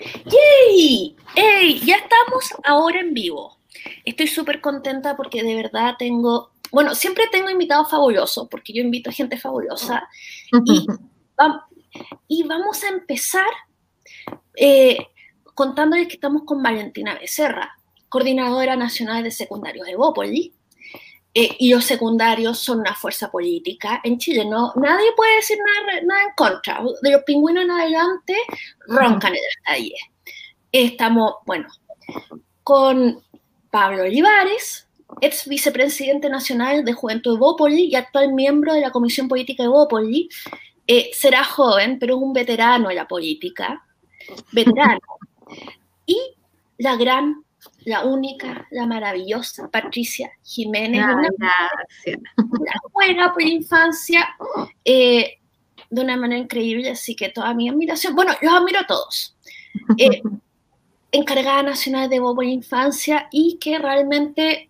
¡Yay! 0.00 1.16
¡Ey! 1.34 1.80
Ya 1.80 1.96
estamos 1.96 2.44
ahora 2.64 3.00
en 3.00 3.14
vivo. 3.14 3.58
Estoy 4.04 4.26
súper 4.26 4.60
contenta 4.60 5.16
porque 5.16 5.42
de 5.42 5.54
verdad 5.54 5.94
tengo, 5.98 6.50
bueno, 6.72 6.94
siempre 6.94 7.24
tengo 7.30 7.50
invitados 7.50 7.90
fabulosos, 7.90 8.48
porque 8.48 8.72
yo 8.72 8.82
invito 8.82 9.10
a 9.10 9.12
gente 9.12 9.38
fabulosa. 9.38 10.08
Y, 12.28 12.42
vamos 12.48 12.84
a 12.84 12.88
empezar 12.88 13.46
eh, 14.56 14.98
contándoles 15.54 16.08
que 16.08 16.14
estamos 16.14 16.42
con 16.44 16.62
Valentina 16.62 17.14
Becerra, 17.18 17.76
coordinadora 18.08 18.76
nacional 18.76 19.22
de 19.24 19.30
secundarios 19.30 19.86
de 19.86 19.96
Bópoli. 19.96 20.52
Eh, 21.38 21.54
y 21.58 21.68
los 21.68 21.84
secundarios 21.84 22.58
son 22.58 22.80
una 22.80 22.94
fuerza 22.94 23.30
política 23.30 24.00
en 24.02 24.16
Chile. 24.16 24.46
No, 24.46 24.72
nadie 24.76 25.08
puede 25.14 25.36
decir 25.36 25.58
nada, 25.58 26.00
nada 26.00 26.22
en 26.22 26.34
contra. 26.34 26.80
De 27.02 27.10
los 27.10 27.24
pingüinos 27.24 27.62
en 27.64 27.70
adelante 27.72 28.34
roncan 28.86 29.34
en 29.34 29.42
las 29.42 29.56
calles. 29.62 30.00
Estamos, 30.72 31.34
bueno, 31.44 31.68
con 32.62 33.22
Pablo 33.70 34.04
Olivares, 34.04 34.88
ex 35.20 35.46
vicepresidente 35.46 36.30
nacional 36.30 36.86
de 36.86 36.94
Juventud 36.94 37.34
de 37.34 37.40
Bópoli 37.40 37.84
y 37.84 37.96
actual 37.96 38.32
miembro 38.32 38.72
de 38.72 38.80
la 38.80 38.90
Comisión 38.90 39.28
Política 39.28 39.62
de 39.62 39.68
Bópoli. 39.68 40.30
Eh, 40.86 41.10
será 41.12 41.44
joven, 41.44 41.98
pero 41.98 42.16
es 42.16 42.22
un 42.22 42.32
veterano 42.32 42.88
de 42.88 42.94
la 42.94 43.06
política. 43.06 43.84
Veterano. 44.52 45.00
Y 46.06 46.18
la 46.78 46.96
gran 46.96 47.44
la 47.86 48.04
única, 48.04 48.66
la 48.72 48.84
maravillosa 48.84 49.70
Patricia 49.70 50.32
Jiménez. 50.42 51.04
una, 51.04 51.30
gracias. 51.38 52.20
buena 52.92 53.32
por 53.32 53.42
infancia, 53.42 54.26
eh, 54.84 55.38
de 55.88 56.00
una 56.02 56.16
manera 56.16 56.40
increíble, 56.40 56.90
así 56.90 57.14
que 57.14 57.28
toda 57.28 57.54
mi 57.54 57.68
admiración. 57.68 58.16
Bueno, 58.16 58.32
los 58.42 58.52
admiro 58.52 58.80
a 58.80 58.86
todos. 58.88 59.36
Eh, 59.96 60.20
encargada 61.12 61.62
nacional 61.62 62.10
de 62.10 62.18
Bobo 62.18 62.42
Infancia 62.42 63.28
y 63.30 63.56
que 63.58 63.78
realmente 63.78 64.68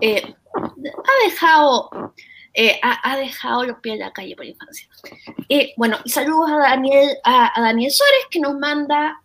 eh, 0.00 0.34
ha 0.54 1.28
dejado 1.28 1.90
ha, 2.82 3.16
dejado 3.16 3.64
los 3.64 3.78
pies 3.80 3.94
en 3.94 4.00
la 4.00 4.12
calle 4.12 4.36
por 4.36 4.44
infancia. 4.44 4.86
bueno, 5.76 5.98
y 6.04 6.10
saludos 6.10 6.48
a 6.52 6.58
Daniel, 6.58 7.10
a, 7.24 7.58
a, 7.58 7.60
Daniel 7.60 7.90
Suárez 7.90 8.26
que 8.30 8.38
nos 8.38 8.54
manda, 8.56 9.20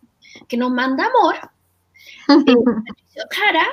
que 0.48 0.56
nos 0.56 0.72
manda 0.72 1.06
amor. 1.06 1.36
Cara, 3.30 3.66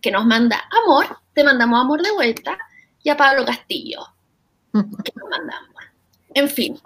que 0.00 0.10
nos 0.10 0.26
manda 0.26 0.62
amor, 0.84 1.18
te 1.32 1.42
mandamos 1.42 1.80
amor 1.80 2.02
de 2.02 2.12
vuelta, 2.12 2.58
y 3.02 3.10
a 3.10 3.16
Pablo 3.16 3.44
Castillo, 3.44 4.00
que 4.72 5.12
nos 5.16 5.30
manda 5.30 5.56
amor. 5.56 5.82
En 6.34 6.48
fin, 6.48 6.78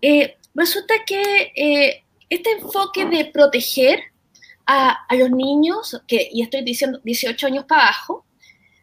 eh, 0.00 0.36
resulta 0.54 0.94
que 1.06 1.52
eh, 1.54 2.04
este 2.28 2.52
enfoque 2.52 3.04
de 3.06 3.26
proteger 3.26 4.00
a, 4.66 5.06
los 5.16 5.30
niños, 5.30 6.00
que, 6.06 6.28
y 6.30 6.42
estoy 6.42 6.62
diciendo 6.62 7.00
18 7.02 7.46
años 7.48 7.64
para 7.64 7.82
abajo, 7.82 8.24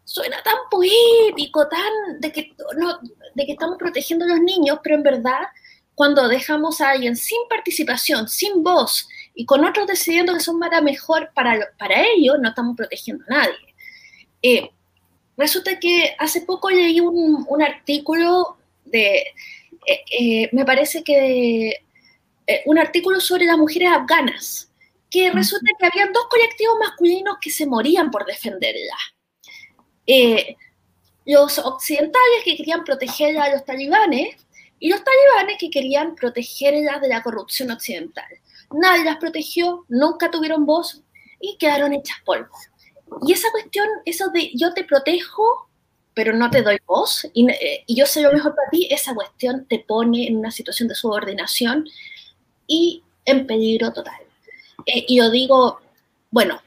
suena 0.03 0.41
tan 0.43 0.55
poético, 0.69 1.67
tan 1.67 2.19
de 2.19 2.31
que, 2.31 2.53
no, 2.77 2.99
de 3.35 3.45
que 3.45 3.53
estamos 3.53 3.77
protegiendo 3.77 4.25
a 4.25 4.29
los 4.29 4.39
niños, 4.41 4.79
pero 4.83 4.95
en 4.95 5.03
verdad, 5.03 5.47
cuando 5.95 6.27
dejamos 6.27 6.81
a 6.81 6.91
alguien 6.91 7.15
sin 7.15 7.39
participación, 7.49 8.27
sin 8.27 8.63
voz, 8.63 9.07
y 9.37 9.45
con 9.45 9.63
otros 9.63 9.85
decidiendo 9.85 10.33
que 10.33 10.39
son 10.39 10.59
para 10.59 10.81
mejor 10.81 11.29
para, 11.35 11.69
para 11.77 12.01
ellos, 12.01 12.37
no 12.41 12.49
estamos 12.49 12.75
protegiendo 12.75 13.23
a 13.27 13.33
nadie. 13.33 13.75
Eh, 14.41 14.71
resulta 15.37 15.79
que 15.79 16.15
hace 16.17 16.41
poco 16.41 16.71
leí 16.71 16.99
un, 16.99 17.45
un 17.47 17.61
artículo 17.61 18.57
de, 18.83 19.17
eh, 19.85 20.03
eh, 20.19 20.49
me 20.53 20.65
parece 20.65 21.03
que 21.03 21.83
un 22.65 22.79
artículo 22.79 23.19
sobre 23.19 23.45
las 23.45 23.57
mujeres 23.57 23.89
afganas, 23.89 24.71
que 25.11 25.29
resulta 25.31 25.69
que 25.77 25.85
habían 25.85 26.13
dos 26.13 26.27
colectivos 26.29 26.77
masculinos 26.79 27.37
que 27.41 27.51
se 27.51 27.67
morían 27.67 28.09
por 28.09 28.25
defenderla. 28.25 28.97
los 31.25 31.59
occidentales 31.59 32.43
que 32.43 32.55
querían 32.55 32.85
proteger 32.85 33.37
a 33.37 33.51
los 33.51 33.65
talibanes 33.65 34.37
y 34.79 34.89
los 34.89 35.03
talibanes 35.03 35.57
que 35.59 35.69
querían 35.69 36.15
protegerla 36.15 36.99
de 36.99 37.09
la 37.09 37.21
corrupción 37.21 37.69
occidental 37.69 38.25
nadie 38.71 39.03
las 39.03 39.17
protegió, 39.17 39.85
nunca 39.87 40.31
tuvieron 40.31 40.65
voz 40.65 41.01
y 41.39 41.57
quedaron 41.57 41.93
hechas 41.93 42.17
polvo. 42.25 42.49
Y 43.25 43.33
esa 43.33 43.49
cuestión, 43.51 43.87
eso 44.05 44.29
de 44.29 44.51
yo 44.53 44.73
te 44.73 44.83
protejo, 44.83 45.69
pero 46.13 46.33
no 46.33 46.49
te 46.49 46.63
doy 46.63 46.79
voz 46.85 47.27
y, 47.33 47.49
eh, 47.49 47.83
yo 47.87 48.05
soy 48.05 48.23
lo 48.23 48.33
mejor 48.33 48.55
para 48.55 48.69
ti, 48.69 48.87
esa 48.89 49.13
cuestión 49.13 49.65
te 49.65 49.79
pone 49.79 50.27
en 50.27 50.37
una 50.37 50.51
situación 50.51 50.89
de 50.89 50.95
subordinación 50.95 51.87
y 52.65 53.03
en 53.25 53.45
peligro 53.45 53.93
total. 53.93 54.21
Eh, 54.85 55.05
y 55.07 55.17
yo 55.17 55.29
digo, 55.29 55.79
bueno, 56.31 56.59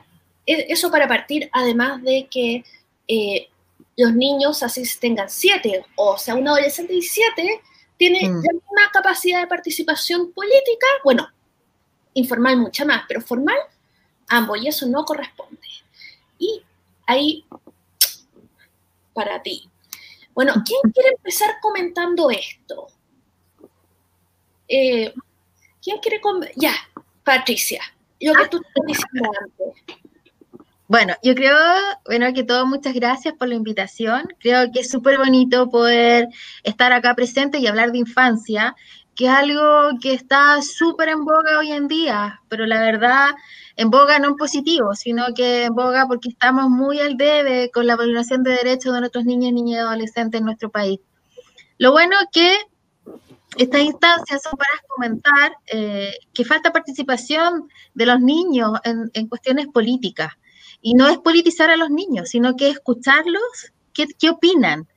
e, 0.46 0.66
eso 0.68 0.90
para 0.90 1.08
partir, 1.08 1.50
además 1.52 2.02
de 2.02 2.28
que 2.30 2.64
eh, 3.08 3.48
los 3.96 4.14
niños, 4.14 4.62
así 4.62 4.84
tengan 4.98 5.28
siete, 5.28 5.84
o 5.96 6.16
sea, 6.16 6.36
un 6.36 6.46
adolescente 6.46 6.94
de 6.94 7.02
siete, 7.02 7.60
tiene 7.96 8.28
mm. 8.28 8.38
una 8.70 8.90
capacidad 8.92 9.40
de 9.40 9.46
participación 9.46 10.32
política, 10.32 10.86
bueno, 11.04 11.28
informal 12.14 12.56
mucha 12.56 12.84
más, 12.84 13.04
pero 13.06 13.20
formal, 13.20 13.58
ambos, 14.28 14.60
y 14.62 14.68
eso 14.68 14.86
no 14.86 15.04
corresponde. 15.04 15.68
Y 16.38 16.62
ahí, 17.06 17.44
para 19.12 19.42
ti. 19.42 19.68
Bueno, 20.34 20.54
¿quién 20.64 20.92
quiere 20.92 21.10
empezar 21.16 21.56
comentando 21.60 22.30
esto? 22.30 22.86
Eh, 24.68 25.12
¿Quién 25.82 25.98
quiere 25.98 26.20
Ya, 26.56 26.74
Patricia, 27.24 27.82
lo 28.20 28.34
que 28.34 28.48
tú 28.48 28.58
estás 28.58 28.86
diciendo 28.86 29.30
antes. 29.40 30.00
Bueno, 30.86 31.14
yo 31.22 31.34
creo, 31.36 31.56
bueno, 32.04 32.32
que 32.34 32.42
todo, 32.42 32.66
muchas 32.66 32.94
gracias 32.94 33.34
por 33.34 33.48
la 33.48 33.54
invitación. 33.54 34.26
Creo 34.40 34.72
que 34.72 34.80
es 34.80 34.90
súper 34.90 35.18
bonito 35.18 35.70
poder 35.70 36.26
estar 36.64 36.92
acá 36.92 37.14
presente 37.14 37.58
y 37.58 37.68
hablar 37.68 37.92
de 37.92 37.98
infancia 37.98 38.74
que 39.20 39.26
es 39.26 39.32
algo 39.32 39.98
que 40.00 40.14
está 40.14 40.62
súper 40.62 41.10
en 41.10 41.26
boga 41.26 41.58
hoy 41.58 41.72
en 41.72 41.88
día, 41.88 42.40
pero 42.48 42.64
la 42.64 42.80
verdad, 42.80 43.26
en 43.76 43.90
boga 43.90 44.18
no 44.18 44.28
en 44.28 44.36
positivo, 44.36 44.94
sino 44.94 45.34
que 45.34 45.64
en 45.64 45.74
boga 45.74 46.06
porque 46.08 46.30
estamos 46.30 46.70
muy 46.70 47.00
al 47.00 47.18
debe 47.18 47.70
con 47.70 47.86
la 47.86 47.98
violación 47.98 48.42
de 48.42 48.52
derechos 48.52 48.94
de 48.94 49.00
nuestros 49.00 49.26
niños, 49.26 49.52
niñas 49.52 49.76
y 49.76 49.80
adolescentes 49.80 50.38
en 50.38 50.46
nuestro 50.46 50.70
país. 50.70 51.00
Lo 51.76 51.92
bueno 51.92 52.16
es 52.18 52.28
que 52.32 52.56
estas 53.58 53.82
instancias 53.82 54.42
son 54.42 54.52
para 54.56 54.70
comentar 54.88 55.52
eh, 55.66 56.14
que 56.32 56.46
falta 56.46 56.72
participación 56.72 57.68
de 57.92 58.06
los 58.06 58.20
niños 58.20 58.72
en, 58.84 59.10
en, 59.12 59.28
cuestiones 59.28 59.66
políticas. 59.66 60.32
Y 60.80 60.94
no 60.94 61.08
es 61.08 61.18
politizar 61.18 61.68
a 61.68 61.76
los 61.76 61.90
niños, 61.90 62.30
sino 62.30 62.56
que 62.56 62.70
escucharlos, 62.70 63.74
qué, 63.92 64.06
qué 64.18 64.30
opinan, 64.30 64.88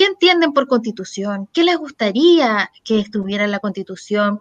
¿Qué 0.00 0.06
entienden 0.06 0.54
por 0.54 0.66
constitución? 0.66 1.46
¿Qué 1.52 1.62
les 1.62 1.76
gustaría 1.76 2.70
que 2.84 3.00
estuviera 3.00 3.44
en 3.44 3.50
la 3.50 3.58
constitución? 3.58 4.40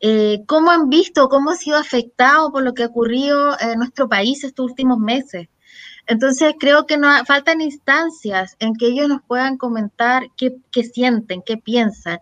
Eh, 0.00 0.44
¿Cómo 0.46 0.70
han 0.70 0.88
visto, 0.88 1.28
cómo 1.28 1.50
han 1.50 1.58
sido 1.58 1.76
afectados 1.76 2.50
por 2.50 2.62
lo 2.62 2.72
que 2.72 2.84
ha 2.84 2.86
ocurrido 2.86 3.54
en 3.60 3.80
nuestro 3.80 4.08
país 4.08 4.44
estos 4.44 4.64
últimos 4.70 4.96
meses? 4.96 5.48
Entonces 6.06 6.54
creo 6.58 6.86
que 6.86 6.96
no 6.96 7.22
faltan 7.26 7.60
instancias 7.60 8.56
en 8.60 8.76
que 8.76 8.86
ellos 8.86 9.06
nos 9.06 9.20
puedan 9.20 9.58
comentar 9.58 10.30
qué, 10.38 10.56
qué 10.72 10.84
sienten, 10.84 11.42
qué 11.44 11.58
piensan. 11.58 12.20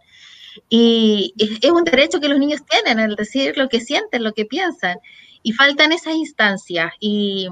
Y 0.69 1.35
es 1.39 1.71
un 1.71 1.85
derecho 1.85 2.19
que 2.19 2.27
los 2.27 2.41
niños 2.41 2.63
tienen, 2.69 2.99
el 2.99 3.15
decir 3.15 3.57
lo 3.57 3.69
que 3.69 3.79
sienten, 3.79 4.25
lo 4.25 4.33
que 4.33 4.45
piensan. 4.45 4.99
Y 5.45 5.53
faltan 5.53 5.93
esas 5.93 6.17
instancias. 6.17 6.93
Y 6.99 7.47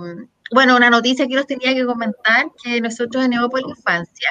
bueno, 0.53 0.77
una 0.77 0.91
noticia 0.91 1.27
que 1.27 1.35
los 1.35 1.47
tenía 1.47 1.75
que 1.75 1.87
comentar, 1.87 2.47
que 2.63 2.81
nosotros 2.81 3.25
en 3.25 3.31
Neopol 3.31 3.63
Infancia 3.69 4.31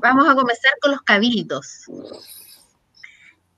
vamos 0.00 0.28
a 0.28 0.34
comenzar 0.34 0.72
con 0.80 0.92
los 0.92 1.02
cabildos. 1.02 1.86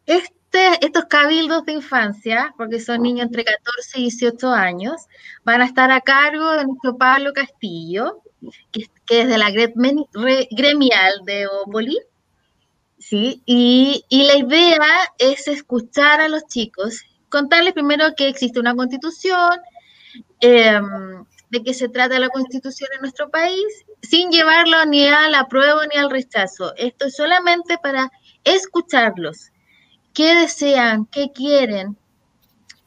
Este, 0.06 0.84
estos 0.84 1.04
cabildos 1.04 1.64
de 1.64 1.72
infancia, 1.72 2.54
porque 2.56 2.80
son 2.80 3.02
niños 3.02 3.26
entre 3.26 3.44
14 3.44 4.00
y 4.00 4.02
18 4.02 4.48
años, 4.50 5.06
van 5.44 5.62
a 5.62 5.66
estar 5.66 5.90
a 5.90 6.00
cargo 6.00 6.50
de 6.52 6.64
nuestro 6.64 6.96
Pablo 6.96 7.32
Castillo, 7.32 8.22
que, 8.72 8.88
es 9.08 9.28
de 9.28 9.38
la 9.38 9.50
gremial 9.50 11.14
de 11.24 11.46
Opoli. 11.46 11.98
¿sí? 12.98 13.42
Y, 13.46 14.04
y 14.08 14.24
la 14.24 14.36
idea 14.36 14.86
es 15.18 15.46
escuchar 15.48 16.20
a 16.20 16.28
los 16.28 16.46
chicos, 16.46 17.04
contarles 17.28 17.72
primero 17.72 18.14
que 18.16 18.28
existe 18.28 18.60
una 18.60 18.74
constitución, 18.74 19.60
eh, 20.40 20.80
de 21.52 21.62
qué 21.62 21.74
se 21.74 21.90
trata 21.90 22.18
la 22.18 22.30
constitución 22.30 22.88
en 22.94 23.02
nuestro 23.02 23.30
país, 23.30 23.84
sin 24.00 24.30
llevarlo 24.30 24.86
ni 24.86 25.06
al 25.06 25.34
apruebo 25.34 25.80
ni 25.92 26.00
al 26.00 26.10
rechazo. 26.10 26.74
Esto 26.76 27.04
es 27.06 27.14
solamente 27.14 27.76
para 27.76 28.10
escucharlos. 28.42 29.50
¿Qué 30.14 30.34
desean? 30.34 31.04
¿Qué 31.04 31.30
quieren? 31.30 31.98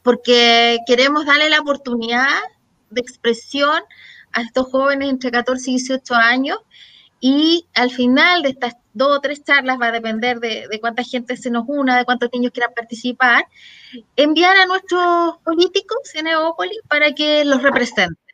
Porque 0.02 0.78
queremos 0.84 1.26
darle 1.26 1.48
la 1.48 1.60
oportunidad 1.60 2.40
de 2.90 3.00
expresión 3.00 3.84
a 4.32 4.42
estos 4.42 4.66
jóvenes 4.66 5.10
entre 5.10 5.30
14 5.30 5.70
y 5.70 5.74
18 5.74 6.14
años 6.16 6.58
y 7.20 7.66
al 7.72 7.92
final 7.92 8.42
de, 8.42 8.58
dos 8.94 9.16
o 9.16 9.20
tres 9.20 9.44
charlas, 9.44 9.78
va 9.80 9.86
a 9.86 9.92
depender 9.92 10.40
de, 10.40 10.68
cuánta 10.80 11.04
gente 11.04 11.36
se 11.36 11.50
nos 11.50 11.66
una, 11.68 11.96
de 11.96 12.04
cuántos 12.04 12.30
niños 12.32 12.50
quieran 12.50 12.74
participar, 12.74 13.46
enviar 14.16 14.56
a 14.56 14.66
nuestros 14.66 15.36
políticos 15.44 15.98
en 16.14 16.26
Eópolis 16.26 16.80
para 16.88 17.12
que 17.12 17.44
los 17.44 17.62
representen. 17.62 18.25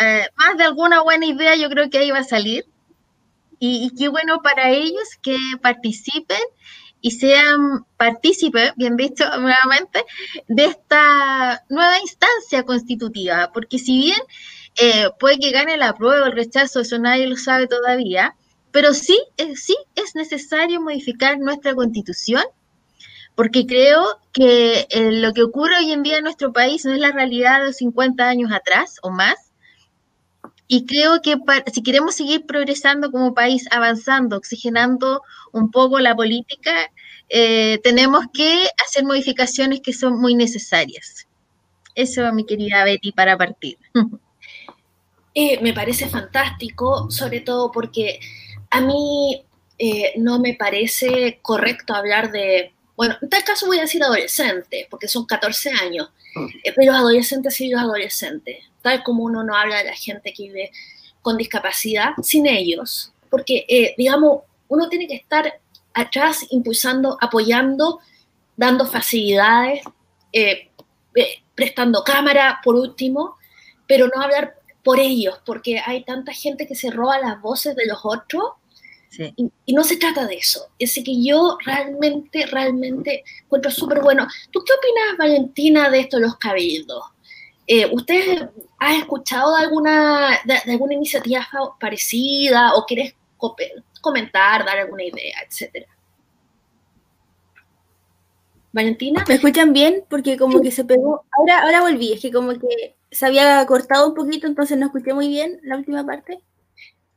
Eh, 0.00 0.26
más 0.36 0.56
de 0.56 0.64
alguna 0.64 1.02
buena 1.02 1.26
idea 1.26 1.56
yo 1.56 1.68
creo 1.68 1.90
que 1.90 1.98
ahí 1.98 2.10
va 2.10 2.18
a 2.18 2.24
salir. 2.24 2.66
Y, 3.58 3.92
qué 3.98 4.08
bueno 4.08 4.40
para 4.42 4.70
ellos 4.70 5.06
que 5.20 5.36
participen 5.60 6.40
y 7.02 7.10
sean 7.12 7.84
partícipes, 7.96 8.72
bien 8.76 8.96
visto 8.96 9.24
nuevamente, 9.38 10.04
de 10.48 10.64
esta 10.64 11.62
nueva 11.68 11.98
instancia 12.00 12.64
constitutiva, 12.64 13.50
porque 13.52 13.78
si 13.78 13.98
bien 13.98 14.20
eh, 14.80 15.10
puede 15.18 15.38
que 15.38 15.50
gane 15.50 15.76
la 15.76 15.94
prueba 15.94 16.22
o 16.22 16.26
el 16.26 16.32
rechazo, 16.32 16.80
eso 16.80 16.98
nadie 16.98 17.26
lo 17.26 17.36
sabe 17.36 17.66
todavía, 17.66 18.34
pero 18.70 18.94
sí, 18.94 19.18
eh, 19.36 19.56
sí 19.56 19.76
es 19.94 20.14
necesario 20.14 20.80
modificar 20.80 21.38
nuestra 21.38 21.74
constitución, 21.74 22.44
porque 23.34 23.66
creo 23.66 24.20
que 24.32 24.86
eh, 24.90 25.12
lo 25.12 25.32
que 25.32 25.42
ocurre 25.42 25.78
hoy 25.78 25.92
en 25.92 26.02
día 26.02 26.18
en 26.18 26.24
nuestro 26.24 26.52
país 26.52 26.84
no 26.84 26.92
es 26.92 27.00
la 27.00 27.12
realidad 27.12 27.64
de 27.64 27.72
50 27.72 28.28
años 28.28 28.52
atrás 28.52 28.96
o 29.02 29.10
más, 29.10 29.49
y 30.70 30.86
creo 30.86 31.20
que 31.20 31.36
si 31.72 31.82
queremos 31.82 32.14
seguir 32.14 32.46
progresando 32.46 33.10
como 33.10 33.34
país, 33.34 33.66
avanzando, 33.70 34.36
oxigenando 34.36 35.22
un 35.52 35.70
poco 35.70 35.98
la 35.98 36.14
política, 36.14 36.90
tenemos 37.82 38.24
que 38.32 38.68
hacer 38.84 39.04
modificaciones 39.04 39.80
que 39.80 39.92
son 39.92 40.20
muy 40.20 40.34
necesarias. 40.34 41.26
Eso, 41.94 42.32
mi 42.32 42.44
querida 42.46 42.84
Betty, 42.84 43.12
para 43.12 43.36
partir. 43.36 43.76
Eh, 45.32 45.60
me 45.62 45.72
parece 45.72 46.08
fantástico, 46.08 47.08
sobre 47.08 47.40
todo 47.40 47.70
porque 47.70 48.18
a 48.68 48.80
mí 48.80 49.44
eh, 49.78 50.12
no 50.16 50.40
me 50.40 50.54
parece 50.54 51.38
correcto 51.40 51.94
hablar 51.94 52.32
de, 52.32 52.72
bueno, 52.96 53.16
en 53.22 53.28
tal 53.28 53.44
caso 53.44 53.66
voy 53.66 53.78
a 53.78 53.82
decir 53.82 54.02
adolescente, 54.02 54.88
porque 54.90 55.06
son 55.06 55.26
14 55.26 55.70
años, 55.70 56.08
eh, 56.64 56.72
pero 56.74 56.92
adolescentes 56.94 57.60
y 57.60 57.68
los 57.68 57.80
adolescentes, 57.80 58.58
tal 58.82 59.02
como 59.02 59.24
uno 59.24 59.42
no 59.44 59.54
habla 59.54 59.78
de 59.78 59.84
la 59.84 59.94
gente 59.94 60.32
que 60.32 60.44
vive 60.44 60.70
con 61.22 61.36
discapacidad, 61.36 62.10
sin 62.22 62.46
ellos, 62.46 63.12
porque, 63.28 63.94
digamos, 63.96 64.42
uno 64.68 64.88
tiene 64.88 65.06
que 65.06 65.16
estar 65.16 65.60
atrás 65.92 66.46
impulsando, 66.50 67.18
apoyando, 67.20 68.00
dando 68.56 68.86
facilidades, 68.86 69.82
prestando 71.54 72.02
cámara, 72.02 72.60
por 72.64 72.74
último, 72.74 73.36
pero 73.86 74.08
no 74.08 74.22
hablar 74.22 74.54
por 74.82 74.98
ellos, 74.98 75.38
porque 75.44 75.80
hay 75.84 76.04
tanta 76.04 76.32
gente 76.32 76.66
que 76.66 76.74
se 76.74 76.90
roba 76.90 77.18
las 77.18 77.40
voces 77.40 77.76
de 77.76 77.86
los 77.86 78.00
otros 78.02 78.44
y, 79.66 79.72
no 79.72 79.84
se 79.84 79.96
trata 79.96 80.26
de 80.26 80.36
eso. 80.36 80.68
Así 80.82 81.02
que 81.02 81.22
yo 81.22 81.58
realmente, 81.64 82.46
realmente 82.46 83.24
encuentro 83.44 83.70
súper 83.70 84.00
bueno. 84.00 84.26
¿Tú 84.50 84.62
qué 84.64 84.72
opinas, 84.72 85.18
Valentina, 85.18 85.90
de 85.90 86.00
esto 86.00 86.16
de 86.16 86.22
los 86.22 86.36
cabildos? 86.36 87.02
Eh, 87.72 87.88
¿Usted 87.92 88.50
ha 88.80 88.96
escuchado 88.96 89.54
de 89.54 89.62
alguna, 89.62 90.40
de, 90.44 90.72
alguna 90.72 90.94
iniciativa 90.94 91.46
parecida 91.78 92.74
o 92.74 92.84
quieres 92.84 93.14
comentar, 94.00 94.64
dar 94.64 94.76
alguna 94.76 95.04
idea, 95.04 95.36
etcétera? 95.46 95.86
Valentina. 98.72 99.24
¿Me 99.28 99.34
escuchan 99.34 99.72
bien? 99.72 100.02
Porque 100.10 100.36
como 100.36 100.60
que 100.60 100.72
se 100.72 100.84
pegó. 100.84 101.24
Ahora, 101.30 101.62
ahora 101.62 101.82
volví, 101.82 102.12
es 102.12 102.20
que 102.20 102.32
como 102.32 102.58
que 102.58 102.96
se 103.08 103.26
había 103.26 103.64
cortado 103.66 104.08
un 104.08 104.14
poquito, 104.14 104.48
entonces 104.48 104.76
no 104.76 104.86
escuché 104.86 105.14
muy 105.14 105.28
bien 105.28 105.60
la 105.62 105.76
última 105.76 106.04
parte. 106.04 106.40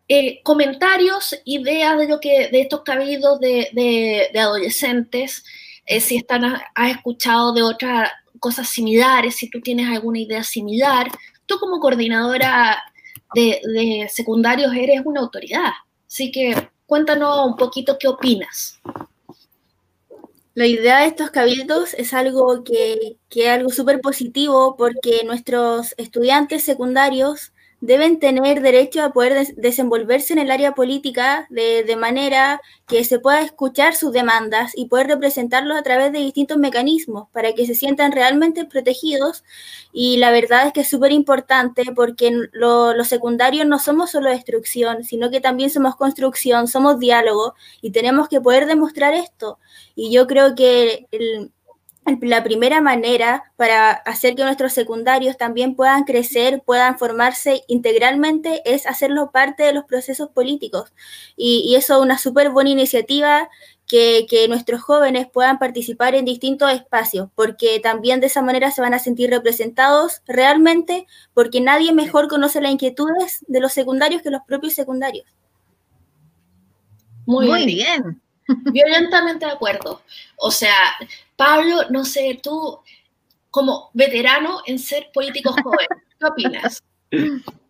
Eh, 0.08 0.44
comentarios, 0.44 1.36
ideas 1.46 1.98
de 1.98 2.08
lo 2.08 2.20
que 2.20 2.50
de 2.50 2.62
estos 2.62 2.84
cabildos 2.84 3.40
de, 3.40 4.30
adolescentes, 4.36 5.46
eh, 5.88 6.00
si 6.00 6.18
están 6.18 6.46
has 6.46 6.92
escuchado 6.92 7.54
de 7.54 7.64
otras 7.64 8.12
cosas 8.44 8.68
similares, 8.68 9.38
si 9.38 9.50
tú 9.50 9.62
tienes 9.62 9.88
alguna 9.88 10.20
idea 10.20 10.44
similar. 10.44 11.10
Tú 11.46 11.58
como 11.60 11.80
coordinadora 11.80 12.84
de, 13.34 14.06
secundarios 14.12 14.76
eres 14.76 15.02
una 15.06 15.22
autoridad, 15.22 15.72
así 16.06 16.30
que 16.30 16.54
cuéntanos 16.86 17.48
un 17.48 17.56
poquito 17.56 17.96
qué 17.98 18.10
opinas. 18.10 18.82
La 20.56 20.68
idea 20.68 21.00
de 21.00 21.06
estos 21.06 21.32
cabildos 21.32 21.94
es 21.94 22.14
algo 22.14 22.66
que, 22.66 23.16
que 23.30 23.46
es 23.46 23.50
algo 23.50 23.70
súper 23.70 24.02
positivo 24.02 24.76
porque 24.78 25.24
nuestros 25.24 25.96
estudiantes 25.98 26.66
secundarios 26.66 27.53
deben 27.86 28.18
tener 28.18 28.62
derecho 28.62 29.04
a 29.04 29.12
poder 29.12 29.54
desenvolverse 29.58 30.32
en 30.32 30.40
el 30.40 30.52
área 30.52 30.74
política 30.74 31.48
de, 31.50 31.84
de, 31.84 31.96
manera 31.98 32.62
que 32.88 33.04
se 33.04 33.20
pueda 33.20 33.42
escuchar 33.42 33.94
sus 33.94 34.14
demandas 34.14 34.72
y 34.74 34.86
poder 34.86 35.08
representarlos 35.08 35.78
a 35.78 35.84
través 35.84 36.14
de 36.14 36.20
distintos 36.20 36.58
mecanismos 36.58 37.28
para 37.34 37.52
que 37.52 37.66
se 37.66 37.76
sientan 37.76 38.14
realmente 38.14 38.64
protegidos. 38.64 39.44
Y 39.92 40.16
la 40.16 40.32
verdad 40.32 40.68
es 40.68 40.74
que 40.74 40.82
es 40.82 40.88
súper 40.88 41.12
importante 41.12 41.84
porque 41.94 42.32
los 42.54 43.08
secundarios 43.08 43.68
no 43.68 43.80
somos 43.80 44.12
solo 44.12 44.30
destrucción, 44.30 45.04
sino 45.04 45.30
que 45.30 45.42
también 45.42 45.70
somos 45.70 45.98
construcción, 45.98 46.70
somos 46.70 47.00
diálogo 47.00 47.54
y 47.82 47.92
tenemos 47.92 48.30
que 48.30 48.40
poder 48.40 48.66
demostrar 48.66 49.14
esto. 49.14 49.60
Y 49.94 50.10
yo 50.10 50.26
creo 50.26 50.56
que 50.56 51.08
el, 51.12 51.52
la 52.22 52.44
primera 52.44 52.82
manera 52.82 53.52
para 53.56 53.92
hacer 53.92 54.36
que 54.36 54.44
nuestros 54.44 54.74
secundarios 54.74 55.38
también 55.38 55.76
puedan 55.76 56.04
crecer, 56.04 56.62
puedan 56.66 56.98
formarse 57.00 57.64
integralmente, 57.68 58.62
es 58.66 58.86
hacerlo 58.86 59.32
parte 59.32 59.64
de 59.64 59.74
los 59.74 59.86
procesos 59.86 60.30
políticos. 60.30 60.92
Y, 61.36 61.76
eso 61.76 61.96
es 61.96 62.02
una 62.02 62.18
súper 62.18 62.50
buena 62.50 62.70
iniciativa 62.70 63.50
que, 63.88 64.26
que, 64.30 64.48
nuestros 64.48 64.82
jóvenes 64.82 65.28
puedan 65.32 65.60
participar 65.60 66.16
en 66.16 66.26
distintos 66.26 66.72
espacios, 66.72 67.30
porque 67.36 67.80
también 67.80 68.20
de 68.20 68.28
esa 68.28 68.42
manera 68.42 68.72
se 68.72 68.82
van 68.82 68.94
a 68.94 69.00
sentir 69.00 69.30
representados 69.30 70.22
realmente, 70.26 71.08
porque 71.34 71.62
nadie 71.62 71.94
mejor 71.94 72.28
conoce 72.28 72.62
las 72.62 72.72
inquietudes 72.72 73.44
de 73.48 73.60
los 73.60 73.74
secundarios 73.74 74.22
que 74.22 74.30
los 74.30 74.42
propios 74.48 74.74
secundarios. 74.74 75.26
Muy, 77.26 77.48
Muy 77.48 77.66
bien. 77.66 78.22
Violentamente 78.48 79.46
de 79.46 79.52
acuerdo. 79.52 80.02
O 80.38 80.52
sea, 80.52 80.76
Pablo, 81.36 81.78
no 81.90 82.06
sé, 82.06 82.40
tú 82.42 82.80
como 83.50 83.92
veterano 83.94 84.62
en 84.66 84.80
ser 84.80 85.08
político 85.14 85.54
joven, 85.64 85.88
¿qué 86.20 86.26
opinas? 86.26 86.84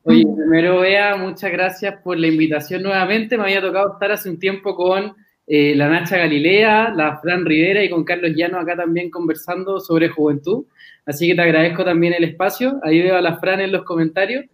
Oye, 0.04 0.25
primero, 0.36 0.80
Bea, 0.80 1.15
muchas 1.15 1.51
gracias 1.51 1.95
por 2.01 2.18
la 2.18 2.27
invitación 2.27 2.83
nuevamente. 2.83 3.38
Me 3.38 3.44
había 3.44 3.62
tocado 3.62 3.94
estar 3.94 4.12
hace 4.12 4.30
un 4.30 4.39
tiempo 4.39 4.75
con 4.75 5.15
eh, 5.45 5.75
la 5.75 5.89
Nacha 5.89 6.18
Galilea, 6.18 6.94
la 6.95 7.19
Fran 7.19 7.45
Rivera 7.45 7.83
y 7.83 7.89
con 7.89 8.04
Carlos 8.04 8.31
Llano 8.36 8.60
acá 8.60 8.75
también 8.75 9.10
conversando 9.10 9.80
sobre 9.80 10.09
juventud. 10.09 10.66
Así 11.06 11.27
que 11.27 11.36
te 11.36 11.42
agradezco 11.42 11.83
también 11.83 12.13
el 12.13 12.24
espacio. 12.24 12.80
Ahí 12.83 13.01
veo 13.01 13.18
a 13.18 13.21
la 13.21 13.38
Fran 13.38 13.59
en 13.59 13.71
los 13.71 13.83
comentarios. 13.83 14.45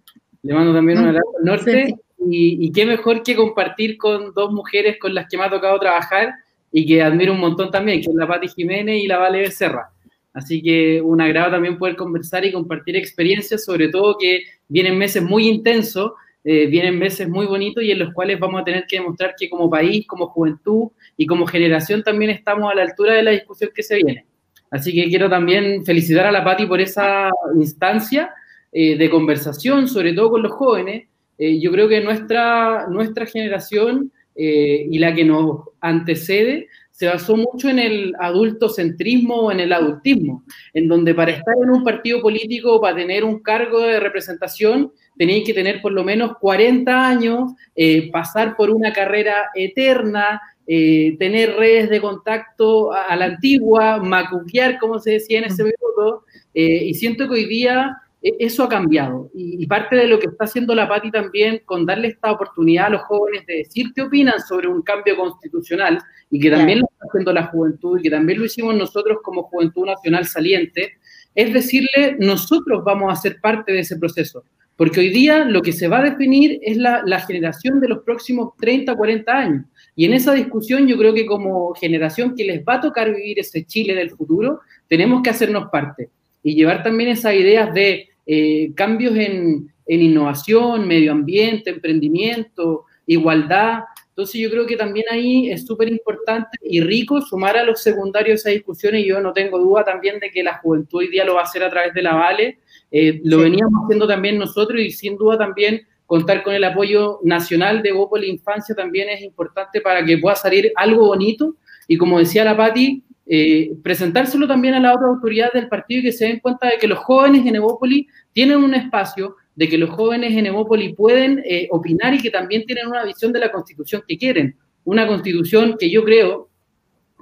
Le 0.41 0.53
mando 0.53 0.74
también 0.74 1.00
un 1.00 1.10
abrazo 1.10 1.31
al 1.38 1.45
norte. 1.45 1.95
Y, 2.19 2.65
y, 2.65 2.72
qué 2.72 2.86
mejor 2.86 3.24
que 3.24 3.36
compartir 3.36 3.98
con 3.98 4.33
dos 4.33 4.51
mujeres 4.51 4.98
con 5.00 5.13
las 5.13 5.27
que 5.29 5.38
me 5.38 5.45
ha 5.45 5.50
tocado 5.50 5.79
trabajar 5.79 6.33
y 6.71 6.85
que 6.85 7.01
admiro 7.01 7.33
un 7.33 7.39
montón 7.39 7.71
también, 7.71 8.01
que 8.01 8.09
es 8.09 8.15
la 8.15 8.27
Pati 8.27 8.47
Jiménez 8.47 9.03
y 9.03 9.07
la 9.07 9.17
Vale 9.17 9.39
Becerra. 9.39 9.89
Así 10.33 10.61
que 10.61 11.01
un 11.01 11.19
agrado 11.21 11.51
también 11.51 11.77
poder 11.77 11.95
conversar 11.95 12.45
y 12.45 12.51
compartir 12.51 12.95
experiencias, 12.95 13.65
sobre 13.65 13.89
todo 13.89 14.17
que 14.17 14.43
vienen 14.67 14.97
meses 14.97 15.23
muy 15.23 15.47
intensos, 15.47 16.11
eh, 16.43 16.67
vienen 16.67 16.97
meses 16.97 17.27
muy 17.27 17.45
bonitos 17.45 17.83
y 17.83 17.91
en 17.91 17.99
los 17.99 18.13
cuales 18.13 18.39
vamos 18.39 18.61
a 18.61 18.63
tener 18.63 18.85
que 18.88 18.97
demostrar 18.97 19.35
que 19.38 19.49
como 19.49 19.69
país, 19.69 20.05
como 20.07 20.27
juventud 20.27 20.89
y 21.17 21.25
como 21.25 21.45
generación 21.45 22.03
también 22.03 22.31
estamos 22.31 22.71
a 22.71 22.75
la 22.75 22.83
altura 22.83 23.13
de 23.13 23.23
la 23.23 23.31
discusión 23.31 23.71
que 23.73 23.83
se 23.83 23.95
viene. 23.95 24.25
Así 24.71 24.93
que 24.93 25.09
quiero 25.09 25.29
también 25.29 25.83
felicitar 25.83 26.27
a 26.27 26.31
la 26.31 26.43
Pati 26.43 26.65
por 26.65 26.79
esa 26.79 27.29
instancia 27.55 28.31
eh, 28.71 28.97
de 28.97 29.09
conversación, 29.09 29.88
sobre 29.88 30.13
todo 30.13 30.29
con 30.29 30.43
los 30.43 30.51
jóvenes. 30.51 31.07
Eh, 31.38 31.59
yo 31.59 31.71
creo 31.71 31.89
que 31.89 32.01
nuestra, 32.01 32.88
nuestra 32.88 33.25
generación 33.25 34.11
eh, 34.41 34.88
y 34.89 35.00
la 35.00 35.13
que 35.13 35.25
nos 35.25 35.63
antecede 35.81 36.69
se 36.91 37.08
basó 37.08 37.36
mucho 37.36 37.67
en 37.67 37.77
el 37.77 38.13
adultocentrismo 38.17 39.36
o 39.36 39.51
en 39.51 39.60
el 39.60 39.74
adultismo, 39.74 40.46
en 40.74 40.88
donde 40.88 41.13
para 41.13 41.31
estar 41.31 41.55
en 41.62 41.69
un 41.69 41.84
partido 41.84 42.22
político, 42.22 42.75
o 42.75 42.81
para 42.81 42.96
tener 42.96 43.25
un 43.25 43.39
cargo 43.39 43.81
de 43.81 44.00
representación, 44.00 44.93
tenéis 45.17 45.46
que 45.46 45.53
tener 45.53 45.81
por 45.81 45.91
lo 45.91 46.05
menos 46.05 46.38
40 46.39 47.05
años, 47.05 47.51
eh, 47.75 48.10
pasar 48.12 48.55
por 48.55 48.69
una 48.69 48.93
carrera 48.93 49.50
eterna, 49.55 50.39
eh, 50.65 51.17
tener 51.19 51.58
redes 51.58 51.89
de 51.89 52.00
contacto 52.00 52.93
a, 52.93 53.13
la 53.17 53.25
antigua, 53.25 53.98
macuquear, 53.98 54.79
como 54.79 55.00
se 55.00 55.12
decía 55.12 55.39
en 55.39 55.46
ese 55.46 55.63
minuto, 55.63 56.24
y 56.53 56.93
siento 56.93 57.27
que 57.27 57.34
hoy 57.34 57.46
día 57.46 57.98
eso 58.21 58.63
ha 58.63 58.69
cambiado. 58.69 59.29
Y, 59.33 59.65
parte 59.67 59.95
de 59.95 60.07
lo 60.07 60.19
que 60.19 60.27
está 60.27 60.45
haciendo 60.45 60.75
la 60.75 60.89
PATI 60.89 61.11
también 61.11 61.61
con 61.65 61.85
darle 61.85 62.09
esta 62.09 62.31
oportunidad 62.31 62.88
a 62.88 62.89
los 62.89 63.01
jóvenes 63.03 63.45
de 63.45 63.57
decir 63.57 63.88
qué 63.95 64.01
opinan 64.01 64.39
sobre 64.41 64.67
un 64.67 64.81
cambio 64.81 65.15
constitucional 65.15 65.99
y 66.29 66.39
que 66.39 66.49
también 66.49 66.79
lo 66.79 66.85
está 66.91 67.05
haciendo 67.07 67.33
la 67.33 67.47
juventud 67.47 67.99
y 67.99 68.03
que 68.03 68.09
también 68.09 68.39
lo 68.39 68.45
hicimos 68.45 68.75
nosotros 68.75 69.19
como 69.23 69.43
Juventud 69.43 69.85
Nacional 69.85 70.25
Saliente, 70.25 70.97
es 71.33 71.53
decirle, 71.53 72.17
nosotros 72.19 72.83
vamos 72.83 73.11
a 73.11 73.15
ser 73.15 73.39
parte 73.39 73.71
de 73.71 73.79
ese 73.79 73.97
proceso. 73.97 74.43
Porque 74.75 75.01
hoy 75.01 75.09
día 75.09 75.43
lo 75.43 75.61
que 75.61 75.73
se 75.73 75.89
va 75.89 75.99
a 75.99 76.03
definir 76.03 76.59
es 76.61 76.77
la, 76.77 77.03
la 77.05 77.19
generación 77.19 77.81
de 77.81 77.89
los 77.89 77.99
próximos 78.03 78.55
30, 78.59 78.95
40 78.95 79.31
años. 79.31 79.65
Y 79.95 80.05
en 80.05 80.13
esa 80.13 80.33
discusión 80.33 80.88
yo 80.88 80.97
creo 80.97 81.13
que 81.13 81.25
como 81.25 81.73
generación 81.73 82.33
que 82.33 82.45
les 82.45 82.63
va 82.63 82.75
a 82.75 82.81
tocar 82.81 83.13
vivir 83.13 83.39
ese 83.39 83.65
Chile 83.65 83.93
del 83.93 84.11
futuro, 84.11 84.61
tenemos 84.88 85.21
que 85.21 85.29
hacernos 85.29 85.69
parte 85.69 86.09
y 86.43 86.55
llevar 86.55 86.84
también 86.84 87.10
esas 87.10 87.34
ideas 87.34 87.74
de 87.74 88.10
eh, 88.25 88.72
cambios 88.75 89.15
en, 89.15 89.74
en, 89.86 90.01
innovación, 90.01 90.88
medio 90.88 91.12
ambiente, 91.12 91.69
emprendimiento, 91.69 92.86
igualdad. 93.05 93.84
Entonces 94.10 94.41
yo 94.41 94.50
creo 94.50 94.65
que 94.65 94.75
también 94.75 95.05
ahí 95.10 95.50
es 95.50 95.65
súper 95.65 95.89
importante 95.89 96.58
y 96.62 96.81
rico 96.81 97.22
sumar 97.22 97.58
a 97.58 97.63
los 97.63 97.81
secundarios 97.81 98.46
a 98.46 98.50
discusiones 98.50 99.03
y 99.03 99.08
yo 99.08 99.22
no 99.22 99.34
tengo 99.34 99.58
duda 99.58 99.84
también 99.84 100.19
de 100.19 100.29
que 100.29 100.43
la 100.43 100.58
juventud 100.60 101.00
hoy 101.00 101.10
día 101.10 101.25
lo 101.25 101.36
va 101.36 101.41
a 101.41 101.43
hacer 101.46 101.63
a 101.63 101.69
través 101.69 101.93
de 101.93 102.01
la 102.01 102.15
Vale. 102.15 102.60
Eh, 102.91 103.22
lo 103.24 103.39
veníamos 103.39 103.84
haciendo 103.84 104.08
también 104.08 104.38
nosotros 104.38 104.79
y 104.81 104.91
sin 104.91 105.15
duda 105.15 105.38
también 105.38 105.88
contar 106.05 106.41
con 106.41 106.55
el 106.55 106.63
apoyo 106.63 107.19
nacional 107.24 107.84
de 107.84 107.91
la 107.91 108.25
Infancia 108.25 108.74
también 108.74 109.10
es 109.10 109.22
importante 109.22 109.79
para 109.79 110.03
que 110.03 110.17
pueda 110.17 110.36
salir 110.36 110.72
algo 110.75 111.05
bonito 111.05 111.55
y 111.88 111.98
como 111.98 112.17
decía 112.17 112.43
la 112.43 112.58
Patti, 112.58 113.03
eh, 113.31 113.75
presentárselo 113.83 114.48
también 114.48 114.74
a 114.74 114.79
la 114.79 114.91
otra 114.91 115.07
autoridad 115.07 115.53
del 115.53 115.67
partido 115.67 116.00
y 116.00 116.03
que 116.05 116.12
se 116.12 116.25
den 116.25 116.39
cuenta 116.39 116.67
de 116.67 116.79
que 116.79 116.88
los 116.88 116.98
jóvenes 116.98 117.45
en 117.45 117.57
Evópoli 117.57 118.07
tienen 118.33 118.57
un 118.57 118.74
espacio, 118.74 119.36
de 119.55 119.69
que 119.69 119.77
los 119.77 119.91
jóvenes 119.91 120.36
en 120.36 120.48
Evópoli 120.48 120.93
pueden 120.93 121.43
eh, 121.45 121.67
opinar 121.69 122.15
y 122.15 122.21
que 122.24 122.31
también 122.31 122.65
tienen 122.65 122.88
una 122.88 123.05
visión 123.05 123.31
de 123.31 123.39
la 123.39 123.51
constitución 123.51 124.01
que 124.07 124.17
quieren. 124.17 124.57
Una 124.83 125.05
constitución 125.05 125.75
que 125.79 125.91
yo 125.91 126.03
creo 126.03 126.50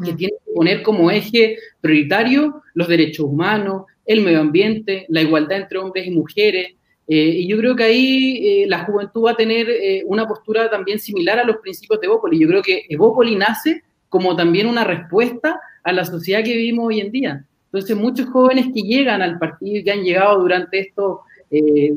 que 0.02 0.14
tiene 0.14 0.32
que 0.46 0.54
poner 0.54 0.82
como 0.82 1.12
eje 1.12 1.58
prioritario 1.82 2.62
los 2.74 2.88
derechos 2.88 3.26
humanos, 3.26 3.84
el 4.06 4.22
medio 4.22 4.40
ambiente, 4.40 5.06
la 5.10 5.22
igualdad 5.22 5.58
entre 5.58 5.80
hombres 5.80 6.08
y 6.08 6.12
mujeres. 6.12 6.68
Eh, 7.10 7.40
y 7.40 7.48
yo 7.50 7.58
creo 7.58 7.76
que 7.76 7.84
ahí 7.84 8.66
la 8.66 8.86
juventud 8.86 9.26
va 9.26 9.32
a 9.32 9.36
tener 9.36 9.68
una 10.06 10.26
postura 10.26 10.70
también 10.70 11.00
similar 11.00 11.38
a 11.38 11.44
los 11.44 11.58
principios 11.58 12.00
de 12.00 12.08
Evópoli. 12.08 12.40
Yo 12.40 12.48
creo 12.48 12.62
que 12.62 12.86
Evópoli 12.88 13.36
nace 13.36 13.84
como 14.10 14.36
también 14.36 14.68
una 14.68 14.84
respuesta 14.84 15.60
a 15.84 15.92
la 15.92 16.06
sociedad 16.06 16.44
que 16.44 16.54
vivimos 16.54 16.88
hoy 16.88 17.02
en 17.02 17.12
día. 17.12 17.46
Entonces, 17.66 17.96
muchos 17.96 18.28
jóvenes 18.28 18.68
que 18.74 18.82
llegan 18.82 19.22
al 19.22 19.38
partido 19.38 19.78
y 19.78 19.84
que 19.84 19.92
han 19.92 20.04
llegado 20.04 20.40
durante 20.40 20.80
estos 20.80 21.20
eh, 21.52 21.94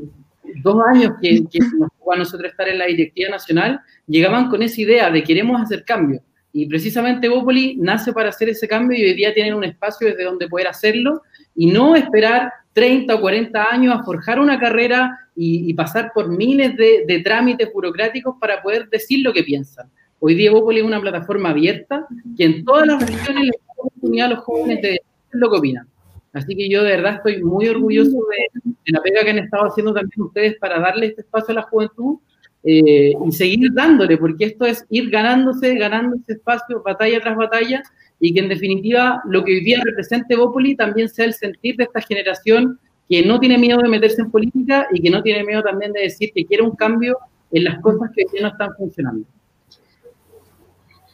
dos 0.62 0.82
años 0.92 1.12
que, 1.20 1.40
nos 1.78 1.90
tocó 1.98 2.12
a 2.12 2.16
nosotros 2.16 2.50
estar 2.50 2.68
en 2.68 2.78
la 2.78 2.86
directiva 2.86 3.30
nacional, 3.30 3.80
llegaban 4.06 4.48
con 4.48 4.62
esa 4.62 4.80
idea 4.80 5.10
de 5.10 5.22
queremos 5.22 5.60
hacer 5.60 5.84
cambio. 5.84 6.22
Y 6.52 6.66
precisamente 6.66 7.28
Bópoli 7.28 7.76
nace 7.76 8.12
para 8.12 8.30
hacer 8.30 8.48
ese 8.48 8.66
cambio 8.66 8.98
y 8.98 9.04
hoy 9.04 9.14
día 9.14 9.32
tienen 9.32 9.54
un 9.54 9.64
espacio 9.64 10.08
desde 10.08 10.24
donde 10.24 10.48
poder 10.48 10.66
hacerlo 10.66 11.22
y 11.54 11.66
no 11.66 11.94
esperar 11.94 12.52
30 12.72 13.14
o 13.14 13.20
40 13.20 13.72
años 13.72 13.94
a 13.94 14.02
forjar 14.02 14.40
una 14.40 14.58
carrera 14.58 15.16
y, 15.36 15.72
pasar 15.74 16.10
por 16.12 16.28
miles 16.28 16.76
de, 16.76 17.22
trámites 17.24 17.72
burocráticos 17.72 18.36
para 18.38 18.60
poder 18.60 18.88
decir 18.90 19.24
lo 19.24 19.32
que 19.32 19.42
piensan. 19.42 19.90
Hoy 20.22 20.34
día 20.34 20.52
Bópoli 20.52 20.80
es 20.80 20.84
una 20.84 21.00
plataforma 21.00 21.48
abierta 21.48 22.06
que 22.36 22.44
en 22.44 22.64
todas 22.64 22.86
las 22.86 23.00
regiones 23.00 23.44
le 23.44 23.52
oportunidad 23.74 24.26
a 24.26 24.34
los 24.34 24.40
jóvenes 24.40 24.82
de 24.82 24.88
decir 24.88 25.02
lo 25.30 25.50
que 25.50 25.56
opinan. 25.56 25.86
Así 26.34 26.54
que 26.54 26.68
yo 26.68 26.82
de 26.82 26.90
verdad 26.90 27.14
estoy 27.16 27.42
muy 27.42 27.68
orgulloso 27.68 28.10
de, 28.10 28.92
la 28.92 29.00
pega 29.00 29.24
que 29.24 29.30
han 29.30 29.38
estado 29.38 29.64
haciendo 29.64 29.94
también 29.94 30.20
ustedes 30.20 30.56
para 30.58 30.78
darle 30.78 31.06
este 31.06 31.22
espacio 31.22 31.52
a 31.52 31.54
la 31.54 31.62
juventud 31.62 32.18
eh, 32.64 33.14
y 33.26 33.32
seguir 33.32 33.70
dándole, 33.72 34.18
porque 34.18 34.44
esto 34.44 34.66
es 34.66 34.84
ir 34.90 35.08
ganándose, 35.08 35.74
ganándose 35.76 36.34
espacio, 36.34 36.82
batalla 36.82 37.18
tras 37.20 37.36
batalla, 37.36 37.82
y 38.20 38.34
que 38.34 38.40
en 38.40 38.50
definitiva 38.50 39.22
lo 39.24 39.42
que 39.42 39.52
hoy 39.52 39.64
día 39.64 39.80
represente 39.82 40.36
Bópoli 40.36 40.76
también 40.76 41.08
sea 41.08 41.24
el 41.24 41.32
sentir 41.32 41.76
de 41.76 41.84
esta 41.84 42.02
generación 42.02 42.78
que 43.08 43.24
no 43.24 43.40
tiene 43.40 43.56
miedo 43.56 43.80
de 43.80 43.88
meterse 43.88 44.20
en 44.20 44.30
política 44.30 44.86
y 44.92 45.00
que 45.00 45.08
no 45.08 45.22
tiene 45.22 45.44
miedo 45.44 45.62
también 45.62 45.92
de 45.92 46.02
decir 46.02 46.30
que 46.34 46.44
quiere 46.44 46.62
un 46.62 46.76
cambio 46.76 47.18
en 47.50 47.64
las 47.64 47.80
cosas 47.80 48.10
que 48.14 48.24
ya 48.34 48.42
no 48.42 48.48
están 48.48 48.74
funcionando. 48.76 49.24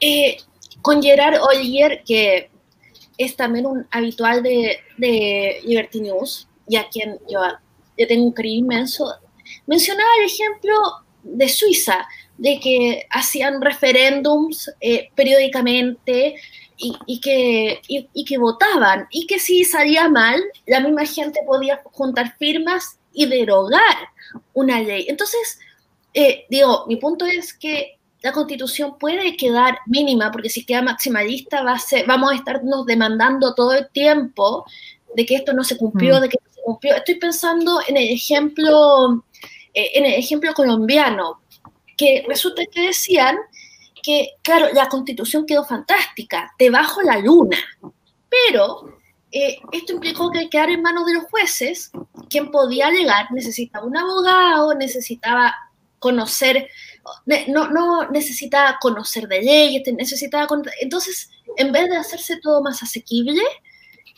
Eh, 0.01 0.39
con 0.83 1.03
Gerard 1.03 1.41
Ollier, 1.43 2.03
que 2.05 2.51
es 3.19 3.37
también 3.37 3.67
un 3.67 3.87
habitual 3.91 4.43
de, 4.43 4.81
Liberty 5.65 6.01
News, 6.01 6.49
y 6.69 6.77
a 6.77 6.89
quien 6.89 7.19
yo, 7.29 7.41
yo 7.97 8.07
tengo 8.07 8.25
un 8.25 8.33
cariño 8.33 8.59
inmenso, 8.59 9.13
mencionaba 9.67 10.11
el 10.21 10.27
ejemplo 10.27 10.75
de 11.23 11.49
Suiza, 11.49 12.07
de 12.39 12.61
que 12.61 13.07
hacían 13.11 13.61
referéndums 13.63 14.71
eh, 14.81 15.09
periódicamente 15.15 16.37
y, 16.79 17.21
que, 17.21 17.81
y, 17.89 18.25
que 18.25 18.39
votaban, 18.39 19.07
y 19.11 19.27
que 19.27 19.39
si 19.39 19.65
salía 19.65 20.11
mal, 20.11 20.43
la 20.67 20.81
misma 20.81 21.07
gente 21.07 21.41
podía 21.47 21.81
juntar 21.85 22.37
firmas 22.39 22.99
y 23.15 23.27
derogar 23.27 24.11
una 24.53 24.81
ley. 24.81 25.07
Entonces, 25.09 25.59
eh, 26.13 26.45
digo, 26.51 26.85
mi 26.87 26.97
punto 26.97 27.25
es 27.25 27.55
que 27.55 27.96
la 28.23 28.33
constitución 28.33 28.99
puede 28.99 29.37
quedar 29.37 29.79
mínima, 29.87 30.31
porque 30.31 30.49
si 30.51 30.65
queda 30.65 30.83
maximalista 30.83 31.63
va 31.63 31.73
a 31.73 31.79
ser, 31.79 32.07
vamos 32.07 32.33
a 32.33 32.35
estarnos 32.37 32.87
demandando 32.87 33.55
todo 33.55 33.75
el 33.75 33.89
tiempo 33.91 34.65
de 35.15 35.27
que 35.27 35.37
esto 35.37 35.53
no 35.53 35.65
se 35.65 35.77
cumplió, 35.77 36.19
mm. 36.19 36.21
de 36.21 36.29
que 36.29 36.39
no 36.43 36.53
se 36.53 36.63
cumplió. 36.63 36.95
Estoy 36.97 37.17
pensando 37.17 37.81
en 37.87 37.97
el 37.97 38.09
ejemplo, 38.09 39.25
eh, 39.75 39.91
en 39.95 40.07
el 40.07 40.15
ejemplo 40.15 40.53
colombiano, 40.55 41.41
que 41.97 42.25
resulta 42.27 42.63
que 42.71 42.89
decían 42.89 43.37
que, 44.03 44.35
claro, 44.43 44.69
la 44.73 44.89
constitución 44.89 45.47
quedó 45.47 45.65
fantástica, 45.65 46.53
debajo 46.59 47.03
la 47.03 47.19
luna, 47.19 47.59
pero 48.29 48.99
eh, 49.33 49.59
esto 49.73 49.95
implicó 49.95 50.31
que 50.31 50.49
quedara 50.49 50.73
en 50.73 50.83
manos 50.83 51.07
de 51.07 51.15
los 51.15 51.25
jueces, 51.25 51.91
quien 52.29 52.51
podía 52.51 52.89
alegar, 52.89 53.31
necesitaba 53.33 53.87
un 53.87 53.97
abogado, 53.97 54.75
necesitaba 54.75 55.55
conocer 56.07 56.69
no, 57.49 57.69
no 57.71 58.11
necesitaba 58.11 58.79
conocer 58.81 59.27
de 59.29 59.43
leyes, 59.43 59.83
necesitaba... 59.95 60.47
Entonces, 60.81 61.31
en 61.57 61.73
vez 61.73 61.89
de 61.89 61.97
hacerse 61.97 62.39
todo 62.39 62.63
más 62.63 62.83
asequible, 62.83 63.43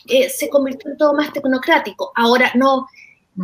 eh, 0.07 0.29
se 0.29 0.49
convirtió 0.49 0.91
en 0.91 0.97
todo 0.97 1.13
más 1.13 1.31
tecnocrático. 1.31 2.11
Ahora, 2.15 2.51
no. 2.55 2.87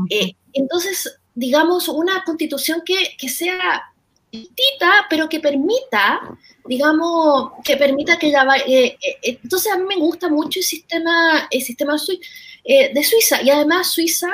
Eh, 0.10 0.36
entonces, 0.54 1.20
digamos, 1.34 1.88
una 1.88 2.24
constitución 2.24 2.82
que, 2.86 3.16
que 3.18 3.30
sea 3.30 3.84
petita, 4.32 5.06
pero 5.10 5.30
que 5.30 5.40
permita, 5.40 6.22
digamos, 6.66 7.52
que 7.64 7.78
permita 7.78 8.18
que 8.18 8.30
la... 8.30 8.46
Eh, 8.66 8.98
entonces, 9.22 9.72
a 9.72 9.78
mí 9.78 9.86
me 9.88 9.98
gusta 9.98 10.30
mucho 10.30 10.60
el 10.60 10.66
sistema, 10.66 11.48
el 11.52 11.62
sistema 11.62 11.94
de 11.94 13.04
Suiza. 13.04 13.42
Y 13.44 13.50
además, 13.50 13.92
Suiza, 13.92 14.30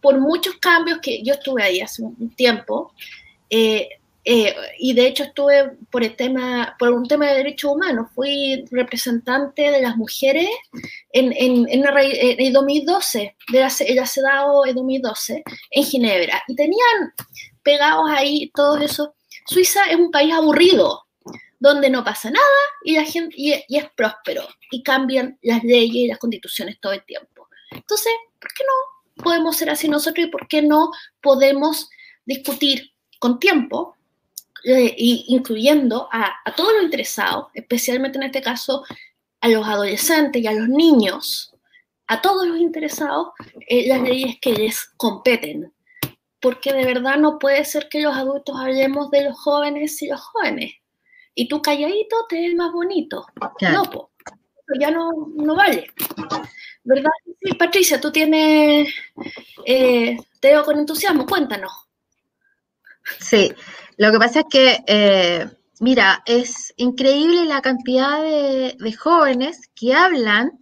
por 0.00 0.18
muchos 0.18 0.56
cambios 0.56 0.98
que 1.00 1.22
yo 1.22 1.34
estuve 1.34 1.62
ahí 1.62 1.80
hace 1.80 2.02
un 2.02 2.30
tiempo, 2.34 2.92
eh, 3.50 4.54
y 4.78 4.92
de 4.92 5.06
hecho 5.06 5.24
estuve 5.24 5.76
por 5.90 6.04
el 6.04 6.14
tema, 6.14 6.76
por 6.78 6.90
un 6.90 7.06
tema 7.08 7.26
de 7.26 7.38
derechos 7.38 7.72
humanos, 7.72 8.10
fui 8.14 8.64
representante 8.70 9.70
de 9.70 9.80
las 9.80 9.96
mujeres 9.96 10.48
en, 11.12 11.32
en, 11.32 11.66
en, 11.68 11.84
el 12.38 12.52
2012, 12.52 13.36
de 13.50 13.60
la, 13.60 13.72
el 13.86 13.98
ACEDAO 13.98 14.66
en 14.66 14.74
2012, 14.76 15.42
en 15.70 15.84
Ginebra. 15.84 16.42
Y 16.48 16.54
tenían 16.54 17.14
pegados 17.62 18.10
ahí 18.10 18.50
todos 18.54 18.82
esos. 18.82 19.10
Suiza 19.46 19.84
es 19.90 19.96
un 19.96 20.10
país 20.10 20.34
aburrido, 20.34 21.06
donde 21.58 21.90
no 21.90 22.04
pasa 22.04 22.30
nada 22.30 22.46
y 22.84 22.96
la 22.96 23.04
gente 23.04 23.34
y 23.36 23.52
es 23.52 23.90
próspero 23.94 24.46
y 24.70 24.82
cambian 24.82 25.38
las 25.42 25.62
leyes 25.62 25.94
y 25.94 26.08
las 26.08 26.18
constituciones 26.18 26.78
todo 26.80 26.92
el 26.92 27.04
tiempo. 27.04 27.48
Entonces, 27.70 28.12
¿por 28.40 28.52
qué 28.52 28.64
no 28.64 29.22
podemos 29.22 29.56
ser 29.56 29.70
así 29.70 29.88
nosotros 29.88 30.26
y 30.26 30.30
por 30.30 30.48
qué 30.48 30.62
no 30.62 30.90
podemos 31.20 31.90
discutir 32.24 32.89
con 33.20 33.38
tiempo 33.38 33.96
eh, 34.64 34.94
incluyendo 34.98 36.08
a, 36.12 36.34
todos 36.54 36.72
los 36.74 36.82
interesados, 36.82 37.46
especialmente 37.54 38.18
en 38.18 38.24
este 38.24 38.42
caso 38.42 38.84
a 39.40 39.48
los 39.48 39.66
adolescentes 39.66 40.42
y 40.42 40.46
a 40.46 40.52
los 40.52 40.68
niños, 40.68 41.54
a 42.08 42.20
todos 42.20 42.46
los 42.46 42.58
interesados, 42.58 43.28
eh, 43.66 43.88
las 43.88 44.02
leyes 44.02 44.36
que 44.40 44.52
les 44.52 44.84
competen. 44.96 45.72
Porque 46.40 46.72
de 46.72 46.84
verdad 46.84 47.16
no 47.16 47.38
puede 47.38 47.64
ser 47.64 47.88
que 47.88 48.00
los 48.00 48.14
adultos 48.16 48.56
hablemos 48.58 49.10
de 49.10 49.24
los 49.24 49.38
jóvenes 49.38 50.00
y 50.02 50.08
los 50.08 50.20
jóvenes. 50.20 50.72
Y 51.34 51.48
tú 51.48 51.62
calladito 51.62 52.16
te 52.28 52.40
ves 52.40 52.54
más 52.54 52.72
bonito. 52.72 53.26
No, 53.60 54.10
ya 54.78 54.90
no, 54.90 55.10
no 55.36 55.54
vale. 55.54 55.86
¿Verdad? 56.84 57.10
Sí, 57.42 57.54
Patricia, 57.54 58.00
tú 58.00 58.10
tienes, 58.10 58.92
eh, 59.64 60.16
te 60.40 60.48
veo 60.48 60.64
con 60.64 60.78
entusiasmo, 60.78 61.26
cuéntanos. 61.26 61.89
Sí, 63.18 63.52
lo 63.96 64.12
que 64.12 64.18
pasa 64.18 64.40
es 64.40 64.46
que, 64.50 64.84
eh, 64.86 65.48
mira, 65.80 66.22
es 66.26 66.72
increíble 66.76 67.44
la 67.44 67.60
cantidad 67.60 68.22
de, 68.22 68.96
jóvenes 68.98 69.70
que 69.74 69.94
hablan 69.94 70.58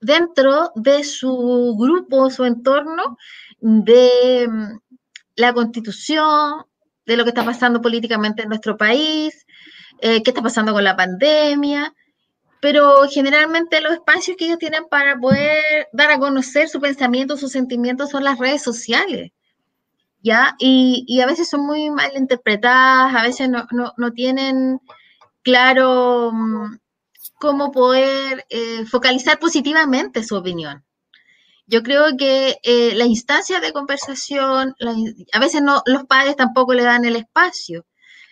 dentro 0.00 0.70
de 0.74 1.04
su 1.04 1.76
grupo, 1.78 2.30
su 2.30 2.44
entorno, 2.44 3.18
de 3.60 4.46
mm, 4.48 4.78
la 5.36 5.52
constitución, 5.52 6.64
de 7.06 7.16
lo 7.16 7.24
que 7.24 7.30
está 7.30 7.44
pasando 7.44 7.82
políticamente 7.82 8.42
en 8.42 8.48
nuestro 8.48 8.76
país, 8.76 9.46
eh, 10.00 10.22
qué 10.22 10.30
está 10.30 10.42
pasando 10.42 10.72
con 10.72 10.84
la 10.84 10.96
pandemia, 10.96 11.94
pero 12.60 13.08
generalmente 13.10 13.80
los 13.80 13.94
espacios 13.94 14.36
que 14.36 14.44
ellos 14.46 14.58
tienen 14.58 14.84
para 14.88 15.18
poder 15.18 15.88
dar 15.92 16.10
a 16.10 16.18
conocer 16.18 16.68
su 16.68 16.80
pensamiento, 16.80 17.36
sus 17.36 17.52
sentimientos 17.52 18.10
son 18.10 18.22
las 18.24 18.38
redes 18.38 18.62
sociales. 18.62 19.32
¿Ya? 20.22 20.54
Y, 20.58 21.20
a 21.20 21.26
veces 21.26 21.48
son 21.48 21.66
muy 21.66 21.90
mal 21.90 22.10
interpretadas, 22.16 23.14
a 23.14 23.22
veces 23.22 23.48
no, 23.48 24.12
tienen 24.12 24.80
claro 25.42 26.32
mm, 26.32 26.78
cómo 27.38 27.72
poder 27.72 28.46
eh, 28.50 28.84
focalizar 28.86 29.38
positivamente 29.38 30.24
su 30.24 30.36
opinión. 30.36 30.84
Yo 31.66 31.82
creo 31.82 32.16
que 32.18 32.58
eh, 32.64 32.94
las 32.96 33.08
instancias 33.08 33.62
de 33.62 33.72
conversación, 33.72 34.74
a 35.32 35.38
veces 35.38 35.62
no, 35.62 35.82
los 35.86 36.04
padres 36.04 36.36
tampoco 36.36 36.74
le 36.74 36.82
dan 36.82 37.04
el 37.04 37.16
espacio. 37.16 37.86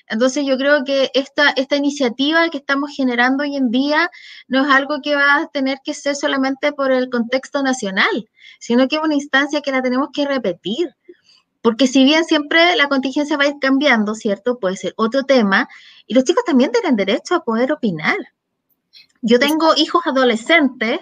Entonces 0.09 0.45
yo 0.47 0.57
creo 0.57 0.85
que 0.85 1.11
esta, 1.14 1.50
esta 1.50 1.76
iniciativa 1.76 2.49
que 2.49 2.59
estamos 2.59 2.90
generando 2.97 3.45
hoy 3.45 3.57
en 3.57 3.71
día 3.71 4.11
no 4.49 4.64
es 4.64 4.71
algo 4.71 5.00
que 5.02 5.14
va 5.14 5.37
a 5.37 5.49
tener 5.49 5.78
que 5.85 5.95
ser 5.95 6.16
solamente 6.16 6.73
por 6.73 6.90
el 6.92 7.11
contexto 7.11 7.62
nacional, 7.62 8.28
sino 8.59 8.88
que 8.88 8.97
es 8.97 9.02
una 9.02 9.14
instancia 9.14 9.61
que 9.61 9.71
la 9.71 9.83
tenemos 9.83 10.09
que 10.12 10.26
repetir. 10.26 10.97
Porque 11.62 11.87
si 11.87 12.05
bien 12.05 12.25
siempre 12.25 12.77
la 12.77 12.88
contingencia 12.88 13.37
va 13.37 13.45
a 13.45 13.49
ir 13.49 13.59
cambiando, 13.61 14.15
¿cierto? 14.15 14.59
Puede 14.59 14.77
ser 14.77 14.95
otro 14.97 15.25
tema, 15.25 15.69
y 16.07 16.15
los 16.15 16.25
chicos 16.25 16.45
también 16.45 16.71
tienen 16.73 16.97
derecho 16.97 17.35
a 17.35 17.45
poder 17.45 17.73
opinar. 17.73 18.17
Yo 19.21 19.38
tengo 19.38 19.75
hijos 19.77 20.03
adolescentes 20.07 21.00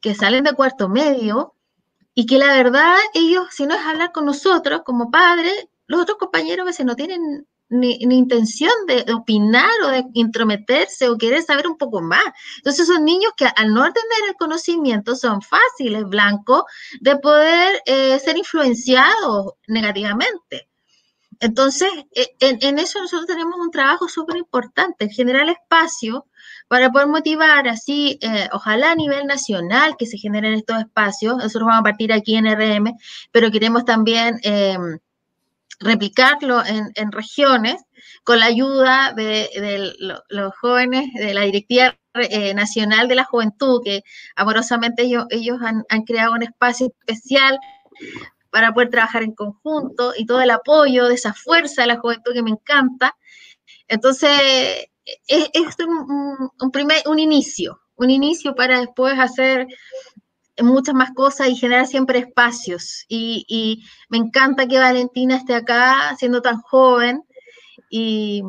que 0.00 0.14
salen 0.14 0.44
de 0.44 0.52
cuarto 0.52 0.88
medio 0.88 1.54
y 2.14 2.26
que 2.26 2.38
la 2.38 2.54
verdad 2.54 2.94
ellos, 3.14 3.46
si 3.50 3.66
no 3.66 3.74
es 3.74 3.80
hablar 3.80 4.12
con 4.12 4.26
nosotros 4.26 4.82
como 4.84 5.10
padres, 5.10 5.68
los 5.86 6.00
otros 6.00 6.18
compañeros 6.18 6.64
a 6.64 6.66
veces 6.66 6.86
no 6.86 6.94
tienen 6.94 7.46
ni, 7.68 7.96
intención 8.00 8.72
de, 8.86 9.12
opinar 9.12 9.70
o 9.84 9.88
de 9.88 10.04
intrometerse 10.14 11.08
o 11.08 11.18
querer 11.18 11.42
saber 11.42 11.66
un 11.66 11.78
poco 11.78 12.00
más. 12.00 12.24
Entonces 12.58 12.86
son 12.86 13.04
niños 13.04 13.32
que 13.36 13.46
al 13.46 13.72
no 13.72 13.82
tener 13.82 14.28
el 14.28 14.34
conocimiento 14.36 15.16
son 15.16 15.40
fáciles, 15.42 16.04
blancos, 16.04 16.64
de 17.00 17.16
poder 17.16 17.82
eh, 17.86 18.18
ser 18.18 18.36
influenciados 18.36 19.54
negativamente. 19.66 20.68
Entonces, 21.40 21.90
e, 22.14 22.36
en, 22.40 22.78
eso 22.78 23.00
nosotros 23.00 23.26
tenemos 23.26 23.58
un 23.58 23.70
trabajo 23.70 24.08
súper 24.08 24.36
importante, 24.36 25.08
generar 25.08 25.48
espacio 25.48 26.26
para 26.68 26.90
poder 26.90 27.08
motivar 27.08 27.68
así, 27.68 28.18
eh, 28.22 28.48
ojalá 28.52 28.92
a 28.92 28.94
nivel 28.94 29.26
nacional 29.26 29.96
que 29.98 30.06
se 30.06 30.18
generen 30.18 30.54
estos 30.54 30.78
espacios. 30.78 31.36
Nosotros 31.36 31.66
vamos 31.66 31.80
a 31.80 31.84
partir 31.84 32.12
aquí 32.12 32.36
en 32.36 32.46
RM, 32.46 32.96
pero 33.32 33.50
queremos 33.50 33.84
también... 33.84 34.38
Em, 34.42 34.98
replicarlo 35.80 36.62
en, 36.64 37.12
regiones 37.12 37.76
con 38.22 38.38
la 38.38 38.46
ayuda 38.46 39.12
de, 39.14 39.92
los 40.28 40.54
jóvenes 40.56 41.12
de 41.14 41.34
la 41.34 41.42
Directiva 41.42 41.96
eh, 42.14 42.54
Nacional 42.54 43.08
de 43.08 43.14
la 43.14 43.24
Juventud, 43.24 43.80
que 43.84 44.02
amorosamente 44.36 45.02
ellos, 45.02 45.26
ellos 45.30 45.58
han, 45.62 46.02
creado 46.04 46.32
un 46.32 46.42
espacio 46.42 46.86
especial 46.86 47.58
para 48.50 48.72
poder 48.72 48.90
trabajar 48.90 49.22
en 49.22 49.34
conjunto 49.34 50.12
y 50.16 50.26
todo 50.26 50.40
el 50.40 50.50
apoyo 50.50 51.08
de 51.08 51.14
esa 51.14 51.34
fuerza 51.34 51.82
de 51.82 51.88
la 51.88 51.98
juventud 51.98 52.32
que 52.32 52.42
me 52.42 52.50
encanta. 52.50 53.16
Entonces, 53.88 54.30
es, 55.26 55.50
es 55.52 55.76
un, 56.60 56.70
primer, 56.70 57.02
un 57.06 57.18
inicio, 57.18 57.80
un 57.96 58.10
inicio 58.10 58.54
para 58.54 58.78
después 58.78 59.18
hacer 59.18 59.66
muchas 60.62 60.94
más 60.94 61.12
cosas 61.12 61.48
y 61.48 61.56
generar 61.56 61.86
siempre 61.86 62.20
espacios. 62.20 63.04
Y, 63.08 63.84
me 64.08 64.18
encanta 64.18 64.66
que 64.66 64.78
Valentina 64.78 65.36
esté 65.36 65.54
acá 65.54 66.14
siendo 66.18 66.42
tan 66.42 66.60
joven 66.60 67.22
y, 67.90 68.42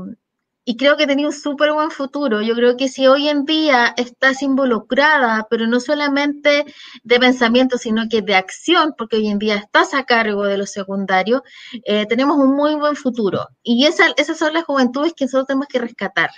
creo 0.77 0.97
que 0.97 1.07
tenía 1.07 1.27
un 1.27 1.33
súper 1.33 1.73
buen 1.73 1.91
futuro. 1.91 2.41
Yo 2.41 2.55
creo 2.55 2.77
que 2.77 2.87
si 2.87 3.07
hoy 3.07 3.29
en 3.29 3.45
día 3.45 3.93
estás 3.97 4.41
involucrada, 4.41 5.47
pero 5.49 5.67
no 5.67 5.79
solamente 5.79 6.65
de 7.03 7.19
pensamiento, 7.19 7.77
sino 7.77 8.03
que 8.09 8.21
de 8.21 8.35
acción, 8.35 8.93
porque 8.97 9.17
hoy 9.17 9.27
en 9.27 9.39
día 9.39 9.57
estás 9.57 9.93
a 9.93 10.05
cargo 10.05 10.45
de 10.45 10.57
los 10.57 10.71
secundarios, 10.71 11.41
eh, 11.85 12.05
tenemos 12.07 12.37
un 12.37 12.55
muy 12.55 12.75
buen 12.75 12.95
futuro. 12.95 13.47
Y 13.63 13.85
esa, 13.85 14.05
esas 14.17 14.37
son 14.37 14.53
las 14.53 14.65
juventudes 14.65 15.13
que 15.13 15.25
nosotros 15.25 15.47
tenemos 15.47 15.67
que 15.67 15.79
rescatar 15.79 16.29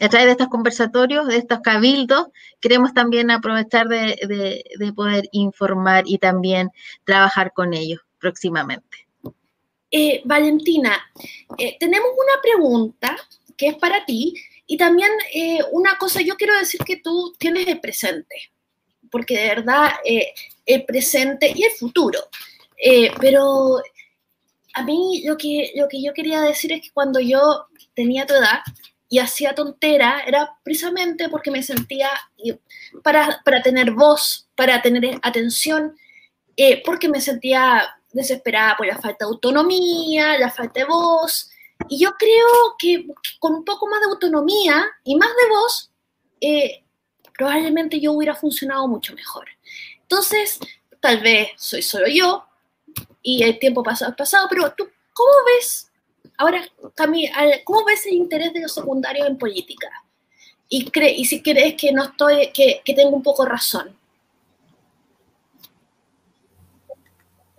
a 0.00 0.08
través 0.08 0.26
de 0.26 0.32
estos 0.32 0.48
conversatorios, 0.48 1.26
de 1.28 1.36
estos 1.36 1.60
cabildos, 1.60 2.26
queremos 2.60 2.92
también 2.94 3.30
aprovechar 3.30 3.88
de, 3.88 4.64
poder 4.94 5.28
informar 5.32 6.04
y 6.06 6.18
también 6.18 6.70
trabajar 7.04 7.52
con 7.52 7.74
ellos 7.74 8.00
próximamente. 8.18 9.06
Eh, 9.90 10.22
Valentina, 10.24 10.98
eh, 11.56 11.76
tenemos 11.78 12.08
una 12.12 12.42
pregunta 12.42 13.16
que 13.56 13.68
es 13.68 13.76
para 13.76 14.04
ti 14.04 14.34
y 14.66 14.76
también 14.76 15.10
eh, 15.32 15.60
una 15.70 15.96
cosa, 15.98 16.20
yo 16.20 16.34
quiero 16.34 16.58
decir 16.58 16.80
que 16.84 16.96
tú 16.96 17.32
tienes 17.38 17.68
el 17.68 17.80
presente, 17.80 18.50
porque 19.10 19.38
de 19.38 19.48
verdad 19.48 19.92
el 20.66 20.84
presente 20.84 21.52
y 21.54 21.62
el 21.62 21.70
futuro, 21.70 22.18
pero 23.20 23.80
a 24.74 24.82
mí 24.82 25.22
lo 25.24 25.36
que, 25.36 25.70
lo 25.76 25.86
que 25.86 26.02
yo 26.02 26.12
quería 26.12 26.40
decir 26.40 26.72
es 26.72 26.80
que 26.82 26.90
cuando 26.90 27.20
yo 27.20 27.66
tenía 27.94 28.26
tu 28.26 28.34
edad, 28.34 28.60
y 29.08 29.18
hacía 29.18 29.54
tontera 29.54 30.22
era 30.26 30.56
precisamente 30.62 31.28
porque 31.28 31.50
me 31.50 31.62
sentía 31.62 32.10
para, 33.02 33.40
para 33.44 33.62
tener 33.62 33.92
voz, 33.92 34.48
para 34.54 34.82
tener 34.82 35.18
atención, 35.22 35.96
eh, 36.56 36.82
porque 36.84 37.08
me 37.08 37.20
sentía 37.20 37.96
desesperada 38.12 38.76
por 38.76 38.86
la 38.86 38.98
falta 38.98 39.24
de 39.24 39.30
autonomía, 39.30 40.38
la 40.38 40.50
falta 40.50 40.80
de 40.80 40.86
voz. 40.86 41.50
Y 41.88 41.98
yo 41.98 42.12
creo 42.12 42.76
que 42.78 43.06
con 43.38 43.54
un 43.54 43.64
poco 43.64 43.86
más 43.88 44.00
de 44.00 44.06
autonomía 44.06 44.86
y 45.04 45.16
más 45.16 45.30
de 45.30 45.48
voz, 45.48 45.90
eh, 46.40 46.84
probablemente 47.36 48.00
yo 48.00 48.12
hubiera 48.12 48.34
funcionado 48.34 48.86
mucho 48.88 49.14
mejor. 49.14 49.48
Entonces, 50.02 50.58
tal 51.00 51.20
vez 51.20 51.50
soy 51.56 51.82
solo 51.82 52.06
yo 52.06 52.46
y 53.22 53.42
el 53.42 53.58
tiempo 53.58 53.82
pasado 53.82 54.14
pasado, 54.16 54.46
pero 54.48 54.72
tú, 54.74 54.88
¿cómo 55.12 55.32
ves 55.46 55.90
Ahora, 56.36 56.62
Cami, 56.94 57.30
¿cómo 57.64 57.84
ves 57.84 58.06
el 58.06 58.14
interés 58.14 58.52
de 58.52 58.60
los 58.60 58.74
secundarios 58.74 59.26
en 59.28 59.38
política? 59.38 59.88
Y, 60.68 61.24
si 61.24 61.42
crees 61.42 61.74
que 61.74 61.92
no 61.92 62.04
estoy, 62.04 62.50
que, 62.52 62.82
tengo 62.94 63.16
un 63.16 63.22
poco 63.22 63.44
razón. 63.44 63.96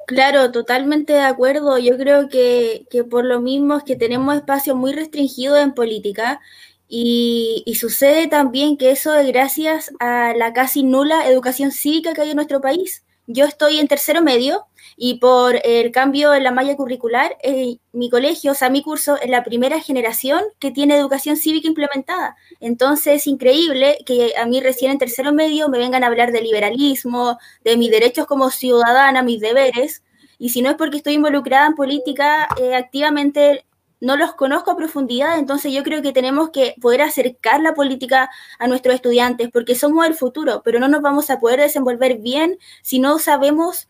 Claro, 0.07 0.51
totalmente 0.51 1.13
de 1.13 1.21
acuerdo. 1.21 1.77
Yo 1.77 1.97
creo 1.97 2.27
que, 2.29 2.85
por 3.09 3.25
lo 3.25 3.39
mismo 3.39 3.77
es 3.77 3.83
que 3.83 3.95
tenemos 3.95 4.35
espacios 4.35 4.75
muy 4.75 4.91
restringidos 4.91 5.59
en 5.59 5.73
política 5.73 6.41
y, 6.89 7.63
sucede 7.79 8.27
también 8.27 8.77
que 8.77 8.91
eso 8.91 9.15
es 9.15 9.27
gracias 9.27 9.91
a 9.99 10.33
la 10.35 10.53
casi 10.53 10.83
nula 10.83 11.27
educación 11.29 11.71
cívica 11.71 12.13
que 12.13 12.21
hay 12.21 12.31
en 12.31 12.35
nuestro 12.35 12.59
país. 12.61 13.03
Yo 13.27 13.45
estoy 13.45 13.79
en 13.79 13.87
tercero 13.87 14.21
medio 14.21 14.67
y 14.97 15.15
por 15.15 15.59
el 15.63 15.91
cambio 15.91 16.33
en 16.33 16.43
la 16.43 16.51
malla 16.51 16.75
curricular, 16.75 17.37
eh, 17.43 17.77
mi 17.91 18.09
colegio, 18.09 18.51
o 18.51 18.55
sea, 18.55 18.69
mi 18.69 18.81
curso 18.81 19.17
es 19.19 19.29
la 19.29 19.43
primera 19.43 19.79
generación 19.81 20.41
que 20.59 20.71
tiene 20.71 20.95
educación 20.95 21.35
cívica 21.35 21.67
implementada. 21.67 22.35
Entonces 22.59 23.15
es 23.15 23.27
increíble 23.27 23.97
que 24.05 24.33
a 24.37 24.45
mí 24.45 24.61
recién 24.61 24.91
en 24.91 24.97
tercero 24.99 25.33
medio 25.33 25.69
me 25.69 25.77
vengan 25.79 26.03
a 26.03 26.07
hablar 26.07 26.31
de 26.31 26.41
liberalismo, 26.41 27.37
de 27.63 27.77
mis 27.77 27.91
derechos 27.91 28.27
como 28.27 28.51
ciudadana, 28.51 29.23
mis 29.23 29.41
deberes, 29.41 30.03
y 30.37 30.49
si 30.49 30.61
no 30.61 30.69
es 30.69 30.75
porque 30.75 30.97
estoy 30.97 31.13
involucrada 31.13 31.67
en 31.67 31.75
política 31.75 32.47
eh, 32.61 32.75
activamente, 32.75 33.65
no 34.05 34.17
los 34.17 34.35
conozco 34.35 34.71
a 34.71 34.77
profundidad, 34.77 35.39
entonces 35.39 35.73
yo 35.73 35.81
creo 35.83 36.03
que 36.03 36.11
tenemos 36.11 36.51
que 36.51 36.75
poder 36.79 37.01
acercar 37.01 37.59
la 37.61 37.73
política 37.73 38.29
a 38.59 38.67
nuestros 38.67 38.93
estudiantes, 38.95 39.49
porque 39.51 39.73
somos 39.73 40.05
el 40.05 40.13
futuro, 40.13 40.61
pero 40.63 40.79
no 40.79 40.87
nos 40.87 41.01
vamos 41.01 41.31
a 41.31 41.39
poder 41.39 41.59
desenvolver 41.59 42.19
bien 42.19 42.59
si 42.83 42.99
no 42.99 43.17
sabemos 43.17 43.89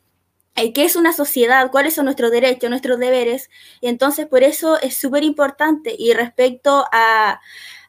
eh, 0.55 0.71
qué 0.71 0.85
es 0.85 0.95
una 0.95 1.11
sociedad, 1.11 1.69
cuáles 1.69 1.95
son 1.95 2.05
nuestros 2.05 2.31
derechos, 2.31 2.69
nuestros 2.69 2.97
deberes. 2.97 3.49
Y 3.81 3.87
entonces 3.87 4.25
por 4.25 4.43
eso 4.43 4.79
es 4.79 4.95
súper 4.95 5.23
importante. 5.25 5.93
Y 5.97 6.13
respecto 6.13 6.85
a, 6.93 7.41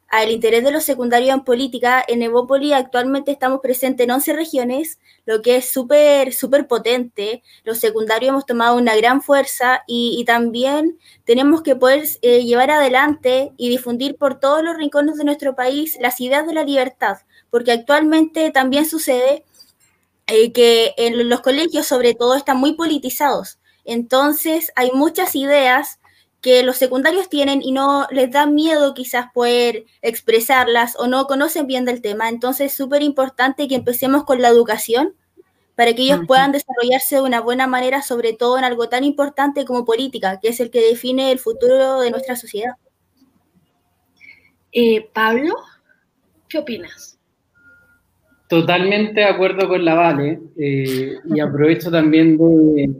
al 0.08 0.30
interés 0.30 0.62
de 0.62 0.70
los 0.70 0.84
secundarios 0.84 1.34
en 1.34 1.42
política, 1.42 2.04
en 2.06 2.22
Evópoli 2.22 2.72
actualmente 2.72 3.32
estamos 3.32 3.60
presentes 3.60 4.04
en 4.04 4.12
11 4.12 4.32
regiones, 4.34 4.98
lo 5.24 5.42
que 5.42 5.56
es 5.56 5.68
súper, 5.68 6.32
súper 6.32 6.68
potente. 6.68 7.42
Los 7.64 7.78
secundarios 7.78 8.30
hemos 8.30 8.46
tomado 8.46 8.76
una 8.76 8.94
gran 8.94 9.20
fuerza 9.20 9.82
y, 9.86 10.24
también 10.26 10.98
tenemos 11.24 11.62
que 11.62 11.76
poder 11.76 12.04
eh, 12.22 12.44
llevar 12.44 12.70
adelante 12.70 13.52
y 13.56 13.68
difundir 13.68 14.16
por 14.16 14.38
todos 14.38 14.62
los 14.62 14.76
rincones 14.76 15.16
de 15.16 15.24
nuestro 15.24 15.56
país 15.56 15.98
las 16.00 16.20
ideas 16.20 16.46
de 16.46 16.54
la 16.54 16.64
libertad, 16.64 17.18
porque 17.50 17.72
actualmente 17.72 18.50
también 18.50 18.86
sucede 18.86 19.44
eh, 20.28 20.52
que 20.52 20.94
en 20.96 21.28
los 21.28 21.40
colegios 21.40 21.86
sobre 21.86 22.14
todo 22.14 22.34
están 22.34 22.58
muy 22.58 22.74
politizados. 22.74 23.58
Entonces 23.84 24.72
hay 24.76 24.90
muchas 24.92 25.34
ideas 25.34 26.00
que 26.40 26.62
los 26.62 26.76
secundarios 26.76 27.28
tienen 27.28 27.62
y 27.62 27.72
no 27.72 28.06
les 28.10 28.30
da 28.30 28.46
miedo 28.46 28.94
quizás 28.94 29.26
poder 29.32 29.84
expresarlas 30.02 30.96
o 30.98 31.06
no 31.06 31.26
conocen 31.26 31.66
bien 31.66 31.84
del 31.84 32.02
tema. 32.02 32.28
Entonces 32.28 32.72
es 32.72 32.76
súper 32.76 33.02
importante 33.02 33.68
que 33.68 33.74
empecemos 33.74 34.24
con 34.24 34.40
la 34.40 34.48
educación 34.48 35.14
para 35.74 35.92
que 35.92 36.02
ellos 36.02 36.20
puedan 36.26 36.52
desarrollarse 36.52 37.16
de 37.16 37.22
una 37.22 37.40
buena 37.40 37.66
manera, 37.66 38.00
sobre 38.00 38.32
todo 38.32 38.56
en 38.58 38.64
algo 38.64 38.88
tan 38.88 39.04
importante 39.04 39.64
como 39.66 39.84
política, 39.84 40.40
que 40.40 40.48
es 40.48 40.60
el 40.60 40.70
que 40.70 40.80
define 40.80 41.30
el 41.30 41.38
futuro 41.38 42.00
de 42.00 42.10
nuestra 42.10 42.34
sociedad. 42.34 42.72
Eh, 44.72 45.08
Pablo, 45.12 45.54
¿qué 46.48 46.58
opinas? 46.58 47.18
Totalmente 48.48 49.20
de 49.20 49.26
acuerdo 49.26 49.68
con 49.68 49.84
la 49.84 49.94
Vale 49.94 50.40
eh, 50.58 51.16
y 51.24 51.40
aprovecho 51.40 51.90
también 51.90 52.38
de, 52.38 52.94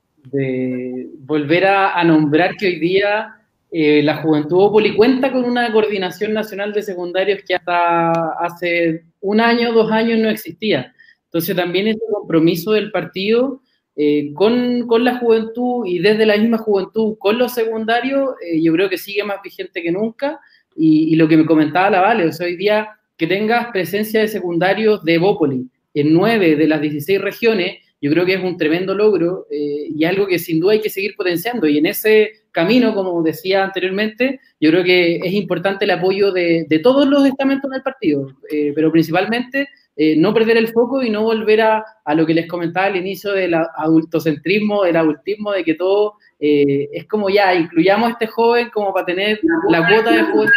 volver 1.21 1.67
a, 1.67 2.03
nombrar 2.05 2.57
que 2.57 2.67
hoy 2.67 2.79
día 2.79 3.37
eh, 3.71 4.03
la 4.03 4.17
Juventud 4.17 4.59
Opoli 4.59 4.95
cuenta 4.95 5.33
con 5.33 5.45
una 5.45 5.71
coordinación 5.73 6.33
nacional 6.33 6.73
de 6.73 6.83
secundarios 6.83 7.41
que 7.47 7.55
hasta 7.55 8.13
hace 8.41 9.05
un 9.21 9.41
año, 9.41 9.73
dos 9.73 9.91
años 9.91 10.19
no 10.19 10.29
existía. 10.29 10.95
Entonces 11.25 11.57
también 11.57 11.89
ese 11.89 12.01
compromiso 12.13 12.73
del 12.73 12.91
partido 12.91 13.61
eh, 13.97 14.33
con, 14.35 14.87
con, 14.87 15.05
la 15.05 15.19
juventud 15.19 15.87
y 15.87 15.99
desde 15.99 16.27
la 16.27 16.37
misma 16.37 16.59
juventud 16.59 17.17
con 17.19 17.39
los 17.39 17.55
secundarios, 17.55 18.31
eh, 18.45 18.63
yo 18.63 18.73
creo 18.75 18.89
que 18.91 18.99
sigue 18.99 19.25
más 19.25 19.43
vigente 19.43 19.83
que 19.83 19.91
nunca. 19.91 20.39
Y, 20.77 21.13
y, 21.13 21.17
lo 21.17 21.27
que 21.27 21.39
me 21.39 21.47
comentaba 21.47 21.89
la 21.89 22.01
Vale, 22.03 22.27
o 22.27 22.33
sea, 22.33 22.47
hoy 22.47 22.57
día 22.57 22.91
que 23.17 23.27
tengas 23.27 23.69
presencia 23.73 24.21
de 24.21 24.29
secundarios 24.29 25.03
de 25.05 25.17
Bópoli 25.17 25.71
en 25.95 26.13
nueve 26.13 26.57
de 26.57 26.69
las 26.69 26.83
16 26.83 27.21
regiones, 27.23 27.79
yo 28.01 28.11
creo 28.11 28.27
que 28.27 28.35
es 28.35 28.43
un 28.43 28.57
tremendo 28.57 28.95
logro 28.95 29.47
eh, 29.51 29.89
y 29.95 30.05
algo 30.05 30.27
que 30.27 30.39
sin 30.39 30.61
duda 30.61 30.73
hay 30.73 30.81
que 30.81 30.91
seguir 30.91 31.15
potenciando. 31.17 31.67
Y 31.67 31.79
en 31.79 31.87
ese 31.87 32.33
camino, 32.53 32.95
como 32.95 33.23
decía 33.23 33.65
anteriormente, 33.65 34.41
yo 34.61 34.71
creo 34.71 34.85
que 34.85 35.17
es 35.17 35.33
importante 35.33 35.85
el 35.87 35.91
apoyo 35.93 36.31
de, 36.33 36.67
todos 36.83 37.07
los 37.07 37.27
estamentos 37.27 37.71
del 37.71 37.83
partido, 37.83 38.29
eh, 38.51 38.73
pero 38.75 38.93
principalmente 38.93 39.69
eh, 39.97 40.15
no 40.17 40.35
perder 40.35 40.59
el 40.59 40.69
foco 40.69 41.03
y 41.03 41.11
no 41.11 41.23
volver 41.23 41.63
a, 41.63 41.85
lo 42.15 42.27
que 42.27 42.35
les 42.35 42.47
comentaba 42.47 42.87
al 42.87 42.97
inicio 42.97 43.33
del 43.33 43.55
adultocentrismo, 43.55 44.85
del 44.85 44.97
adultismo, 44.97 45.53
de 45.53 45.65
que 45.65 45.75
todo 45.75 46.15
es 46.39 47.07
como 47.07 47.31
ya, 47.31 47.55
incluyamos 47.55 48.09
a 48.09 48.13
este 48.13 48.27
joven 48.27 48.69
como 48.69 48.93
para 48.93 49.07
tener 49.07 49.41
la 49.71 49.89
cuota 49.89 50.13
de 50.13 50.23
juventud. 50.25 50.53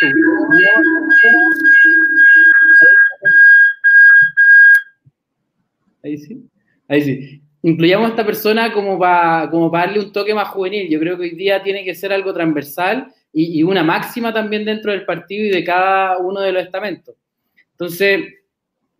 Ahí 6.03 6.17
sí. 6.17 6.49
Ahí 6.89 7.01
sí. 7.01 7.41
Incluyamos 7.61 8.07
a 8.07 8.09
esta 8.09 8.25
persona 8.25 8.73
como 8.73 8.99
para 8.99 9.49
como 9.49 9.69
darle 9.69 9.99
un 9.99 10.11
toque 10.11 10.33
más 10.33 10.49
juvenil. 10.49 10.89
Yo 10.89 10.99
creo 10.99 11.15
que 11.17 11.23
hoy 11.23 11.35
día 11.35 11.63
tiene 11.63 11.85
que 11.85 11.95
ser 11.95 12.11
algo 12.11 12.33
transversal 12.33 13.07
y, 13.31 13.59
y 13.59 13.63
una 13.63 13.83
máxima 13.83 14.33
también 14.33 14.65
dentro 14.65 14.91
del 14.91 15.05
partido 15.05 15.45
y 15.45 15.49
de 15.49 15.63
cada 15.63 16.17
uno 16.17 16.41
de 16.41 16.51
los 16.51 16.63
estamentos. 16.63 17.15
Entonces, 17.71 18.21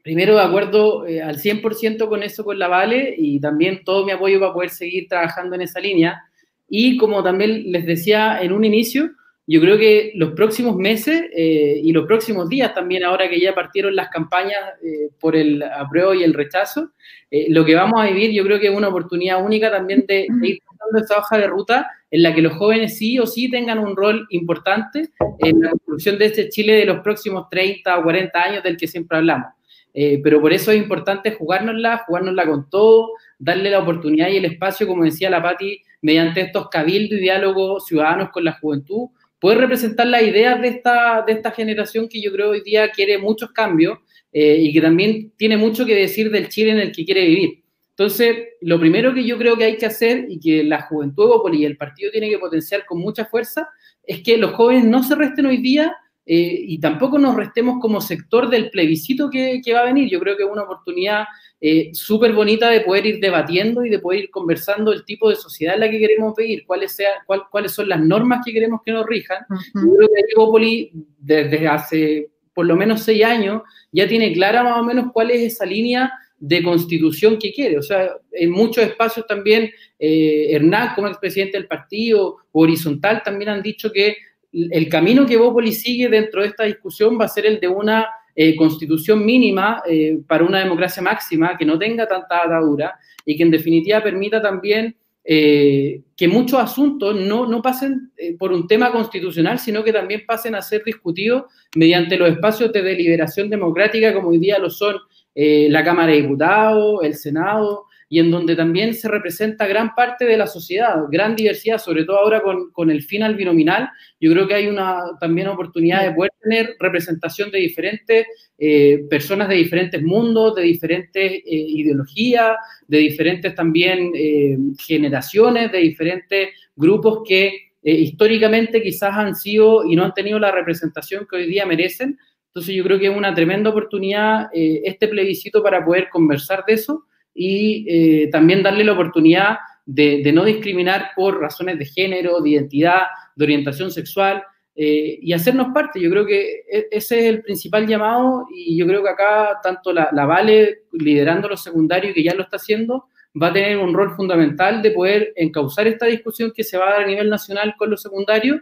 primero 0.04 0.36
de 0.36 0.42
acuerdo 0.42 1.06
eh, 1.06 1.22
al 1.22 1.38
100% 1.38 2.08
con 2.08 2.24
eso 2.24 2.44
con 2.44 2.58
la 2.58 2.68
Vale 2.68 3.14
y 3.18 3.40
también 3.40 3.84
todo 3.84 4.06
mi 4.06 4.12
apoyo 4.12 4.40
para 4.40 4.54
poder 4.54 4.70
seguir 4.70 5.08
trabajando 5.08 5.56
en 5.56 5.62
esa 5.62 5.80
línea. 5.80 6.22
Y 6.68 6.98
como 6.98 7.24
también 7.24 7.72
les 7.72 7.86
decía 7.86 8.42
en 8.42 8.52
un 8.52 8.64
inicio, 8.64 9.12
yo 9.52 9.60
creo 9.62 9.80
que 9.80 10.12
los 10.14 10.34
próximos 10.34 10.76
meses 10.76 11.24
eh, 11.36 11.82
y 11.84 11.92
los 11.92 12.06
próximos 12.06 12.48
días 12.48 12.74
también, 12.76 13.04
ahora 13.04 13.28
que 13.28 13.40
ya 13.40 13.56
partieron 13.56 13.96
las 13.96 14.10
campañas 14.10 14.60
eh, 14.84 15.10
por 15.20 15.36
el 15.36 15.64
apruebo 15.64 16.14
y 16.14 16.24
el 16.24 16.36
rechazo, 16.36 16.92
eh, 17.32 17.48
lo 17.50 17.66
que 17.66 17.74
vamos 17.74 18.00
a 18.00 18.06
vivir 18.06 18.32
yo 18.32 18.44
creo 18.44 18.60
que 18.60 18.68
es 18.68 18.76
una 18.76 18.90
oportunidad 18.90 19.44
única 19.44 19.72
también 19.72 20.06
de, 20.08 20.28
ir 20.44 20.60
pasando 20.68 21.04
esa 21.04 21.18
hoja 21.18 21.38
de 21.40 21.48
ruta 21.48 21.90
en 22.12 22.22
la 22.22 22.34
que 22.34 22.44
los 22.44 22.54
jóvenes 22.54 22.98
sí 22.98 23.18
o 23.18 23.26
sí 23.26 23.50
tengan 23.50 23.80
un 23.80 23.96
rol 23.96 24.28
importante 24.30 25.10
en 25.40 25.62
la 25.62 25.72
construcción 25.72 26.20
de 26.20 26.26
este 26.26 26.50
Chile 26.50 26.74
de 26.74 26.86
los 26.86 27.00
próximos 27.00 27.50
30 27.50 27.98
o 27.98 28.04
40 28.04 28.40
años 28.40 28.64
del 28.64 28.78
que 28.78 28.88
siempre 28.88 29.18
hablamos. 29.18 29.54
Eh, 29.94 30.20
pero 30.24 30.40
por 30.40 30.54
eso 30.54 30.72
es 30.72 30.78
importante 30.78 31.32
jugárnosla, 31.32 32.04
jugárnosla 32.06 32.46
con 32.46 32.70
todo, 32.70 33.10
darle 33.40 33.72
la 33.72 33.80
oportunidad 33.80 34.30
y 34.30 34.38
el 34.38 34.46
espacio, 34.46 34.88
como 34.88 35.04
decía 35.04 35.30
la 35.30 35.42
Pati, 35.42 35.82
mediante 36.02 36.42
estos 36.42 36.70
cabildos 36.70 37.18
y 37.18 37.22
diálogos 37.22 37.86
ciudadanos 37.86 38.30
con 38.30 38.44
la 38.44 38.54
juventud, 38.54 39.10
poder 39.40 39.60
representar 39.60 40.08
las 40.08 40.22
ideas 40.22 40.62
de 40.62 40.68
esta, 40.68 41.24
de 41.26 41.34
esta 41.34 41.52
generación 41.52 42.08
que 42.10 42.22
yo 42.22 42.32
creo 42.32 42.50
hoy 42.50 42.62
día 42.62 42.92
quiere 42.92 43.18
muchos 43.18 43.52
cambios 43.52 44.00
eh, 44.32 44.58
y 44.60 44.74
que 44.74 44.82
también 44.82 45.32
tiene 45.38 45.58
mucho 45.58 45.86
que 45.86 45.96
decir 45.96 46.30
del 46.30 46.50
Chile 46.50 46.72
en 46.72 46.80
el 46.80 46.92
que 46.92 47.06
quiere 47.06 47.26
vivir. 47.26 47.64
Entonces, 47.90 48.38
lo 48.62 48.80
primero 48.80 49.14
que 49.14 49.26
yo 49.26 49.38
creo 49.38 49.58
que 49.58 49.66
hay 49.66 49.78
que 49.78 49.86
hacer 49.86 50.26
y 50.30 50.40
que 50.40 50.64
la 50.64 50.84
juventud 50.84 51.42
y 51.52 51.66
el 51.66 51.76
partido 51.76 52.12
tiene 52.12 52.30
que 52.30 52.40
potenciar 52.40 52.86
con 52.86 53.00
mucha 53.00 53.26
fuerza 53.26 53.68
es 54.04 54.22
que 54.22 54.38
los 54.38 54.54
jóvenes 54.54 54.86
no 54.86 55.04
se 55.04 55.16
resten 55.16 55.46
hoy 55.46 55.58
día 55.58 55.94
eh, 56.32 56.62
y 56.68 56.80
tampoco 56.80 57.18
nos 57.18 57.36
restemos 57.36 57.80
como 57.82 58.02
sector 58.02 58.52
del 58.52 58.70
plebiscito 58.70 59.32
que, 59.32 59.62
que 59.66 59.74
va 59.74 59.80
a 59.80 59.86
venir. 59.86 60.08
Yo 60.12 60.20
creo 60.20 60.38
que 60.38 60.44
es 60.44 60.50
una 60.50 60.62
oportunidad 60.62 61.26
eh, 61.60 61.90
súper 61.94 62.34
bonita 62.34 62.70
de 62.70 62.82
poder 62.82 63.08
ir 63.08 63.20
debatiendo 63.20 63.84
y 63.84 63.90
de 63.90 63.98
poder 63.98 64.20
ir 64.26 64.30
conversando 64.30 64.94
el 64.94 65.04
tipo 65.06 65.32
de 65.32 65.36
sociedad 65.36 65.74
en 65.74 65.80
la 65.80 65.90
que 65.90 65.98
queremos 65.98 66.36
vivir, 66.36 66.66
cuáles, 66.68 66.96
sea, 66.96 67.10
cuál, 67.26 67.46
cuáles 67.50 67.72
son 67.72 67.90
las 67.90 68.00
normas 68.00 68.46
que 68.46 68.54
queremos 68.54 68.82
que 68.86 68.92
nos 68.92 69.08
rijan. 69.08 69.40
Uh 69.50 69.56
-huh. 69.56 69.86
Yo 69.86 70.08
creo 70.08 70.54
que 70.54 70.92
desde 71.18 71.68
hace 71.68 72.30
por 72.54 72.66
lo 72.66 72.76
menos 72.76 73.04
seis 73.04 73.24
años, 73.24 73.62
ya 73.92 74.06
tiene 74.06 74.34
clara 74.34 74.64
más 74.64 74.78
o 74.78 74.84
menos 74.84 75.14
cuál 75.14 75.32
es 75.32 75.54
esa 75.54 75.66
línea 75.66 76.12
de 76.38 76.62
constitución 76.62 77.40
que 77.40 77.54
quiere. 77.54 77.78
O 77.78 77.82
sea, 77.82 78.12
en 78.34 78.52
muchos 78.52 78.84
espacios 78.84 79.26
también, 79.26 79.72
eh, 79.98 80.48
Hernán 80.52 80.94
como 80.94 81.08
expresidente 81.08 81.58
del 81.58 81.68
partido, 81.68 82.38
Horizontal 82.52 83.22
también 83.24 83.50
han 83.50 83.62
dicho 83.62 83.92
que 83.92 84.18
el 84.52 84.90
camino 84.90 85.26
que 85.26 85.38
Bópoli 85.38 85.72
sigue 85.72 86.10
dentro 86.10 86.42
de 86.42 86.48
esta 86.48 86.64
discusión 86.64 87.20
va 87.20 87.26
a 87.26 87.30
ser 87.30 87.46
el 87.46 87.60
de 87.60 87.68
una 87.68 88.08
eh, 88.36 88.56
constitución 88.56 89.26
mínima 89.26 89.84
eh, 89.88 90.20
para 90.28 90.44
una 90.44 90.60
democracia 90.60 91.02
máxima 91.02 91.58
que 91.58 91.66
no 91.66 91.78
tenga 91.78 92.08
tanta 92.08 92.44
atadura 92.44 92.98
y 93.26 93.36
que 93.38 93.44
en 93.44 93.52
definitiva 93.52 94.02
permita 94.02 94.42
también 94.42 94.96
eh, 95.32 96.02
que 96.16 96.28
muchos 96.28 96.60
asuntos 96.60 97.16
no, 97.16 97.46
no 97.46 97.62
pasen 97.62 98.12
eh, 98.18 98.36
por 98.36 98.52
un 98.52 98.68
tema 98.68 98.92
constitucional, 98.92 99.60
sino 99.60 99.84
que 99.84 99.94
también 99.94 100.24
pasen 100.26 100.56
a 100.56 100.62
ser 100.64 100.84
discutidos 100.84 101.44
mediante 101.76 102.18
los 102.18 102.30
espacios 102.30 102.74
de 102.74 102.82
deliberación 102.82 103.48
democrática 103.48 104.12
como 104.12 104.30
hoy 104.30 104.40
día 104.40 104.58
lo 104.58 104.72
son 104.72 104.96
eh, 105.36 105.68
la 105.70 105.84
Cámara 105.84 106.12
de 106.12 106.22
Diputados, 106.22 107.04
el 107.04 107.14
Senado, 107.14 107.86
y 108.12 108.20
en 108.20 108.32
donde 108.32 108.56
también 108.56 108.96
se 108.96 109.08
representa 109.08 109.68
gran 109.68 109.94
parte 109.94 110.26
de 110.26 110.36
la 110.36 110.48
sociedad, 110.48 110.96
gran 111.12 111.36
diversidad, 111.36 111.78
sobre 111.78 112.06
todo 112.06 112.18
ahora 112.18 112.42
con, 112.42 112.72
con 112.72 112.90
el 112.90 113.04
final 113.04 113.36
binominal, 113.36 113.90
yo 114.20 114.32
creo 114.34 114.48
que 114.48 114.56
hay 114.56 114.68
una 114.68 115.00
también 115.20 115.48
oportunidad 115.48 116.04
de 116.04 116.16
poder 116.16 116.32
tener 116.42 116.76
representación 116.80 117.52
de 117.52 117.60
diferentes 117.60 118.26
eh, 118.58 119.06
personas 119.10 119.48
de 119.48 119.56
diferentes 119.56 120.02
mundos, 120.02 120.56
de 120.56 120.64
diferentes 120.64 121.32
eh, 121.32 121.44
ideologías, 121.46 122.58
de 122.88 122.98
diferentes 122.98 123.54
también 123.54 124.12
eh, 124.16 124.58
generaciones, 124.80 125.72
de 125.72 125.78
diferentes 125.78 126.50
grupos 126.76 127.22
que 127.28 127.70
históricamente 127.82 128.84
quizás 128.84 129.16
han 129.16 129.36
sido 129.36 129.86
y 129.86 129.96
no 129.96 130.04
han 130.04 130.14
tenido 130.14 130.38
la 130.38 130.52
representación 130.52 131.26
que 131.30 131.38
hoy 131.38 131.48
día 131.48 131.66
merecen. 131.66 132.18
Entonces 132.48 132.76
yo 132.76 132.84
creo 132.84 133.00
que 133.00 133.08
es 133.08 133.16
una 133.16 133.34
tremenda 133.34 133.70
oportunidad 133.70 134.50
este 134.52 135.08
plebiscito 135.08 135.64
para 135.64 135.86
poder 135.86 136.10
conversar 136.10 136.66
de 136.68 136.74
eso 136.74 137.06
y 137.42 137.86
eh, 137.88 138.30
también 138.30 138.62
darle 138.62 138.84
la 138.84 138.92
oportunidad 138.92 139.60
de, 139.86 140.30
no 140.34 140.44
discriminar 140.44 141.12
por 141.16 141.40
razones 141.40 141.80
de 141.80 141.86
género, 141.86 142.42
de 142.42 142.50
identidad, 142.50 143.04
de 143.34 143.46
orientación 143.46 143.92
sexual 143.92 144.44
eh, 144.76 145.18
y 145.22 145.32
hacernos 145.32 145.70
parte. 145.74 146.02
Yo 146.02 146.10
creo 146.10 146.26
que 146.26 146.66
e, 146.70 146.88
ese 146.92 147.20
es 147.20 147.26
el 147.28 147.42
principal 147.42 147.88
llamado 147.88 148.46
y 148.54 148.78
yo 148.78 148.86
creo 148.86 149.02
que 149.02 149.10
acá 149.10 149.58
tanto 149.64 149.94
la, 149.94 150.10
la 150.12 150.26
Vale 150.26 150.82
liderando 150.92 151.48
los 151.48 151.64
secundarios 151.64 152.14
que 152.14 152.24
ya 152.24 152.34
lo 152.34 152.44
está 152.44 152.58
haciendo 152.58 153.06
va 153.42 153.48
a 153.48 153.54
tener 153.54 153.78
un 153.78 153.94
rol 153.94 154.14
fundamental 154.18 154.82
de 154.82 154.92
poder 154.92 155.32
encauzar 155.38 155.88
esta 155.88 156.08
discusión 156.08 156.52
que 156.54 156.66
se 156.66 156.78
va 156.78 156.90
a 156.90 156.92
dar 156.92 157.04
a 157.04 157.08
nivel 157.08 157.30
nacional 157.30 157.74
con 157.78 157.90
los 157.90 158.02
secundarios 158.02 158.60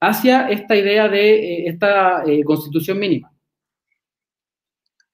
hacia 0.00 0.50
esta 0.50 0.74
idea 0.74 1.08
de 1.08 1.34
eh, 1.34 1.68
esta 1.68 2.24
constitución 2.44 2.98
mínima 2.98 3.35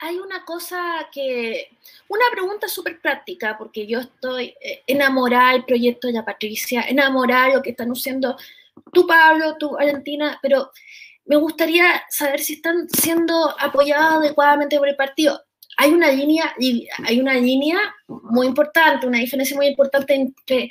hay 0.03 0.19
una 0.19 0.45
cosa 0.45 1.09
que, 1.13 1.69
una 2.09 2.25
pregunta 2.33 2.67
súper 2.67 3.01
práctica, 3.01 3.57
porque 3.57 3.87
yo 3.87 4.01
estoy 4.01 4.53
eh, 4.61 4.83
enamorada 4.89 5.53
del 5.53 5.65
proyecto 5.65 6.09
de 6.09 6.15
la 6.15 6.25
Patricia, 6.25 6.83
enamorada 6.89 7.47
de 7.47 7.55
lo 7.55 7.63
que 7.63 7.71
están 7.71 7.91
haciendo 7.91 8.37
tú, 8.93 9.07
Pablo, 9.07 9.57
tú, 9.59 9.71
Valentina, 9.71 10.41
pero 10.43 10.73
me 11.27 11.37
gustaría 11.37 12.03
saber 12.11 12.41
si 12.41 12.55
están 12.55 12.89
siendo 12.89 13.55
apoyadas 13.61 14.15
adecuadamente 14.15 14.77
por 14.77 14.89
el 14.89 14.97
partido. 14.97 15.41
Hay 15.77 15.93
una 15.93 16.11
línea, 16.11 16.53
hay 17.05 17.21
una 17.21 17.35
línea 17.35 17.79
muy 18.09 18.49
importante, 18.49 19.07
una 19.07 19.21
diferencia 19.21 19.57
muy 19.57 19.69
importante 19.69 20.15
entre 20.15 20.69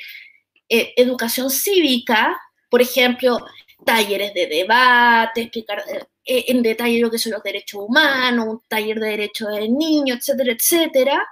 eh, 0.68 0.94
educación 0.98 1.50
cívica, 1.50 2.38
por 2.70 2.82
ejemplo, 2.82 3.40
talleres 3.86 4.34
de 4.34 4.48
debate, 4.48 5.44
explicar 5.44 5.84
eh, 5.88 6.04
en 6.26 6.62
detalle 6.62 7.00
lo 7.00 7.10
que 7.10 7.18
son 7.18 7.34
los 7.34 7.44
derechos 7.44 7.82
humanos, 7.88 8.48
un 8.48 8.62
taller 8.68 9.00
de 9.00 9.10
derechos 9.10 9.50
del 9.50 9.76
niño, 9.76 10.16
etcétera, 10.16 10.52
etcétera. 10.54 11.28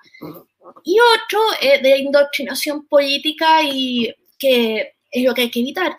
Y 0.84 0.98
otro 1.00 1.40
eh, 1.62 1.82
de 1.82 1.98
indoctrinación 1.98 2.88
política 2.88 3.62
y 3.64 4.14
que 4.38 4.96
es 5.12 5.24
lo 5.24 5.34
que 5.34 5.42
hay 5.42 5.52
que 5.52 5.60
evitar. 5.60 5.96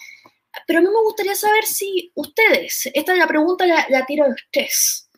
Pero 0.66 0.80
a 0.80 0.82
mí 0.82 0.88
me 0.88 1.02
gustaría 1.02 1.34
saber 1.34 1.64
si 1.64 2.10
ustedes, 2.14 2.90
esta 2.92 3.12
es 3.12 3.18
la 3.18 3.26
pregunta, 3.26 3.66
la, 3.66 3.86
la 3.88 4.04
tiro 4.04 4.24
a 4.24 4.28
ustedes, 4.28 5.08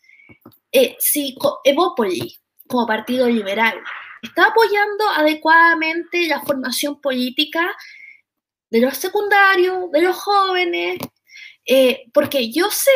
eh, 0.72 0.96
si 0.98 1.36
Evópoli, 1.64 2.36
como 2.66 2.86
partido 2.86 3.28
liberal, 3.28 3.78
está 4.22 4.46
apoyando 4.46 5.04
adecuadamente 5.16 6.26
la 6.26 6.40
formación 6.40 7.00
política 7.00 7.74
de 8.70 8.80
los 8.80 8.96
secundarios, 8.96 9.90
de 9.90 10.00
los 10.00 10.16
jóvenes, 10.16 10.98
eh, 11.66 12.04
porque 12.14 12.50
yo 12.50 12.70
sé 12.70 12.90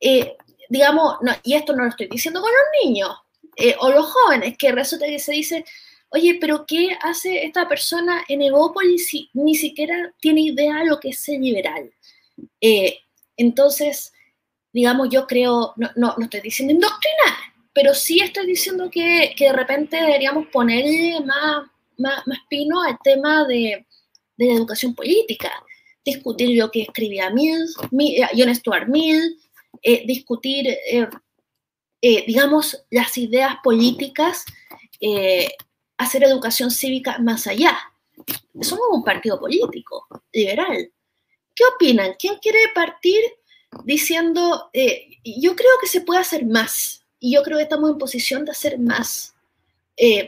eh, 0.00 0.36
digamos, 0.68 1.16
no, 1.20 1.32
y 1.42 1.54
esto 1.54 1.74
no 1.74 1.84
lo 1.84 1.90
estoy 1.90 2.08
diciendo 2.08 2.40
con 2.40 2.50
los 2.50 2.84
niños 2.84 3.10
eh, 3.56 3.76
o 3.80 3.90
los 3.90 4.06
jóvenes, 4.06 4.56
que 4.56 4.72
resulta 4.72 5.06
que 5.06 5.18
se 5.18 5.32
dice, 5.32 5.64
oye, 6.08 6.38
pero 6.40 6.64
¿qué 6.66 6.96
hace 7.02 7.44
esta 7.44 7.68
persona 7.68 8.24
en 8.28 8.42
Evópolis 8.42 9.08
si 9.08 9.30
ni 9.34 9.54
siquiera 9.54 10.14
tiene 10.20 10.42
idea 10.42 10.76
de 10.78 10.86
lo 10.86 10.98
que 10.98 11.10
es 11.10 11.18
ser 11.18 11.40
liberal? 11.40 11.92
Eh, 12.60 13.00
entonces, 13.36 14.12
digamos, 14.72 15.08
yo 15.10 15.26
creo, 15.26 15.74
no, 15.76 15.90
no, 15.96 16.14
no, 16.16 16.24
estoy 16.24 16.40
diciendo 16.40 16.72
indoctrinar, 16.72 17.34
pero 17.74 17.94
sí 17.94 18.20
estoy 18.20 18.46
diciendo 18.46 18.90
que, 18.90 19.34
que 19.36 19.46
de 19.46 19.52
repente 19.52 19.96
deberíamos 19.96 20.46
ponerle 20.48 21.20
más, 21.20 21.66
más, 21.98 22.26
más 22.26 22.38
pino 22.48 22.82
al 22.82 22.98
tema 23.02 23.44
de, 23.46 23.86
de, 24.36 24.46
la 24.46 24.54
educación 24.54 24.94
política, 24.94 25.50
discutir 26.04 26.56
lo 26.58 26.70
que 26.70 26.82
escribía 26.82 27.30
Mill, 27.30 27.66
Mill 27.90 28.22
John 28.34 28.54
Stuart 28.54 28.88
Mill, 28.88 29.38
eh, 29.82 30.04
discutir, 30.06 30.68
eh, 30.68 31.08
eh, 32.00 32.24
digamos, 32.26 32.84
las 32.90 33.16
ideas 33.18 33.56
políticas, 33.62 34.44
eh, 35.00 35.48
hacer 35.98 36.24
educación 36.24 36.70
cívica 36.70 37.18
más 37.18 37.46
allá. 37.46 37.78
Somos 38.60 38.86
un 38.90 39.04
partido 39.04 39.38
político, 39.38 40.06
liberal. 40.32 40.92
¿Qué 41.54 41.64
opinan? 41.74 42.14
¿Quién 42.18 42.38
quiere 42.38 42.58
partir 42.74 43.20
diciendo, 43.84 44.70
eh, 44.72 45.18
yo 45.24 45.54
creo 45.54 45.70
que 45.80 45.86
se 45.86 46.00
puede 46.00 46.20
hacer 46.20 46.44
más 46.44 47.04
y 47.18 47.34
yo 47.34 47.42
creo 47.42 47.58
que 47.58 47.64
estamos 47.64 47.90
en 47.90 47.98
posición 47.98 48.44
de 48.44 48.52
hacer 48.52 48.78
más 48.78 49.34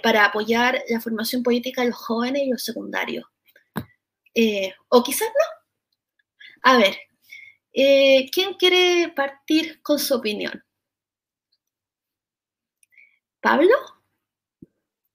para 0.02 0.26
apoyar 0.26 0.84
la 0.88 1.00
formación 1.00 1.42
política 1.42 1.82
de 1.82 1.88
los 1.88 1.96
jóvenes 1.96 2.42
y 2.44 2.50
los 2.50 2.62
secundarios? 2.62 3.24
O 4.88 5.02
quizás 5.02 5.28
no. 5.28 6.70
A 6.70 6.78
ver, 6.78 6.96
eh, 7.74 8.30
¿quién 8.32 8.54
quiere 8.54 9.12
partir 9.14 9.82
con 9.82 9.98
su 9.98 10.14
opinión? 10.14 10.62
¿Pablo? 13.40 13.74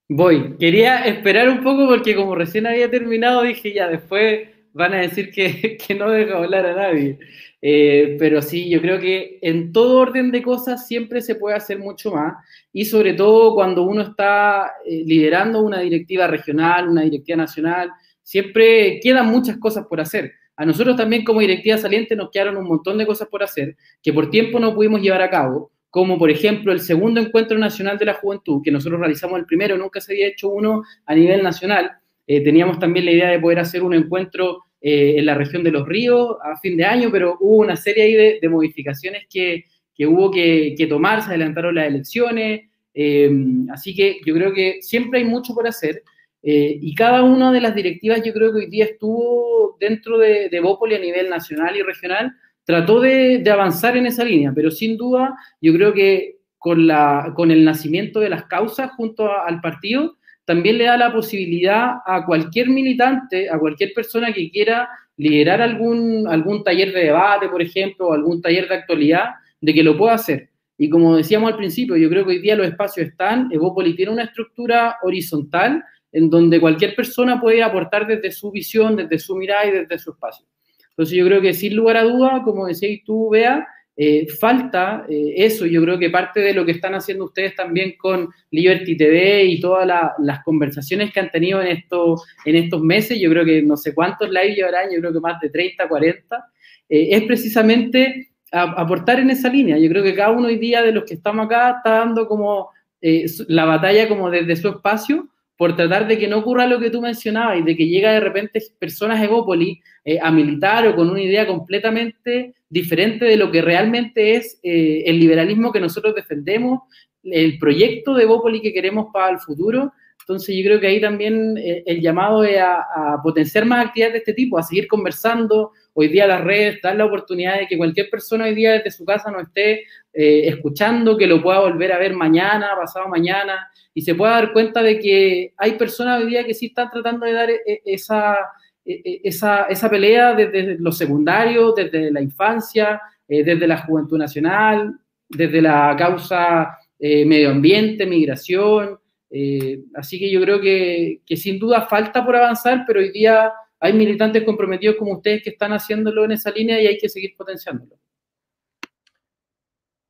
Voy. 0.10 0.58
Quería 0.58 1.06
esperar 1.06 1.50
un 1.50 1.63
poco 1.63 1.88
porque 1.88 2.15
como 2.15 2.36
recién 2.36 2.67
había 2.67 2.89
terminado 2.89 3.43
dije 3.43 3.74
ya, 3.74 3.88
después 3.88 4.50
van 4.74 4.93
a 4.93 5.02
decir 5.02 5.32
que, 5.32 5.78
que 5.88 5.95
no 5.95 6.12
dejo 6.12 6.38
hablar 6.38 6.65
a 6.65 6.76
nadie. 6.76 7.17
Eh, 7.62 8.15
pero 8.17 8.41
sí, 8.41 8.69
yo 8.69 8.82
creo 8.82 9.00
que 9.00 9.38
en 9.41 9.74
todo 9.74 10.00
orden 10.00 10.32
de 10.32 10.41
cosas 10.41 10.88
siempre 10.88 11.22
se 11.22 11.36
puede 11.36 11.58
hacer 11.58 11.78
mucho 11.78 12.12
más 12.12 12.36
y 12.72 12.86
sobre 12.86 13.13
todo 13.13 13.54
cuando 13.54 13.84
uno 13.84 14.02
está 14.02 14.72
eh, 14.86 15.04
liderando 15.06 15.62
una 15.62 15.80
directiva 15.80 16.28
regional, 16.28 16.88
una 16.88 17.02
directiva 17.02 17.38
nacional, 17.38 17.91
siempre 18.24 19.00
quedan 19.02 19.28
muchas 19.28 19.58
cosas 19.58 19.86
por 19.88 20.00
hacer. 20.00 20.38
A 20.60 20.65
nosotros 20.65 20.98
también 20.98 21.24
como 21.24 21.39
directiva 21.39 21.78
saliente 21.78 22.17
nos 22.17 22.32
quedaron 22.32 22.58
un 22.58 22.67
montón 22.67 22.98
de 22.98 23.06
cosas 23.06 23.30
por 23.30 23.41
hacer 23.41 23.78
que 24.04 24.12
por 24.12 24.30
tiempo 24.30 24.60
no 24.60 24.76
pudimos 24.76 25.02
llevar 25.02 25.22
a 25.22 25.30
cabo, 25.30 25.72
como 25.89 26.19
por 26.19 26.30
ejemplo 26.30 26.74
el 26.74 26.82
segundo 26.82 27.22
encuentro 27.22 27.58
nacional 27.58 27.98
de 27.98 28.04
la 28.04 28.15
juventud, 28.15 28.62
que 28.62 28.69
nosotros 28.69 29.00
realizamos 29.00 29.39
el 29.39 29.45
primero, 29.45 29.78
nunca 29.78 30.02
se 30.02 30.12
había 30.12 30.28
hecho 30.28 30.50
uno 30.50 30.84
a 31.06 31.15
nivel 31.15 31.43
nacional. 31.43 31.93
Eh, 32.28 32.41
teníamos 32.43 32.78
también 32.78 33.06
la 33.06 33.12
idea 33.13 33.30
de 33.30 33.39
poder 33.39 33.60
hacer 33.60 33.84
un 33.84 33.93
encuentro 33.93 34.65
eh, 34.82 35.15
en 35.17 35.28
la 35.28 35.36
región 35.36 35.63
de 35.63 35.72
los 35.72 35.88
ríos 35.88 36.36
a 36.43 36.58
fin 36.58 36.76
de 36.76 36.84
año, 36.84 37.08
pero 37.10 37.38
hubo 37.39 37.60
una 37.60 37.78
serie 37.78 38.04
ahí 38.04 38.39
de, 38.41 38.50
modificaciones 38.50 39.28
que, 39.30 39.63
que 39.95 40.08
hubo 40.08 40.30
que, 40.30 40.76
que, 40.78 40.88
tomar, 40.88 41.22
se 41.22 41.30
adelantaron 41.30 41.76
las 41.76 41.88
elecciones, 41.88 42.63
eh, 42.93 43.32
así 43.72 43.95
que 43.95 44.19
yo 44.26 44.34
creo 44.34 44.52
que 44.52 44.80
siempre 44.82 45.19
hay 45.19 45.26
mucho 45.26 45.56
por 45.56 45.65
hacer. 45.65 46.04
Eh, 46.41 46.78
y 46.82 46.95
cada 46.95 47.23
una 47.23 47.52
de 47.52 47.62
las 47.62 47.75
directivas 47.75 48.21
yo 48.23 48.34
creo 48.34 48.52
que 48.52 48.60
hoy 48.60 48.69
día 48.69 48.86
estuvo 48.86 49.75
dentro 49.80 50.17
de, 50.17 50.49
de 50.49 50.60
Bópoli 50.62 50.95
a 50.95 50.99
nivel 50.99 51.30
nacional 51.30 51.75
y 51.75 51.82
regional, 51.82 52.34
trató 52.63 53.02
de, 53.02 53.39
de, 53.39 53.52
avanzar 53.52 53.97
en 53.97 54.06
esa 54.06 54.23
línea, 54.23 54.54
pero 54.56 54.71
sin 54.71 54.95
duda 54.95 55.36
yo 55.60 55.73
creo 55.73 55.93
que 55.93 56.38
con, 56.58 56.88
la, 56.88 57.34
con 57.36 57.52
el 57.52 57.65
nacimiento 57.65 58.19
de 58.19 58.30
las 58.30 58.45
causas 58.45 58.91
junto 58.95 59.25
a, 59.25 59.45
al 59.47 59.60
partido, 59.60 60.17
también 60.45 60.78
le 60.78 60.86
da 60.86 60.97
la 60.97 61.13
posibilidad 61.13 61.97
a 62.06 62.25
cualquier 62.25 62.69
militante, 62.69 63.49
a 63.49 63.60
cualquier 63.60 63.93
persona 63.93 64.34
que 64.34 64.49
quiera 64.49 64.89
liderar 65.17 65.62
algún, 65.62 66.28
algún 66.28 66.63
taller 66.63 66.93
de 66.93 67.04
debate, 67.04 67.49
por 67.49 67.62
ejemplo, 67.62 68.08
o 68.08 68.13
algún 68.13 68.41
taller 68.41 68.67
de 68.67 68.75
actualidad, 68.75 69.25
de 69.62 69.73
que 69.73 69.84
lo 69.84 69.97
pueda 69.97 70.13
hacer. 70.13 70.49
Y 70.78 70.89
como 70.89 71.17
decíamos 71.17 71.52
al 71.52 71.58
principio, 71.58 71.97
yo 71.97 72.10
creo 72.10 72.23
que 72.23 72.32
hoy 72.32 72.39
día 72.39 72.56
los 72.56 72.65
espacios 72.65 73.08
están, 73.08 73.49
Evópoli 73.52 73.95
tiene 73.95 74.13
una 74.13 74.23
estructura 74.23 74.95
horizontal 75.04 75.84
en 76.12 76.30
donde 76.30 76.60
cualquier 76.60 76.95
persona 76.95 77.39
puede 77.39 77.62
aportar 77.62 78.08
desde 78.08 78.32
su 78.32 78.52
visión, 78.52 78.95
desde 78.95 79.19
su 79.19 79.36
mirada 79.36 79.65
y 79.65 79.72
desde 79.72 80.00
su 80.00 80.12
espacio. 80.12 80.45
Entonces 80.89 81.17
yo 81.17 81.26
creo 81.26 81.41
que 81.41 81.54
sin 81.54 81.76
lugar 81.76 81.98
a 81.98 82.04
duda, 82.04 82.41
como 82.43 82.67
decías 82.67 83.00
tú, 83.06 83.30
Bea, 83.30 83.67
eh, 83.95 84.28
falta 84.39 85.06
eh, 85.10 85.34
eso. 85.36 85.65
Yo 85.65 85.82
creo 85.84 86.00
que 86.00 86.10
parte 86.10 86.39
de 86.39 86.54
lo 86.54 86.65
que 86.65 86.72
están 86.72 86.95
haciendo 86.95 87.26
ustedes 87.26 87.56
también 87.56 87.95
con 87.98 88.30
Liberty 88.52 88.95
TV 88.95 89.43
y 89.45 89.60
todas 89.60 89.86
la, 89.86 90.13
las 90.19 90.41
conversaciones 90.43 91.12
que 91.12 91.19
han 91.19 91.30
tenido 91.30 91.62
en, 91.62 91.67
esto, 91.67 92.15
en 92.45 92.56
estos 92.56 92.82
meses, 92.82 93.19
yo 93.19 93.30
creo 93.30 93.43
que 93.43 93.62
no 93.62 93.76
sé 93.76 93.93
cuántos 93.93 94.30
live 94.30 94.56
llevarán, 94.56 94.89
yo 94.89 95.00
creo 95.00 95.12
que 95.12 95.19
más 95.19 95.39
de 95.41 95.50
30, 95.50 95.88
40, 95.88 96.45
eh, 96.89 97.08
es 97.12 97.24
precisamente 97.24 98.30
aportar 98.52 99.19
en 99.19 99.30
esa 99.30 99.50
línea. 99.50 99.78
Yo 99.78 99.89
creo 99.89 100.04
que 100.04 100.15
cada 100.15 100.32
uno 100.32 100.48
hoy 100.48 100.58
día 100.58 100.82
de 100.82 100.91
los 100.91 101.04
que 101.04 101.13
estamos 101.13 101.45
acá 101.45 101.76
está 101.78 102.00
dando 102.00 102.28
como 102.28 102.69
eh, 103.02 103.26
la 103.48 103.65
batalla 103.65 104.08
como 104.08 104.30
desde 104.30 104.56
su 104.56 104.69
espacio 104.69 105.28
por 105.60 105.76
tratar 105.76 106.08
de 106.08 106.17
que 106.17 106.30
no 106.30 106.38
ocurra 106.38 106.67
lo 106.67 106.80
que 106.80 106.89
tú 106.89 107.02
mencionabas 107.02 107.60
y 107.60 107.63
de 107.63 107.76
que 107.76 107.86
llega 107.86 108.13
de 108.13 108.22
repente 108.22 108.62
personas 108.80 109.22
Evópoli 109.22 109.82
eh, 110.06 110.17
a 110.22 110.32
militar 110.32 110.88
o 110.88 110.95
con 110.95 111.10
una 111.10 111.22
idea 111.22 111.45
completamente 111.45 112.54
diferente 112.69 113.26
de 113.26 113.36
lo 113.36 113.52
que 113.52 113.62
realmente 113.62 114.36
es 114.36 114.58
eh, 114.63 115.04
el 115.06 115.19
liberalismo 115.19 115.74
que 115.74 115.82
nosotros 115.82 116.15
defendemos, 116.15 116.84
el 117.24 117.60
proyecto 117.60 118.13
de 118.13 118.24
Evópoli 118.24 118.62
que 118.62 118.72
queremos 118.72 119.08
para 119.12 119.34
el 119.34 119.39
futuro. 119.39 119.91
Entonces 120.30 120.56
yo 120.56 120.63
creo 120.63 120.80
que 120.80 120.86
ahí 120.86 121.02
también 121.02 121.58
eh, 121.58 121.82
el 121.88 122.02
llamado 122.02 122.44
es 122.44 122.62
a, 122.62 123.20
potenciar 123.24 123.65
más 123.65 123.88
actividades 123.88 124.13
de 124.13 124.20
este 124.20 124.34
tipo, 124.34 124.60
a 124.60 124.63
seguir 124.63 124.88
conversando. 124.88 125.72
Hoy 125.94 126.08
día 126.08 126.28
las 126.28 126.44
redes 126.44 126.80
dan 126.84 127.00
la 127.00 127.06
oportunidad 127.06 127.58
de 127.58 127.68
que 127.68 127.78
cualquier 127.78 128.12
persona 128.12 128.46
hoy 128.46 128.54
día 128.54 128.74
desde 128.74 128.92
su 128.92 129.04
casa 129.04 129.32
no 129.32 129.42
esté 129.42 129.86
eh, 130.13 130.48
escuchando, 130.48 131.18
que 131.18 131.26
lo 131.26 131.42
pueda 131.42 131.62
volver 131.62 131.92
a 131.94 131.98
ver 131.98 132.13
mañana, 132.13 132.70
pasado 132.80 133.08
mañana, 133.08 133.72
y 133.92 134.04
se 134.04 134.13
pueda 134.13 134.34
dar 134.34 134.54
cuenta 134.54 134.84
de 134.84 135.00
que 135.00 135.54
hay 135.58 135.72
personas 135.72 136.22
hoy 136.22 136.30
día 136.30 136.46
que 136.46 136.54
sí 136.54 136.68
están 136.68 136.92
tratando 136.92 137.26
de 137.26 137.34
dar 137.34 137.50
eh, 137.50 137.82
esa, 137.84 138.38
esa, 138.86 139.63
esa 139.63 139.89
pelea 139.89 140.36
desde 140.36 140.78
los 140.78 140.96
secundarios, 140.96 141.74
desde 141.74 142.12
la 142.12 142.22
infancia, 142.22 143.02
eh, 143.28 143.44
desde 143.44 143.68
la 143.68 143.80
juventud 143.80 144.20
nacional, 144.20 144.96
desde 145.28 145.60
la 145.60 145.96
causa 145.98 146.78
eh, 147.00 147.26
medio 147.26 147.52
ambiente, 147.52 148.06
migración. 148.06 149.00
Eh, 149.32 149.84
así 149.96 150.20
que 150.20 150.32
yo 150.32 150.42
creo 150.42 150.60
que, 150.60 151.22
sin 151.36 151.60
duda 151.60 151.88
falta 151.88 152.26
por 152.26 152.36
avanzar, 152.36 152.84
pero 152.88 153.00
hoy 153.00 153.12
día 153.12 153.52
hay 153.80 153.94
militantes 153.94 154.44
comprometidos 154.44 154.96
como 154.98 155.13
ustedes 155.13 155.44
que 155.44 155.52
están 155.52 155.72
haciéndolo 155.72 156.26
en 156.26 156.32
esa 156.32 156.52
línea 156.52 156.82
y 156.82 156.88
hay 156.88 156.98
que 156.98 157.10
seguir 157.10 157.36
potenciándolo. 157.38 157.98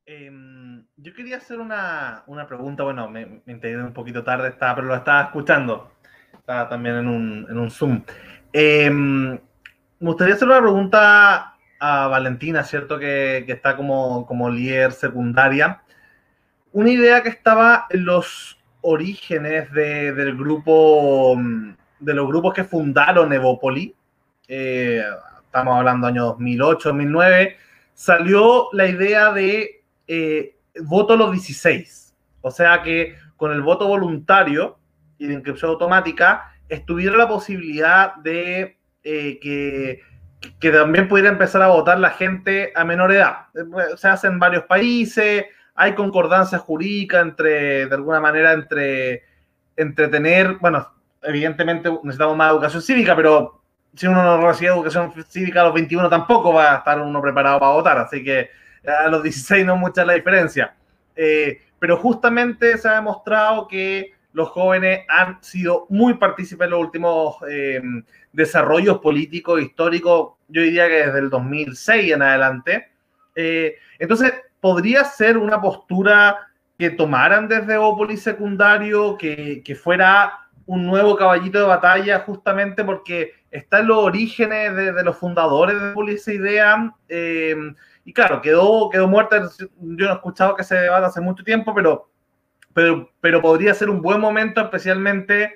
Eh, 0.05 0.32
yo 0.97 1.13
quería 1.13 1.38
hacer 1.38 1.60
una, 1.60 2.23
una 2.27 2.47
pregunta, 2.47 2.84
bueno, 2.84 3.10
me, 3.10 3.41
me, 3.45 3.53
integré 3.53 3.82
un 3.84 3.93
poquito 3.93 4.23
tarde, 4.23 4.49
estaba, 4.49 4.75
pero 4.75 4.88
lo 4.88 4.95
estaba 4.95 5.23
escuchando, 5.23 5.91
estaba 6.34 6.67
también 6.67 6.95
en 6.95 7.08
un, 7.08 7.47
en 7.49 7.58
un 7.58 7.69
Zoom. 7.69 8.03
Eh, 8.51 8.89
me 8.89 9.39
gustaría 9.99 10.36
hacer 10.36 10.47
una 10.47 10.62
pregunta 10.62 11.58
a 11.79 12.08
Valentina, 12.08 12.63
¿cierto? 12.63 12.97
Que, 12.99 13.43
que 13.45 13.53
está 13.53 13.75
como, 13.77 14.25
como 14.25 14.49
líder 14.49 14.91
secundaria. 14.91 15.84
Una 16.71 16.89
idea 16.89 17.23
que 17.23 17.29
estaba 17.29 17.88
en 17.89 18.05
los 18.05 18.59
orígenes 18.81 19.71
de, 19.73 20.13
del 20.13 20.37
grupo, 20.37 21.37
de 21.99 22.13
los 22.13 22.27
grupos 22.27 22.53
que 22.53 22.63
fundaron 22.63 23.33
Evópoli, 23.33 23.95
eh, 24.47 25.03
estamos 25.45 25.77
hablando 25.77 26.07
año 26.07 26.25
2008, 26.25 26.89
2009, 26.89 27.57
salió 27.93 28.69
la 28.73 28.87
idea 28.87 29.31
de 29.31 29.83
eh, 30.07 30.55
voto 30.81 31.13
a 31.13 31.17
los 31.17 31.31
16. 31.31 32.13
O 32.41 32.51
sea 32.51 32.81
que 32.81 33.15
con 33.35 33.51
el 33.51 33.61
voto 33.61 33.87
voluntario 33.87 34.77
y 35.17 35.27
de 35.27 35.33
inscripción 35.33 35.71
automática, 35.71 36.51
estuviera 36.67 37.15
la 37.17 37.27
posibilidad 37.27 38.15
de 38.15 38.77
eh, 39.03 39.39
que, 39.41 40.01
que, 40.59 40.71
también 40.71 41.07
pudiera 41.07 41.29
empezar 41.29 41.61
a 41.61 41.67
votar 41.67 41.99
la 41.99 42.11
gente 42.11 42.71
a 42.75 42.83
menor 42.83 43.11
edad. 43.11 43.47
Se 43.97 44.07
hace 44.07 44.27
en 44.27 44.39
varios 44.39 44.63
países, 44.63 45.45
hay 45.79 45.95
concordancia 45.95 46.57
jurídica 46.57 47.21
entre, 47.21 47.85
de 47.85 47.95
alguna 47.95 48.19
manera, 48.19 48.51
entre, 48.51 49.23
entre 49.77 50.09
tener, 50.09 50.57
bueno, 50.59 50.91
evidentemente 51.21 51.89
necesitamos 52.03 52.35
más 52.35 52.51
educación 52.51 52.81
cívica, 52.81 53.15
pero 53.15 53.61
si 53.95 54.05
uno 54.05 54.21
no 54.21 54.45
recibe 54.45 54.71
educación 54.71 55.13
cívica 55.29 55.61
a 55.61 55.65
los 55.65 55.73
21 55.73 56.09
tampoco 56.09 56.51
va 56.51 56.73
a 56.73 56.77
estar 56.79 56.99
uno 56.99 57.21
preparado 57.21 57.61
para 57.61 57.71
votar, 57.71 57.97
así 57.97 58.21
que 58.21 58.49
a 58.85 59.07
los 59.07 59.23
16 59.23 59.65
no 59.65 59.77
mucha 59.77 60.03
la 60.03 60.15
diferencia. 60.15 60.75
Eh, 61.15 61.61
pero 61.79 61.95
justamente 61.95 62.77
se 62.77 62.89
ha 62.89 62.95
demostrado 62.95 63.65
que 63.65 64.11
los 64.33 64.49
jóvenes 64.49 65.05
han 65.07 65.41
sido 65.41 65.85
muy 65.87 66.15
partícipes 66.15 66.65
en 66.65 66.71
los 66.71 66.81
últimos 66.81 67.37
eh, 67.49 67.81
desarrollos 68.33 68.99
políticos, 68.99 69.61
históricos, 69.61 70.33
yo 70.49 70.61
diría 70.61 70.89
que 70.89 71.05
desde 71.05 71.19
el 71.19 71.29
2006 71.29 72.11
en 72.11 72.21
adelante. 72.21 72.89
Eh, 73.33 73.77
entonces, 73.97 74.33
podría 74.60 75.04
ser 75.04 75.38
una 75.38 75.62
postura 75.62 76.48
que 76.78 76.89
tomaran 76.91 77.48
desde 77.48 77.78
Opoli 77.78 78.17
secundario, 78.17 79.17
que, 79.17 79.62
que, 79.63 79.76
fuera 79.76 80.48
un 80.65 80.86
nuevo 80.86 81.15
caballito 81.17 81.60
de 81.60 81.65
batalla 81.65 82.19
justamente 82.19 82.84
porque 82.84 83.34
está 83.52 83.80
en 83.80 83.88
los 83.88 83.98
orígenes 83.98 84.76
de, 84.76 85.04
los 85.04 85.17
fundadores 85.17 85.76
de 85.80 86.13
esa 86.13 86.34
idea. 86.34 86.93
Eh, 87.08 87.56
y 88.06 88.13
claro, 88.13 88.41
quedó, 88.41 88.89
quedó 88.89 89.08
muerta. 89.08 89.50
Yo 89.58 89.67
no 89.80 90.12
he 90.12 90.13
escuchado 90.13 90.56
que 90.56 90.63
se 90.63 90.76
debata 90.76 91.08
hace 91.08 91.22
mucho 91.22 91.43
tiempo, 91.43 91.74
pero, 91.74 92.10
pero, 92.74 93.12
pero 93.19 93.41
podría 93.41 93.74
ser 93.74 93.89
un 93.89 94.02
buen 94.02 94.19
momento, 94.22 94.62
especialmente 94.62 95.54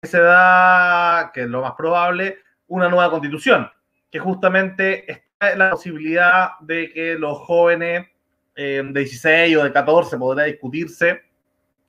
que 0.00 0.08
se 0.08 0.20
da, 0.20 1.30
que 1.32 1.42
es 1.42 1.48
lo 1.48 1.62
más 1.62 1.72
probable, 1.72 2.38
una 2.66 2.88
nueva 2.88 3.10
constitución, 3.10 3.70
que 4.10 4.18
justamente 4.18 5.10
está 5.10 5.56
la 5.56 5.70
posibilidad 5.70 6.50
de 6.60 6.90
que 6.92 7.14
los 7.16 7.38
jóvenes 7.38 8.08
eh, 8.56 8.82
de 8.84 9.00
16 9.00 9.56
o 9.56 9.64
de 9.64 9.72
14 9.72 10.16
podrá 10.16 10.44
discutirse 10.44 11.22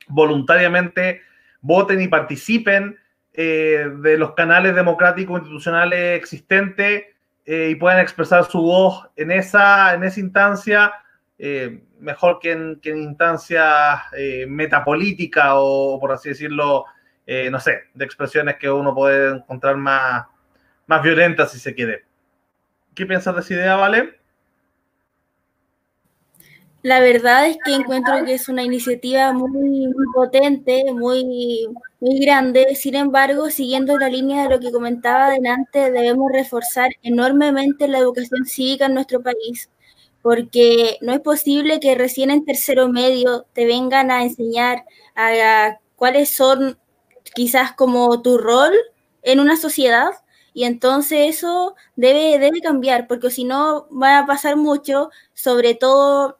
voluntariamente 0.08 1.22
voten 1.62 2.02
y 2.02 2.08
participen 2.08 2.98
eh, 3.34 3.90
de 3.98 4.18
los 4.18 4.34
canales 4.34 4.76
democráticos 4.76 5.40
institucionales 5.40 6.18
existentes 6.18 7.04
eh, 7.46 7.70
y 7.72 7.76
puedan 7.76 8.00
expresar 8.00 8.46
su 8.46 8.62
voz 8.62 9.10
en 9.16 9.32
esa, 9.32 9.94
en 9.94 10.04
esa 10.04 10.20
instancia, 10.20 10.94
eh, 11.38 11.84
mejor 12.00 12.40
que 12.40 12.52
en, 12.52 12.80
que 12.80 12.92
en 12.92 13.00
instancias 13.00 14.04
metapolítica 14.48 15.56
o, 15.56 16.00
por 16.00 16.12
así 16.12 16.30
decirlo, 16.30 16.86
no 17.52 17.60
sé, 17.60 17.86
de 17.94 18.06
expresiones 18.06 18.58
que 18.58 18.70
uno 18.70 18.94
puede 18.94 19.36
encontrar 19.36 19.76
más, 19.76 20.26
más 20.86 21.02
violentas 21.02 21.52
si 21.52 21.60
se 21.60 21.74
quiere. 21.74 22.06
¿Qué 22.94 23.06
piensas 23.06 23.34
de 23.36 23.42
esa 23.42 23.54
idea, 23.54 23.76
Vale? 23.76 24.20
La 26.86 27.00
verdad 27.00 27.48
es 27.48 27.58
que 27.66 27.74
encuentro 27.74 28.24
que 28.26 28.36
es 28.36 28.48
una 28.48 28.62
iniciativa 28.62 29.34
muy, 29.34 29.92
potente, 30.14 30.84
muy, 30.94 31.68
muy 32.00 32.20
grande. 32.20 32.76
Sin 32.76 32.94
embargo, 32.94 33.50
siguiendo 33.50 33.98
la 33.98 34.08
línea 34.08 34.44
de 34.44 34.50
lo 34.50 34.60
que 34.60 34.72
comentaba 34.72 35.26
adelante, 35.26 35.90
debemos 35.90 36.32
reforzar 36.32 36.92
enormemente 37.02 37.88
la 37.88 37.98
educación 37.98 38.46
cívica 38.46 38.86
en 38.86 38.94
nuestro 38.94 39.24
país, 39.24 39.72
porque 40.22 41.00
no 41.02 41.14
es 41.14 41.22
posible 41.22 41.80
que 41.80 41.96
recién 41.96 42.30
en 42.30 42.46
tercero 42.46 42.88
medio 42.88 43.48
te 43.54 43.66
vengan 43.66 44.12
a 44.12 44.22
enseñar 44.22 44.86
a, 45.16 45.80
cuáles 45.96 46.30
son 46.30 46.78
quizás 47.34 47.74
como 47.74 48.22
tu 48.22 48.38
rol 48.38 48.74
en 49.24 49.40
una 49.40 49.58
sociedad 49.58 50.12
y 50.54 50.66
entonces 50.66 51.36
eso 51.36 51.74
debe, 51.96 52.38
debe 52.38 52.62
cambiar, 52.62 53.08
porque 53.08 53.32
si 53.32 53.44
no 53.44 53.88
va 53.90 54.20
a 54.20 54.28
pasar 54.28 54.56
mucho, 54.56 55.10
sobre 55.34 55.74
todo 55.74 56.38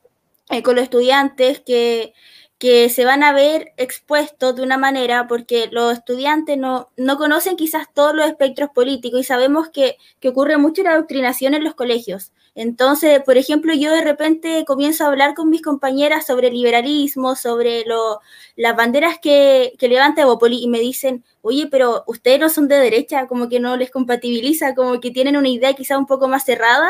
eh, 0.50 0.64
con 0.64 0.76
los 0.76 0.84
estudiantes 0.84 1.60
que, 1.60 2.14
que 2.58 2.90
se 2.90 3.04
van 3.04 3.24
a 3.24 3.34
ver 3.34 3.74
expuestos 3.78 4.56
de 4.56 4.62
una 4.62 4.78
manera 4.78 5.28
porque 5.28 5.68
los 5.72 5.94
estudiantes 5.94 6.58
no, 6.58 6.90
no 6.98 7.18
conocen 7.18 7.58
quizás 7.58 7.88
todos 7.94 8.16
los 8.16 8.28
espectros 8.28 8.70
políticos 8.74 9.20
y 9.20 9.24
sabemos 9.24 9.70
que, 9.70 9.98
que, 10.20 10.30
ocurre 10.30 10.58
mucho 10.58 10.84
la 10.84 10.92
adoctrinación 10.92 11.54
en 11.54 11.64
los 11.64 11.76
colegios. 11.76 12.32
Entonces, 12.56 13.22
por 13.24 13.38
ejemplo, 13.38 13.74
yo 13.74 13.92
de 13.92 14.02
repente 14.02 14.64
comienzo 14.66 15.04
a 15.04 15.08
hablar 15.08 15.36
con 15.36 15.50
mis 15.50 15.62
compañeras 15.62 16.26
sobre 16.26 16.50
liberalismo, 16.50 17.36
sobre 17.36 17.84
lo, 17.86 18.22
las 18.56 18.76
banderas 18.78 19.20
que, 19.22 19.74
que 19.78 19.90
levanta 19.90 20.22
Evopoli 20.22 20.64
y 20.64 20.70
me 20.70 20.80
dicen, 20.80 21.26
oye, 21.42 21.68
pero 21.70 22.06
ustedes 22.08 22.40
no 22.40 22.50
son 22.50 22.70
de 22.70 22.78
derecha, 22.78 23.28
como 23.28 23.50
que 23.50 23.60
no 23.60 23.76
les 23.76 23.92
compatibiliza, 23.92 24.74
como 24.74 25.02
que 25.02 25.12
tienen 25.12 25.36
una 25.36 25.50
idea 25.50 25.74
quizás 25.74 25.98
un 25.98 26.06
poco 26.06 26.30
más 26.30 26.46
cerrada 26.46 26.90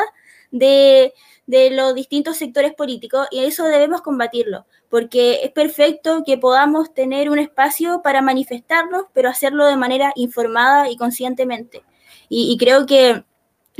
de, 0.52 1.12
de 1.46 1.70
los 1.70 1.94
distintos 1.94 2.36
sectores 2.36 2.74
políticos 2.74 3.28
y 3.30 3.44
eso 3.44 3.64
debemos 3.64 4.02
combatirlo, 4.02 4.66
porque 4.88 5.40
es 5.44 5.52
perfecto 5.52 6.22
que 6.26 6.38
podamos 6.38 6.92
tener 6.92 7.30
un 7.30 7.38
espacio 7.38 8.02
para 8.02 8.20
manifestarnos, 8.20 9.04
pero 9.12 9.28
hacerlo 9.28 9.66
de 9.66 9.76
manera 9.76 10.12
informada 10.16 10.90
y 10.90 10.96
conscientemente. 10.96 11.84
Y, 12.28 12.56
creo 12.58 12.86
que, 12.86 13.24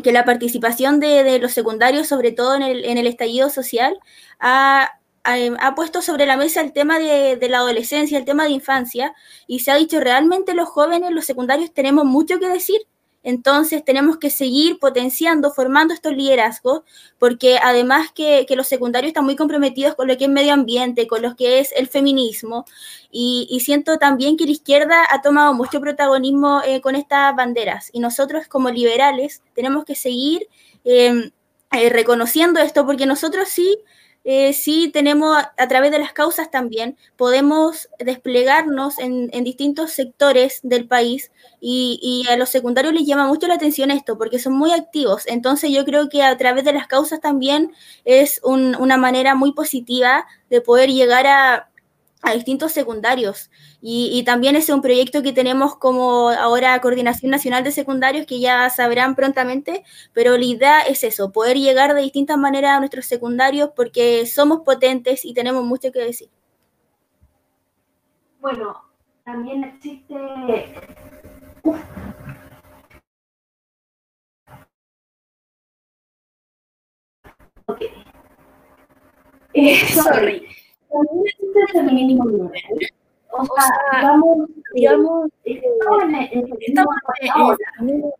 que, 0.02 0.12
la 0.12 0.24
participación 0.24 1.00
de, 1.00 1.24
de, 1.24 1.40
los 1.40 1.52
secundarios, 1.52 2.06
sobre 2.06 2.30
todo 2.30 2.54
en 2.54 2.62
el, 2.62 2.84
en 2.84 2.96
el 2.96 3.08
estallido 3.08 3.50
social, 3.50 3.98
ha, 4.38 5.00
ha, 5.24 5.74
puesto 5.74 6.00
sobre 6.00 6.26
la 6.26 6.36
mesa 6.36 6.60
el 6.60 6.72
tema 6.72 7.00
de, 7.00 7.36
de, 7.36 7.48
la 7.48 7.58
adolescencia, 7.58 8.16
el 8.16 8.24
tema 8.24 8.44
de 8.44 8.50
infancia, 8.50 9.14
y 9.48 9.60
se 9.60 9.72
ha 9.72 9.76
dicho 9.76 9.98
realmente 9.98 10.54
los 10.54 10.68
jóvenes, 10.68 11.10
los 11.10 11.24
secundarios, 11.24 11.72
tenemos 11.72 12.04
mucho 12.04 12.38
que 12.38 12.48
decir 12.48 12.82
entonces 13.26 13.84
tenemos 13.84 14.18
que 14.18 14.30
seguir 14.30 14.78
potenciando, 14.78 15.50
formando 15.50 15.92
estos 15.92 16.14
liderazgos, 16.14 16.82
porque 17.18 17.58
además 17.60 18.12
que, 18.12 18.46
los 18.50 18.68
secundarios 18.68 19.08
están 19.08 19.24
muy 19.24 19.34
comprometidos 19.34 19.96
con 19.96 20.06
lo 20.06 20.16
que 20.16 20.26
es 20.26 20.30
medio 20.30 20.54
ambiente, 20.54 21.08
con 21.08 21.22
lo 21.22 21.34
que 21.34 21.58
es 21.58 21.72
el 21.76 21.88
feminismo, 21.88 22.66
y, 23.10 23.58
siento 23.64 23.98
también 23.98 24.36
que 24.36 24.44
la 24.44 24.52
izquierda 24.52 25.04
ha 25.10 25.22
tomado 25.22 25.54
mucho 25.54 25.80
protagonismo 25.80 26.62
eh, 26.64 26.80
con 26.80 26.94
estas 26.94 27.34
banderas, 27.34 27.90
y 27.92 27.98
nosotros 27.98 28.46
como 28.46 28.70
liberales 28.70 29.42
tenemos 29.56 29.84
que 29.84 29.96
seguir 29.96 30.46
eh, 30.84 31.32
eh, 31.72 31.90
reconociendo 31.90 32.60
esto, 32.60 32.86
porque 32.86 33.06
nosotros 33.06 33.48
sí 33.48 33.76
eh, 34.28 34.52
sí 34.54 34.90
tenemos 34.92 35.36
a, 35.56 35.68
través 35.68 35.92
de 35.92 36.00
las 36.00 36.12
causas 36.12 36.50
también, 36.50 36.96
podemos 37.16 37.88
desplegarnos 38.00 38.98
en, 38.98 39.30
distintos 39.44 39.92
sectores 39.92 40.58
del 40.64 40.88
país 40.88 41.30
y, 41.60 42.24
a 42.28 42.36
los 42.36 42.48
secundarios 42.48 42.92
les 42.92 43.06
llama 43.06 43.28
mucho 43.28 43.46
la 43.46 43.54
atención 43.54 43.92
esto 43.92 44.18
porque 44.18 44.40
son 44.40 44.54
muy 44.54 44.72
activos. 44.72 45.22
Entonces 45.28 45.70
yo 45.70 45.84
creo 45.84 46.08
que 46.08 46.24
a 46.24 46.36
través 46.36 46.64
de 46.64 46.72
las 46.72 46.88
causas 46.88 47.20
también 47.20 47.72
es 48.04 48.40
una 48.42 48.96
manera 48.96 49.36
muy 49.36 49.52
positiva 49.52 50.26
de 50.50 50.60
poder 50.60 50.90
llegar 50.90 51.28
a, 51.28 51.68
a 52.26 52.34
distintos 52.34 52.72
secundarios. 52.72 53.50
Y, 53.80 54.22
también 54.24 54.56
es 54.56 54.68
un 54.68 54.82
proyecto 54.82 55.22
que 55.22 55.32
tenemos 55.32 55.76
como 55.76 56.30
ahora 56.30 56.80
Coordinación 56.80 57.30
Nacional 57.30 57.62
de 57.62 57.70
Secundarios, 57.70 58.26
que 58.26 58.40
ya 58.40 58.68
sabrán 58.68 59.14
prontamente, 59.14 59.84
pero 60.12 60.36
la 60.36 60.44
idea 60.44 60.80
es 60.80 61.04
eso, 61.04 61.30
poder 61.30 61.56
llegar 61.56 61.94
de 61.94 62.02
distintas 62.02 62.36
maneras 62.36 62.72
a 62.72 62.80
nuestros 62.80 63.06
secundarios 63.06 63.70
porque 63.76 64.26
somos 64.26 64.62
potentes 64.62 65.24
y 65.24 65.34
tenemos 65.34 65.64
mucho 65.64 65.92
que 65.92 66.00
decir. 66.00 66.28
Bueno, 68.40 68.82
también 69.24 69.64
existe... 69.64 70.14
Ok. 77.68 77.82
Eh, 79.54 79.88
sorry 79.92 80.46
existe 81.24 81.60
el 81.60 81.68
feminismo 81.68 82.24
liberal. 82.26 82.78
O 83.38 83.44
sea, 83.44 84.02
vamos, 84.02 84.48
digamos, 84.74 85.28
estamos 85.44 86.02
en, 86.04 86.14
en, 86.14 86.48
estamos 86.60 86.94
ahora. 87.34 87.56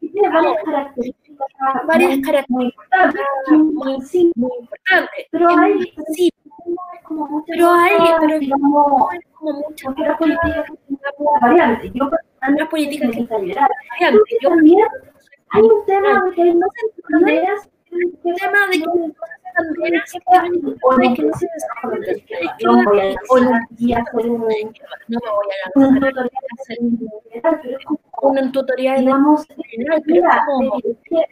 Tiene 0.01 0.29
varias 0.29 0.65
características, 0.65 1.49
varias 1.87 2.19
características 2.21 2.51
muy 2.51 2.65
importantes, 2.65 3.23
muy, 3.73 4.01
sí, 4.03 4.33
muy 4.37 4.51
importantes. 4.61 5.27
Pero 5.31 5.49
hay, 5.49 5.93
sí, 6.15 6.31
como 7.05 7.27
muchas 7.29 7.57
pero 7.57 7.71
hay, 7.71 7.97
pero 8.21 8.39
digamos, 8.39 9.09
como 9.35 9.53
muchas 9.61 9.91
otras 9.93 10.19
políticas 10.19 10.65
que 10.67 11.25
variantes. 11.41 11.93
Yo, 11.95 12.05
otras 12.07 12.69
políticas 12.69 13.11
que 13.11 13.21
están 13.21 13.41
variantes. 13.41 14.23
Yo 14.43 14.49
también 14.51 14.87
hay 15.51 15.63
un 15.63 15.85
tema 15.87 16.25
de 16.25 16.35
que 16.35 16.55
no 16.55 16.67
se 16.75 17.03
banderas, 17.11 17.69
un 17.93 18.35
tema 18.37 18.67
de 18.71 18.79
que 18.79 19.13
banderas 19.57 20.13
que 20.13 20.19
que 21.15 21.23
no 21.23 21.33
se 21.35 21.47
no 22.65 22.85
voy 22.85 23.01
a 23.01 23.05
un, 23.05 24.73
no 25.09 25.21
me 25.21 25.31
voy 25.31 26.09
a 26.09 26.13
lanzar. 26.13 26.31
hacer 27.45 27.79
un 28.23 28.53
tutorial 28.53 29.01
digamos 29.01 29.47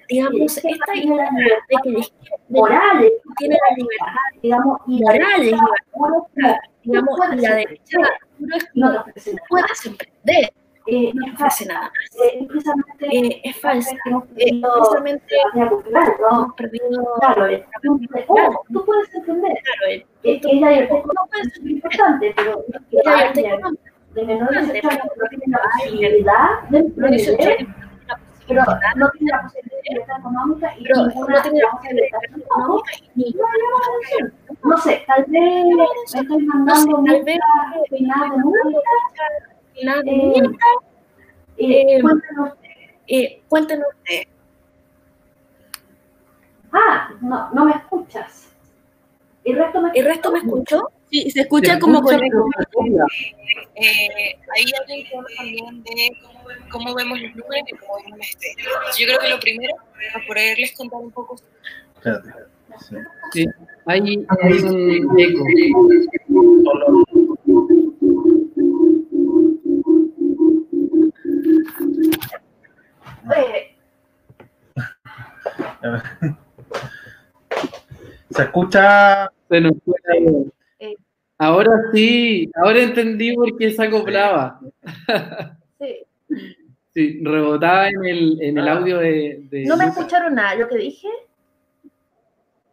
digamos, 0.09 0.57
esta 0.57 0.97
idea 0.97 1.31
de 1.69 1.77
que 1.83 2.03
morales 2.49 3.13
tiene 3.39 3.57
la 3.69 3.77
libertad, 3.77 4.41
digamos, 4.43 4.79
morales, 4.87 5.61
digamos, 6.83 7.19
la 7.37 7.55
derecha 7.55 7.99
no 8.75 9.05
puedes 9.49 9.87
emprender 9.87 10.53
eh, 10.87 11.13
no 11.15 11.27
es 11.27 11.67
nada 11.67 11.81
más. 11.81 11.93
Eh, 12.13 12.39
eh, 13.11 13.41
es 13.45 13.61
falsa. 13.61 13.95
Eh, 14.37 14.61
precisamente 14.61 15.35
hemos 15.55 16.55
perdido. 16.55 17.15
Claro, 17.21 17.47
claro, 18.27 18.63
tú 18.73 18.85
puedes 18.85 19.15
entender. 19.15 19.53
Claro, 19.63 20.05
es 20.23 20.43
la 20.61 20.71
libertad 20.71 20.99
económica 20.99 21.39
es 21.43 21.63
muy 21.63 21.73
importante, 21.73 22.35
pero 22.37 22.65
la 23.05 23.33
libertad 23.33 23.71
de 24.15 24.25
menores 24.25 24.69
de 24.69 24.73
18 24.75 24.91
años 24.91 25.07
no 25.17 25.29
tiene 25.29 25.45
la 25.49 25.59
posibilidad 25.63 26.11
de 26.71 27.67
pero 28.47 28.63
no 28.97 29.11
tiene 29.11 29.33
la 29.33 29.43
posibilidad 29.43 29.83
de 29.83 29.91
libertad 29.91 30.19
económica 30.19 30.75
y 30.77 30.83
pero 30.85 30.97
no 30.97 31.43
tiene 31.43 31.61
la 31.61 31.71
posibilidad 31.71 32.21
económica 32.25 32.93
ni 33.15 33.31
no. 33.33 33.47
No 34.65 34.79
sé, 34.79 35.03
tal 35.07 35.25
vez 35.29 35.65
me 35.65 35.85
estoy 36.05 36.47
mandando 36.47 37.03
final 37.03 38.31
de 38.31 38.37
música 38.37 39.54
la 39.83 39.99
eh, 39.99 40.43
eh, 41.57 42.01
cuéntanos, 42.01 42.53
eh, 43.07 43.43
cuéntanos. 43.49 43.87
Ah, 46.73 47.11
no, 47.21 47.51
no 47.53 47.65
me 47.65 47.73
escuchas. 47.73 48.49
¿El 49.45 49.57
resto 49.57 49.81
me, 49.81 49.91
¿El 49.95 50.07
resto 50.07 50.33
me 50.33 50.39
escuchó? 50.39 50.89
Sí, 51.11 51.31
se 51.31 51.43
escucha 51.43 51.79
como 51.79 52.03
con. 52.03 52.15
Eh, 52.15 52.29
ahí 53.77 54.65
hay 54.65 54.65
un 54.65 55.09
tema 55.09 55.25
también 55.37 55.83
de 55.85 56.11
cómo, 56.71 56.95
vemos 56.95 57.21
los 57.21 57.31
números 57.37 57.69
y 57.69 57.77
cómo 57.77 57.95
vemos 58.05 58.27
estéreo. 58.27 58.71
Yo 58.99 59.07
creo 59.07 59.19
que 59.21 59.29
lo 59.29 59.41
primero, 59.41 59.75
para 60.13 60.27
poderles 60.27 60.73
contar 60.73 61.01
un 61.01 61.11
poco. 61.13 61.37
Espérate. 61.97 62.31
Sí. 62.81 62.97
sí. 63.33 63.47
Hay, 63.87 64.01
hay 64.01 64.53
un 64.63 65.21
eco. 65.21 65.47
Se 78.31 78.43
escucha. 78.43 79.31
Se 79.49 79.61
nos 79.61 79.75
Ahora 81.39 81.71
sí, 81.93 82.51
ahora 82.55 82.81
entendí 82.81 83.35
por 83.35 83.57
qué 83.57 83.71
se 83.71 83.85
acoplaba. 83.85 84.61
Sí. 85.81 86.07
Sí, 86.95 87.21
rebotaba 87.25 87.89
en 87.89 88.05
el, 88.05 88.39
en 88.41 88.57
el 88.57 88.69
audio 88.69 88.99
de, 88.99 89.65
¿No 89.67 89.77
me 89.77 89.87
escucharon 89.87 90.37
nada 90.37 90.55
lo 90.55 90.69
que 90.69 90.79
dije? 90.79 91.09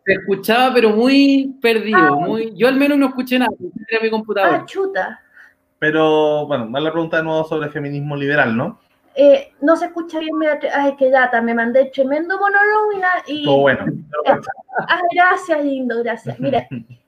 Se 0.06 0.14
escuchaba, 0.14 0.72
pero 0.76 0.92
muy 0.92 1.56
perdido. 1.60 1.98
Ah. 1.98 2.12
muy, 2.12 2.54
yo 2.56 2.68
al 2.68 2.78
menos 2.78 3.00
no 3.00 3.08
escuché 3.08 3.40
nada, 3.40 3.52
mi 4.02 4.10
computador. 4.12 4.60
Ah, 4.62 4.66
chuta. 4.66 5.22
Pero, 5.80 6.46
bueno, 6.46 6.68
más 6.68 6.84
la 6.84 6.92
pregunta 6.92 7.18
de 7.18 7.24
nuevo 7.24 7.44
sobre 7.46 7.70
feminismo 7.70 8.16
liberal, 8.16 8.56
¿no? 8.56 8.80
Eh, 9.16 9.54
no 9.62 9.76
se 9.76 9.86
escucha 9.86 10.20
bien, 10.20 10.36
ay, 10.74 10.96
que 10.96 11.10
data, 11.10 11.42
me 11.42 11.54
mandé 11.54 11.86
tremendo 11.86 12.40
monólogo 12.40 12.92
y... 13.28 13.44
Todo 13.44 13.60
bueno. 13.60 13.86
ah, 14.88 15.02
gracias, 15.14 15.64
lindo, 15.64 16.02
gracias. 16.02 16.40
Mira, 16.40 16.68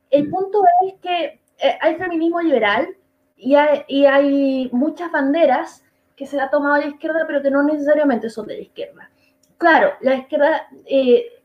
el 0.10 0.30
punto 0.30 0.64
es 0.86 0.96
que 1.02 1.40
eh, 1.60 1.78
hay 1.80 1.96
feminismo 1.96 2.42
liberal 2.42 2.90
y 3.38 3.56
hay, 3.56 3.84
y 3.88 4.06
hay, 4.06 4.70
muchas 4.74 5.12
banderas 5.12 5.84
que 6.16 6.26
se 6.26 6.40
ha 6.40 6.50
tomado 6.50 6.76
a 6.76 6.80
la 6.80 6.88
izquierda, 6.88 7.24
pero 7.26 7.42
que 7.42 7.52
no 7.52 7.64
necesariamente 7.64 8.30
son 8.30 8.48
de 8.48 8.56
la 8.56 8.62
izquierda. 8.62 9.10
Claro, 9.58 9.94
la 10.02 10.16
izquierda 10.16 10.68
eh, 10.86 11.42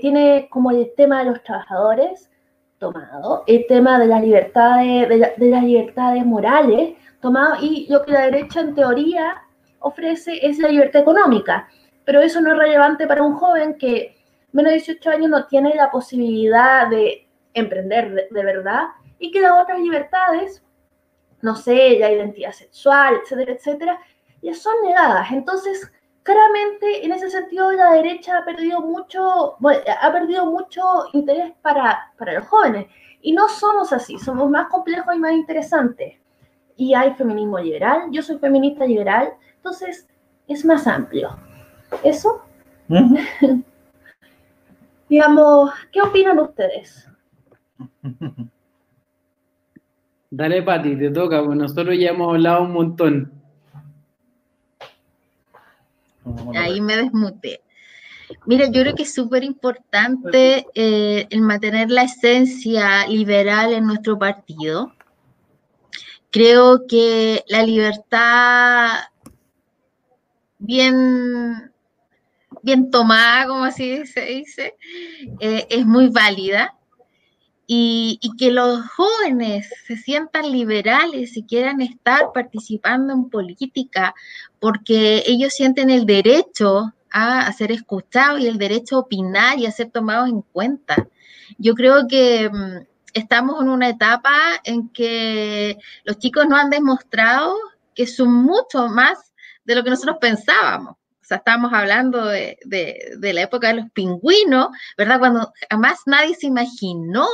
tiene 0.00 0.48
como 0.50 0.70
el 0.70 0.92
tema 0.94 1.20
de 1.20 1.30
los 1.30 1.42
trabajadores 1.42 2.30
tomado, 2.78 3.44
el 3.46 3.66
tema 3.66 3.98
de 3.98 4.06
las 4.06 4.20
libertades, 4.20 5.08
de, 5.08 5.32
de 5.36 5.50
las 5.50 5.64
libertades 5.64 6.26
morales 6.26 6.96
tomado, 7.20 7.56
y 7.62 7.86
lo 7.88 8.02
que 8.02 8.12
la 8.12 8.22
derecha 8.22 8.60
en 8.60 8.74
teoría 8.74 9.42
ofrece 9.82 10.46
es 10.46 10.58
la 10.58 10.68
libertad 10.68 11.02
económica, 11.02 11.68
pero 12.04 12.20
eso 12.20 12.40
no 12.40 12.52
es 12.52 12.58
relevante 12.58 13.06
para 13.06 13.22
un 13.22 13.34
joven 13.34 13.76
que 13.78 14.16
menos 14.52 14.70
de 14.70 14.78
18 14.78 15.10
años 15.10 15.30
no 15.30 15.46
tiene 15.46 15.74
la 15.74 15.90
posibilidad 15.90 16.88
de 16.88 17.26
emprender 17.54 18.28
de, 18.30 18.44
verdad 18.44 18.88
y 19.18 19.30
que 19.30 19.40
las 19.40 19.52
otras 19.52 19.78
libertades, 19.78 20.62
no 21.40 21.54
sé, 21.56 21.98
la 21.98 22.10
identidad 22.10 22.52
sexual, 22.52 23.20
etcétera, 23.22 23.52
etcétera, 23.52 23.98
ya 24.42 24.54
son 24.54 24.74
negadas. 24.84 25.30
Entonces, 25.30 25.90
claramente 26.22 27.04
en 27.04 27.12
ese 27.12 27.30
sentido 27.30 27.72
la 27.72 27.92
derecha 27.92 28.38
ha 28.38 28.44
perdido 28.44 28.80
mucho, 28.80 29.56
ha 30.00 30.12
perdido 30.12 30.46
mucho 30.46 30.82
interés 31.12 31.52
para, 31.62 32.12
para 32.18 32.34
los 32.34 32.46
jóvenes. 32.46 32.86
Y 33.20 33.32
no 33.32 33.48
somos 33.48 33.92
así, 33.92 34.18
somos 34.18 34.50
más 34.50 34.68
complejos 34.68 35.14
y 35.14 35.18
más 35.18 35.32
interesantes. 35.32 36.16
Y 36.76 36.94
hay 36.94 37.14
feminismo 37.14 37.58
liberal, 37.58 38.08
yo 38.10 38.22
soy 38.22 38.38
feminista 38.38 38.84
liberal, 38.84 39.34
entonces, 39.62 40.08
es 40.48 40.64
más 40.64 40.88
amplio. 40.88 41.38
¿Eso? 42.02 42.42
Digamos, 45.08 45.70
¿qué 45.92 46.00
opinan 46.02 46.40
ustedes? 46.40 47.08
Dale, 50.30 50.62
Pati, 50.62 50.96
te 50.96 51.10
toca, 51.10 51.40
porque 51.40 51.56
nosotros 51.56 51.96
ya 51.96 52.10
hemos 52.10 52.34
hablado 52.34 52.64
un 52.64 52.72
montón. 52.72 53.32
Ahí 56.56 56.80
me 56.80 56.96
desmuté. 56.96 57.60
Mira, 58.46 58.66
yo 58.66 58.80
creo 58.80 58.96
que 58.96 59.04
es 59.04 59.14
súper 59.14 59.44
importante 59.44 60.66
eh, 60.74 61.28
el 61.30 61.42
mantener 61.42 61.88
la 61.90 62.02
esencia 62.02 63.06
liberal 63.06 63.72
en 63.74 63.86
nuestro 63.86 64.18
partido. 64.18 64.92
Creo 66.30 66.86
que 66.88 67.44
la 67.46 67.62
libertad 67.62 69.11
bien, 70.62 71.72
bien 72.62 72.90
tomada, 72.90 73.46
como 73.46 73.64
así 73.64 74.06
se 74.06 74.24
dice, 74.24 74.76
eh, 75.40 75.66
es 75.68 75.84
muy 75.84 76.08
válida. 76.08 76.74
Y, 77.74 78.18
que 78.38 78.50
los 78.50 78.86
jóvenes 78.90 79.70
se 79.86 79.96
sientan 79.96 80.52
liberales 80.52 81.36
y 81.36 81.44
quieran 81.44 81.80
estar 81.80 82.32
participando 82.34 83.14
en 83.14 83.30
política 83.30 84.14
porque 84.58 85.22
ellos 85.26 85.54
sienten 85.54 85.88
el 85.88 86.04
derecho 86.04 86.92
a, 87.10 87.50
ser 87.52 87.72
escuchados 87.72 88.40
y 88.40 88.46
el 88.46 88.58
derecho 88.58 88.96
a 88.96 89.00
opinar 89.00 89.58
y 89.58 89.64
a 89.64 89.70
ser 89.70 89.90
tomados 89.90 90.28
en 90.28 90.42
cuenta. 90.42 91.08
Yo 91.56 91.74
creo 91.74 92.06
que 92.08 92.50
mm, 92.50 92.86
estamos 93.14 93.62
en 93.62 93.68
una 93.70 93.88
etapa 93.88 94.34
en 94.64 94.90
que 94.90 95.78
los 96.04 96.18
chicos 96.18 96.46
no 96.48 96.56
han 96.56 96.68
demostrado 96.68 97.54
que 97.94 98.06
son 98.06 98.32
mucho 98.32 98.88
más 98.88 99.31
de 99.64 99.74
lo 99.74 99.84
que 99.84 99.90
nosotros 99.90 100.16
pensábamos. 100.20 100.94
O 100.94 101.24
sea, 101.24 101.36
estábamos 101.38 101.72
hablando 101.72 102.26
de, 102.26 102.58
la 103.20 103.42
época 103.42 103.68
de 103.68 103.74
los 103.74 103.90
pingüinos, 103.92 104.68
¿verdad? 104.98 105.20
Cuando 105.20 105.52
jamás 105.70 106.00
nadie 106.06 106.34
se 106.34 106.48
imaginó 106.48 107.26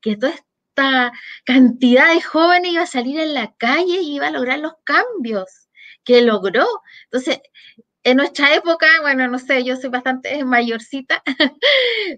que 0.00 0.16
toda 0.16 0.32
esta 0.32 1.12
cantidad 1.44 2.14
de 2.14 2.22
jóvenes 2.22 2.72
iba 2.72 2.82
a 2.82 2.86
salir 2.86 3.20
en 3.20 3.34
la 3.34 3.52
calle 3.58 4.00
y 4.00 4.16
iba 4.16 4.28
a 4.28 4.30
lograr 4.30 4.58
los 4.58 4.72
cambios 4.84 5.68
que 6.02 6.22
logró. 6.22 6.66
Entonces, 7.04 7.40
en 8.04 8.16
nuestra 8.16 8.54
época, 8.54 8.86
bueno, 9.02 9.28
no 9.28 9.38
sé, 9.38 9.64
yo 9.64 9.76
soy 9.76 9.90
bastante 9.90 10.42
mayorcita, 10.44 11.22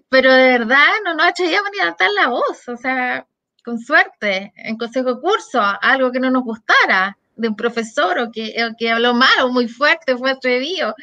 pero 0.09 0.33
de 0.33 0.57
verdad 0.57 0.87
no 1.03 1.15
nos 1.15 1.27
atrevíamos 1.27 1.69
ni 1.73 1.79
a 1.79 1.83
levantar 1.83 2.09
la 2.15 2.27
voz, 2.29 2.69
o 2.69 2.77
sea, 2.77 3.27
con 3.65 3.79
suerte, 3.79 4.53
en 4.55 4.77
consejo 4.77 5.15
de 5.15 5.21
curso, 5.21 5.61
algo 5.81 6.11
que 6.11 6.19
no 6.21 6.29
nos 6.29 6.43
gustara 6.43 7.17
de 7.35 7.47
un 7.47 7.55
profesor 7.55 8.19
o 8.19 8.31
que, 8.31 8.55
que 8.77 8.91
habló 8.91 9.13
mal 9.13 9.41
o 9.43 9.49
muy 9.49 9.67
fuerte, 9.67 10.17
fue 10.17 10.31
atrevido. 10.31 10.95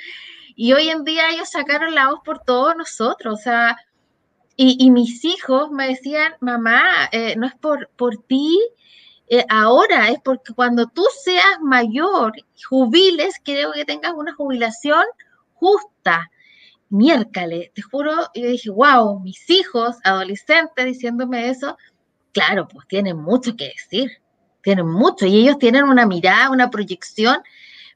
Y 0.54 0.72
hoy 0.72 0.88
en 0.88 1.04
día 1.04 1.30
ellos 1.30 1.50
sacaron 1.50 1.94
la 1.94 2.08
voz 2.10 2.20
por 2.24 2.40
todos 2.40 2.76
nosotros, 2.76 3.40
o 3.40 3.42
sea, 3.42 3.76
y, 4.62 4.90
mis 4.90 5.24
hijos 5.24 5.70
me 5.70 5.88
decían, 5.88 6.34
mamá, 6.40 7.08
eh, 7.12 7.34
no 7.34 7.46
es 7.46 7.54
por, 7.54 7.88
por 7.96 8.18
ti, 8.24 8.58
eh, 9.26 9.46
ahora 9.48 10.10
es 10.10 10.18
porque 10.22 10.52
cuando 10.52 10.86
tú 10.86 11.02
seas 11.24 11.60
mayor, 11.62 12.34
jubiles, 12.68 13.36
creo 13.42 13.72
que 13.72 13.86
tengas 13.86 14.12
una 14.12 14.34
jubilación 14.34 15.02
justa. 15.54 16.30
Miércale, 16.90 17.72
te 17.74 17.80
juro, 17.80 18.12
yo 18.34 18.48
dije, 18.48 18.68
wow, 18.68 19.20
mis 19.20 19.48
hijos, 19.48 19.96
adolescentes, 20.04 20.84
diciéndome 20.84 21.48
eso, 21.48 21.78
claro, 22.32 22.68
pues 22.68 22.86
tienen 22.86 23.16
mucho 23.16 23.56
que 23.56 23.68
decir 23.68 24.20
tienen 24.62 24.86
mucho 24.86 25.26
y 25.26 25.40
ellos 25.40 25.58
tienen 25.58 25.84
una 25.84 26.06
mirada, 26.06 26.50
una 26.50 26.70
proyección 26.70 27.38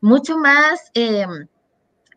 mucho 0.00 0.36
más 0.38 0.90
eh, 0.94 1.26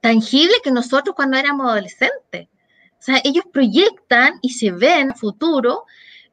tangible 0.01 0.55
que 0.63 0.71
nosotros 0.71 1.15
cuando 1.15 1.37
éramos 1.37 1.67
adolescentes. 1.69 2.47
O 2.93 3.01
sea, 3.01 3.21
ellos 3.23 3.45
proyectan 3.51 4.39
y 4.41 4.49
se 4.49 4.71
ven 4.71 5.15
futuro 5.15 5.85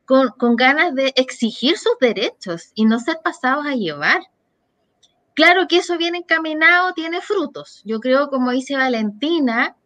con, 0.05 0.31
con 0.31 0.57
ganas 0.57 0.95
de 0.95 1.13
exigir 1.17 1.79
sus 1.79 1.99
derechos 2.01 2.71
y 2.75 2.85
no 2.85 2.99
ser 2.99 3.19
pasados 3.23 3.67
a 3.67 3.75
llevar. 3.75 4.23
Claro 5.35 5.67
que 5.69 5.79
eso 5.79 5.99
viene 5.99 6.19
encaminado, 6.19 6.93
tiene 6.93 7.21
frutos. 7.21 7.83
Yo 7.85 8.01
creo, 8.01 8.29
como 8.29 8.51
dice 8.53 8.77
Valentina, 8.77 9.77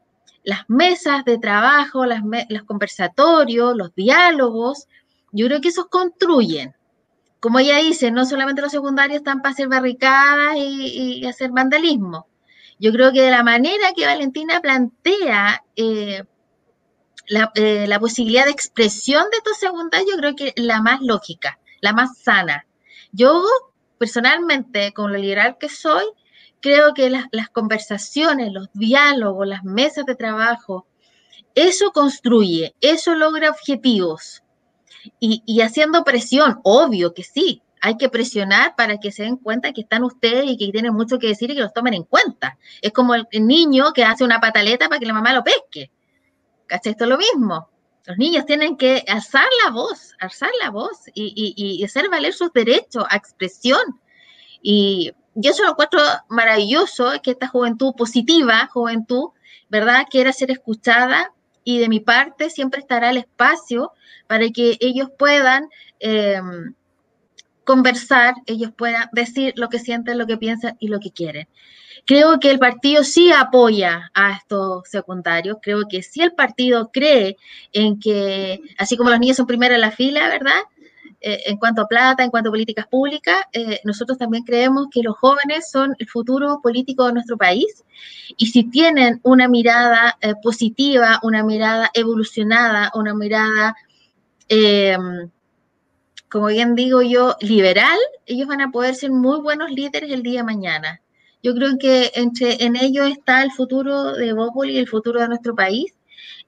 las 0.45 0.68
mesas 0.68 1.24
de 1.24 1.39
trabajo, 1.39 2.07
las 2.07 2.22
los 2.49 2.62
conversatorios, 2.62 3.76
los 3.76 3.95
diálogos, 3.95 4.87
yo 5.33 5.47
creo 5.47 5.61
que 5.61 5.68
esos 5.68 5.87
construyen 5.87 6.74
como 7.41 7.59
ella 7.59 7.78
dice, 7.78 8.11
no 8.11 8.24
solamente 8.24 8.62
los 8.62 8.72
secundarios 8.72 9.18
están 9.18 9.43
para 9.43 9.53
hacer 9.53 9.68
barricadas 9.68 10.57
y, 10.57 11.24
hacer 11.26 11.51
vandalismo. 11.51 12.26
Yo 12.78 12.93
creo 12.93 13.12
que 13.12 13.22
de 13.22 13.30
la 13.30 13.43
manera 13.43 13.93
que 13.95 14.07
Valentina 14.07 14.61
plantea 14.61 15.64
eh, 15.76 16.22
eh, 17.55 17.86
la, 17.86 18.01
posibilidad 18.01 18.45
de 18.45 18.51
expresión 18.53 19.24
de 19.30 19.39
estos 19.39 19.59
secundarios, 19.59 20.11
yo 20.11 20.16
creo 20.16 20.34
que 20.36 20.53
la 20.57 20.80
más 20.80 21.01
lógica, 21.01 21.59
la 21.80 21.93
más 21.93 22.18
sana. 22.18 22.66
Yo, 23.12 23.43
personalmente, 23.99 24.93
como 24.93 25.09
lo 25.09 25.18
liberal 25.18 25.57
que 25.59 25.68
soy, 25.68 26.05
creo 26.61 26.95
que 26.95 27.11
las 27.11 27.49
conversaciones, 27.51 28.53
los 28.53 28.68
diálogos, 28.72 29.47
las 29.47 29.64
mesas 29.64 30.07
de 30.07 30.14
trabajo, 30.14 30.86
eso 31.55 31.93
construye, 31.93 32.74
eso 32.80 33.14
logra 33.14 33.51
objetivos 33.51 34.43
y, 35.21 35.61
haciendo 35.61 36.05
presión, 36.05 36.61
obvio 36.65 37.15
que 37.15 37.23
sí, 37.23 37.63
hay 37.81 37.97
que 37.97 38.09
presionar 38.09 38.75
para 38.77 38.99
que 38.99 39.13
se 39.13 39.23
den 39.23 39.37
cuenta 39.37 39.73
que 39.73 39.83
están 39.83 40.03
ustedes 40.03 40.45
y 40.47 40.57
que 40.57 40.73
tienen 40.73 40.95
mucho 40.95 41.19
que 41.19 41.29
decir 41.29 41.51
y 41.51 41.55
que 41.55 41.61
los 41.61 41.73
tomen 41.73 41.95
en 41.95 42.05
cuenta. 42.05 42.59
Es 42.83 42.93
como 42.93 43.15
el, 43.15 43.27
niño 43.33 43.93
que 43.93 44.05
hace 44.05 44.25
una 44.25 44.41
pataleta 44.41 44.89
para 44.89 44.99
que 44.99 45.07
la 45.07 45.13
mamá 45.13 45.33
lo 45.33 45.45
pesque. 45.45 45.91
¿Cachai? 46.67 46.93
Esto 46.93 47.05
es 47.05 47.11
lo 47.11 47.19
mismo. 47.19 47.71
Los 48.07 48.19
niños 48.19 48.47
tienen 48.47 48.77
que 48.77 49.05
alzar 49.07 49.47
la 49.65 49.71
voz, 49.71 50.15
alzar 50.19 50.51
la 50.63 50.71
voz 50.71 51.07
y, 51.15 51.55
y, 51.57 51.85
hacer 51.85 52.09
valer 52.09 52.33
sus 52.33 52.53
derechos 52.53 53.05
a 53.09 53.17
expresión. 53.17 54.01
Y 54.63 55.13
yo 55.35 55.51
eso 55.51 55.63
lo 55.63 55.71
encuentro 55.71 56.01
maravilloso, 56.29 57.13
que 57.23 57.33
esta 57.33 57.49
juventud 57.49 57.93
positiva, 57.97 58.69
juventud, 58.73 59.31
¿verdad?, 59.69 60.07
quiera 60.11 60.33
ser 60.33 60.51
escuchada 60.51 61.33
y 61.65 61.79
de 61.79 61.89
mi 61.89 62.01
parte 62.01 62.51
siempre 62.51 62.81
estará 62.81 63.11
el 63.11 63.19
espacio 63.19 63.93
para 64.27 64.49
que 64.51 64.77
ellos 64.81 65.09
puedan 65.19 65.69
em, 66.01 66.75
conversar, 67.65 68.35
ellos 68.47 68.71
puedan 68.77 69.09
decir 69.13 69.53
lo 69.57 69.69
que 69.69 69.79
sienten, 69.79 70.19
lo 70.19 70.27
que 70.27 70.39
piensan 70.39 70.77
y 70.81 70.89
lo 70.89 71.01
que 71.01 71.11
quieren. 71.11 71.49
Creo 72.07 72.41
que 72.41 72.51
el 72.51 72.59
partido 72.59 73.05
sí 73.05 73.31
apoya 73.31 74.11
a 74.15 74.33
estos 74.33 74.89
secundarios, 74.89 75.59
creo 75.61 75.83
que 75.87 76.03
sí 76.03 76.23
el 76.23 76.33
partido 76.33 76.91
cree 76.91 77.37
en 77.73 78.01
que, 78.01 78.61
así 78.79 78.97
como 78.97 79.11
los 79.11 79.21
niños 79.21 79.37
son 79.37 79.47
primero 79.47 79.75
en 79.75 79.83
la 79.83 79.91
fila, 79.91 80.29
¿verdad? 80.29 80.61
Eh, 81.21 81.43
en 81.47 81.57
cuanto 81.57 81.83
a 81.83 81.89
plata, 81.89 82.23
en 82.23 82.31
cuanto 82.31 82.51
a 82.51 82.53
políticas 82.53 82.87
públicas, 82.87 83.39
eh, 83.53 83.81
nosotros 83.83 84.19
también 84.19 84.45
creemos 84.45 84.87
que 84.89 85.03
los 85.03 85.16
jóvenes 85.16 85.69
son 85.69 85.97
el 85.99 86.09
futuro 86.09 86.61
político 86.62 87.07
de 87.07 87.12
nuestro 87.14 87.37
país 87.37 87.85
y 88.37 88.47
si 88.47 88.71
tienen 88.71 89.19
una 89.25 89.49
mirada 89.49 90.16
eh, 90.21 90.35
positiva, 90.41 91.19
una 91.25 91.43
mirada 91.43 91.91
evolucionada, 91.93 92.93
una 92.95 93.14
mirada, 93.14 93.75
como 96.29 96.47
bien 96.47 96.77
digo 96.77 97.03
yo, 97.03 97.37
liberal, 97.41 97.99
ellos 98.25 98.47
van 98.47 98.61
a 98.61 98.71
poder 98.71 98.95
ser 98.95 99.11
muy 99.11 99.41
buenos 99.41 99.71
líderes 99.73 100.12
el 100.12 100.23
día 100.23 100.41
de 100.41 100.45
mañana. 100.45 101.03
Yo 101.43 101.53
creo 101.55 101.79
que 101.79 102.12
entre, 102.14 102.62
en 102.64 102.77
ellos 102.77 103.09
está 103.09 103.43
el 103.43 103.51
futuro 103.51 104.12
de 104.12 104.33
Bópoli 104.33 104.75
y 104.75 104.79
el 104.79 104.89
futuro 104.89 105.21
de 105.21 105.29
nuestro 105.29 105.55
país. 105.55 105.95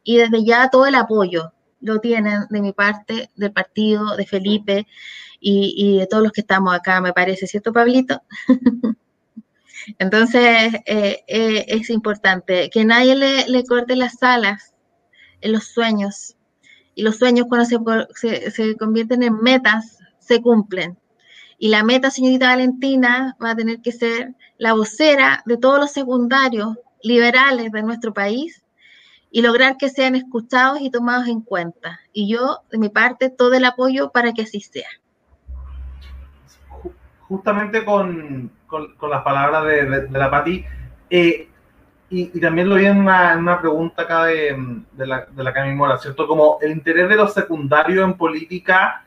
Y 0.02 0.16
desde 0.16 0.44
ya 0.44 0.70
todo 0.70 0.86
el 0.86 0.94
apoyo 0.94 1.52
lo 1.80 2.00
tienen 2.00 2.46
de 2.50 2.60
mi 2.60 2.72
parte, 2.72 3.30
del 3.36 3.52
partido, 3.52 4.16
de 4.16 4.26
Felipe 4.26 4.86
y, 5.40 5.98
de 5.98 6.06
todos 6.06 6.22
los 6.22 6.32
que 6.32 6.42
estamos 6.42 6.74
acá, 6.74 7.00
me 7.00 7.12
parece, 7.12 7.46
¿cierto, 7.46 7.72
Pablito? 7.72 8.22
Entonces, 9.98 10.74
eh, 10.86 11.24
eh, 11.26 11.64
es 11.68 11.88
importante 11.90 12.68
que 12.70 12.84
nadie 12.84 13.16
le, 13.16 13.64
corte 13.64 13.96
las 13.96 14.22
alas 14.22 14.74
en 15.40 15.52
los 15.52 15.64
sueños. 15.64 16.36
Y 16.94 17.02
los 17.02 17.16
sueños 17.16 17.46
cuando 17.48 17.66
se, 18.14 18.50
se 18.50 18.76
convierten 18.76 19.22
en 19.22 19.40
metas, 19.40 19.98
se 20.18 20.42
cumplen. 20.42 20.98
Y 21.58 21.68
la 21.68 21.82
meta, 21.82 22.10
señorita 22.10 22.48
Valentina, 22.48 23.36
va 23.42 23.50
a 23.50 23.56
tener 23.56 23.80
que 23.80 23.92
ser 23.92 24.34
la 24.58 24.74
vocera 24.74 25.42
de 25.46 25.56
todos 25.56 25.78
los 25.78 25.92
secundarios 25.92 26.76
liberales 27.02 27.72
de 27.72 27.82
nuestro 27.82 28.12
país 28.12 28.59
y 29.30 29.42
lograr 29.42 29.76
que 29.76 29.88
sean 29.88 30.14
escuchados 30.14 30.80
y 30.80 30.90
tomados 30.90 31.28
en 31.28 31.40
cuenta. 31.40 32.00
Y 32.12 32.32
yo, 32.32 32.60
de 32.70 32.78
mi 32.78 32.88
parte, 32.88 33.30
todo 33.30 33.54
el 33.54 33.64
apoyo 33.64 34.10
para 34.10 34.32
que 34.32 34.42
así 34.42 34.60
sea. 34.60 34.88
Justamente 37.28 37.84
con, 37.84 38.50
las 39.08 39.22
palabras 39.22 39.64
de, 39.64 40.08
la 40.10 40.30
Pati, 40.30 40.64
eh, 41.10 41.48
y, 42.08 42.40
también 42.40 42.68
lo 42.68 42.74
vi 42.74 42.86
en 42.86 42.98
una, 42.98 43.58
pregunta 43.60 44.02
acá 44.02 44.24
de, 44.24 44.56
la, 44.96 45.26
de 45.26 45.44
la 45.44 45.52
Camimora, 45.52 45.96
¿cierto? 45.98 46.26
Como 46.26 46.58
el 46.60 46.72
interés 46.72 47.08
de 47.08 47.14
los 47.14 47.32
secundarios 47.32 48.04
en 48.04 48.14
política 48.14 49.06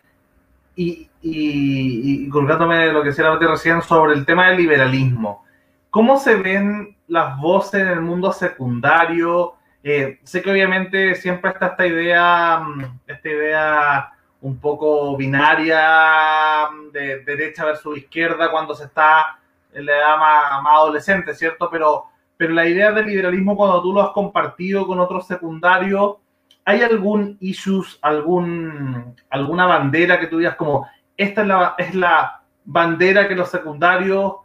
y, 0.74 1.10
y, 1.22 2.30
colgándome 2.30 2.92
lo 2.94 3.02
que 3.02 3.10
decía 3.10 3.26
la 3.26 3.38
recién 3.38 3.82
sobre 3.82 4.14
el 4.14 4.26
tema 4.26 4.48
del 4.48 4.58
liberalismo. 4.58 5.44
¿Cómo 5.90 6.18
se 6.18 6.36
ven 6.36 6.96
las 7.08 7.38
voces 7.40 7.82
en 7.82 7.90
el 7.90 8.02
mundo 8.02 8.32
secundario? 8.32 9.56
Eh, 9.86 10.20
sé 10.24 10.42
que 10.42 10.50
obviamente 10.50 11.14
siempre 11.16 11.52
está 11.52 11.68
esta 11.68 11.86
idea, 11.86 12.60
mm, 12.60 13.00
esta 13.06 13.30
idea 13.30 14.14
un 14.40 14.58
poco 14.58 15.18
binaria 15.18 16.70
mm, 16.72 16.92
de 16.92 17.20
derecha 17.20 17.66
versus 17.66 17.98
izquierda 17.98 18.50
cuando 18.50 18.74
se 18.76 18.86
está 18.86 19.40
en 19.74 19.86
la 19.86 19.98
edad 19.98 20.18
más, 20.18 20.64
más 20.64 20.74
adolescente, 20.76 21.36
¿cierto? 21.36 21.70
Pero, 21.70 22.06
pero 22.38 22.54
la 22.54 22.66
idea 22.66 22.94
del 22.94 23.08
liberalismo 23.08 23.58
cuando 23.58 23.82
tú 23.82 23.92
lo 23.94 24.02
has 24.02 24.12
compartido 24.12 24.88
con 24.88 25.00
otros 25.00 25.28
secundarios, 25.28 26.16
¿hay 26.64 26.82
algún 26.82 27.38
issues, 27.42 28.00
algún, 28.02 29.16
alguna 29.30 29.66
bandera 29.66 30.18
que 30.18 30.28
tú 30.28 30.38
digas 30.38 30.56
como, 30.56 30.88
esta 31.18 31.42
es 31.42 31.48
la, 31.48 31.76
es 31.78 31.96
la 31.96 32.42
bandera 32.64 33.28
que 33.28 33.36
los 33.36 33.50
secundarios, 33.50 34.36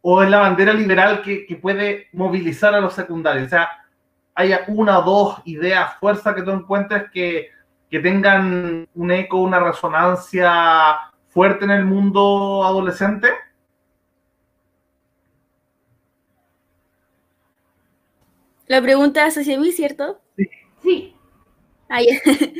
o 0.00 0.22
es 0.22 0.30
la 0.30 0.38
bandera 0.38 0.72
liberal 0.72 1.20
que, 1.20 1.44
que 1.44 1.56
puede 1.56 2.08
movilizar 2.12 2.74
a 2.74 2.80
los 2.80 2.94
secundarios? 2.94 3.46
O 3.46 3.50
sea, 3.50 3.68
hay 4.38 4.54
una 4.68 5.00
o 5.00 5.02
dos 5.02 5.38
ideas, 5.46 5.96
fuerzas 5.98 6.32
que 6.32 6.42
tú 6.42 6.52
encuentres 6.52 7.10
que, 7.10 7.48
que 7.90 7.98
tengan 7.98 8.86
un 8.94 9.10
eco, 9.10 9.38
una 9.38 9.58
resonancia 9.58 10.96
fuerte 11.26 11.64
en 11.64 11.72
el 11.72 11.84
mundo 11.84 12.62
adolescente? 12.64 13.30
La 18.68 18.80
pregunta 18.80 19.26
es 19.26 19.36
hacia 19.36 19.58
mí, 19.58 19.72
¿cierto? 19.72 20.20
Sí. 20.36 20.48
Sí. 20.84 21.14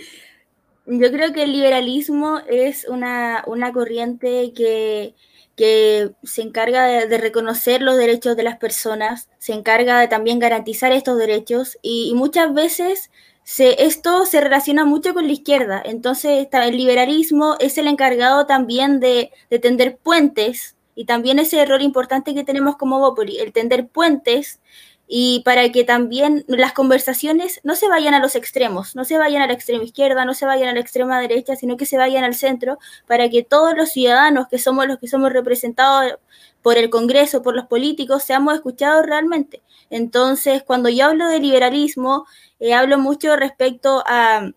Yo 0.86 1.12
creo 1.12 1.32
que 1.32 1.44
el 1.44 1.52
liberalismo 1.52 2.40
es 2.48 2.88
una, 2.88 3.44
corriente 3.72 4.52
que, 4.52 5.14
se 5.58 6.42
encarga 6.42 6.86
de, 6.86 7.18
reconocer 7.18 7.82
los 7.82 7.96
derechos 7.96 8.36
de 8.36 8.42
las 8.42 8.58
personas, 8.58 9.28
se 9.38 9.52
encarga 9.52 10.00
de 10.00 10.08
también 10.08 10.38
garantizar 10.38 10.92
estos 10.92 11.18
derechos 11.18 11.78
y, 11.82 12.12
muchas 12.14 12.54
veces 12.54 13.10
se, 13.44 13.84
esto 13.84 14.26
se 14.26 14.40
relaciona 14.40 14.84
mucho 14.84 15.14
con 15.14 15.26
la 15.26 15.32
izquierda. 15.32 15.82
Entonces 15.84 16.48
el 16.52 16.76
liberalismo 16.76 17.56
es 17.58 17.78
el 17.78 17.88
encargado 17.88 18.46
también 18.46 19.00
de, 19.00 19.32
de 19.50 19.58
tender 19.58 19.96
puentes 19.96 20.76
y 20.94 21.04
también 21.04 21.38
ese 21.38 21.60
error 21.60 21.82
importante 21.82 22.34
que 22.34 22.44
tenemos 22.44 22.76
como 22.76 22.98
Bopoli, 22.98 23.38
el 23.38 23.52
tender 23.52 23.88
puentes 23.88 24.60
y 25.08 25.40
para 25.44 25.72
que 25.72 25.84
también 25.84 26.44
las 26.46 26.74
conversaciones 26.74 27.60
no 27.64 27.74
se 27.74 27.88
vayan 27.88 28.12
a 28.12 28.20
los 28.20 28.36
extremos, 28.36 28.94
no 28.94 29.06
se 29.06 29.16
vayan 29.16 29.40
a 29.40 29.46
la 29.46 29.54
extrema 29.54 29.82
izquierda, 29.82 30.26
no 30.26 30.34
se 30.34 30.44
vayan 30.44 30.68
a 30.68 30.74
la 30.74 30.80
extrema 30.80 31.18
derecha, 31.18 31.56
sino 31.56 31.78
que 31.78 31.86
se 31.86 31.96
vayan 31.96 32.24
al 32.24 32.34
centro, 32.34 32.78
para 33.06 33.30
que 33.30 33.42
todos 33.42 33.74
los 33.74 33.90
ciudadanos 33.90 34.48
que 34.48 34.58
somos 34.58 34.86
los 34.86 34.98
que 34.98 35.08
somos 35.08 35.32
representados 35.32 36.18
por 36.62 36.76
el 36.76 36.90
Congreso, 36.90 37.42
por 37.42 37.56
los 37.56 37.66
políticos, 37.66 38.22
seamos 38.22 38.54
escuchados 38.54 39.06
realmente. 39.06 39.62
Entonces, 39.88 40.62
cuando 40.62 40.90
yo 40.90 41.06
hablo 41.06 41.26
de 41.28 41.40
liberalismo, 41.40 42.26
eh, 42.60 42.74
hablo 42.74 42.98
mucho 42.98 43.34
respecto 43.36 44.02
a 44.06 44.50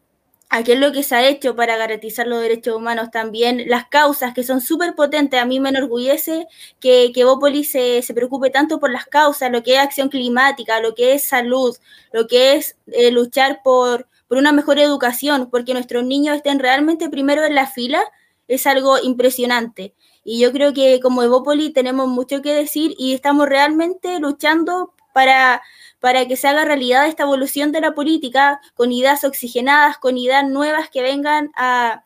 a 0.54 0.64
que 0.64 1.04
se 1.04 1.16
ha 1.16 1.26
hecho 1.30 1.56
para 1.56 1.78
garantizar 1.78 2.28
los 2.28 2.42
derechos 2.42 2.76
humanos 2.76 3.10
también, 3.10 3.70
las 3.70 3.88
causas 3.88 4.34
que 4.34 4.44
son 4.44 4.60
súper 4.60 4.96
potentes. 4.96 5.40
A 5.40 5.46
mí 5.46 5.62
me 5.62 5.70
enorgullece 5.70 6.46
que, 6.82 7.14
que 7.14 7.64
se, 7.64 8.02
se, 8.02 8.14
preocupe 8.14 8.50
tanto 8.50 8.78
por 8.78 8.92
las 8.92 9.06
causas, 9.06 9.50
lo 9.50 9.64
que 9.64 9.76
es 9.76 9.80
acción 9.80 10.10
climática, 10.10 10.82
lo 10.82 10.94
que 10.94 11.14
es 11.14 11.24
salud, 11.24 11.78
lo 12.12 12.28
que 12.28 12.56
es 12.56 12.76
eh, 12.88 13.12
luchar 13.12 13.62
por, 13.64 14.10
por 14.28 14.38
una 14.38 14.52
mejor 14.52 14.78
educación, 14.78 15.50
porque 15.50 15.74
nuestros 15.74 16.04
niños 16.04 16.36
estén 16.36 16.60
realmente 16.60 17.10
primero 17.10 17.46
en 17.46 17.56
la 17.56 17.68
fila, 17.68 18.04
es 18.50 18.68
algo 18.68 19.00
impresionante. 19.02 19.96
Y 20.26 20.42
yo 20.42 20.52
creo 20.52 20.74
que 20.74 21.00
como 21.00 21.24
Evópoli 21.24 21.72
tenemos 21.72 22.10
mucho 22.10 22.42
que 22.42 22.54
decir 22.54 22.94
y 22.98 23.14
estamos 23.14 23.48
realmente 23.48 24.20
luchando 24.20 24.94
para 25.14 25.62
para 26.02 26.28
que 26.28 26.36
se 26.36 26.48
haga 26.48 26.66
realidad 26.66 27.08
esta 27.08 27.24
evolución 27.24 27.72
de 27.72 27.80
la 27.80 27.94
política 27.94 28.60
con 28.74 28.92
ideas 28.92 29.24
oxigenadas, 29.24 30.00
con 30.00 30.18
ideas 30.18 30.50
nuevas 30.50 30.90
que 30.90 31.02
vengan 31.02 31.52
a, 31.56 32.04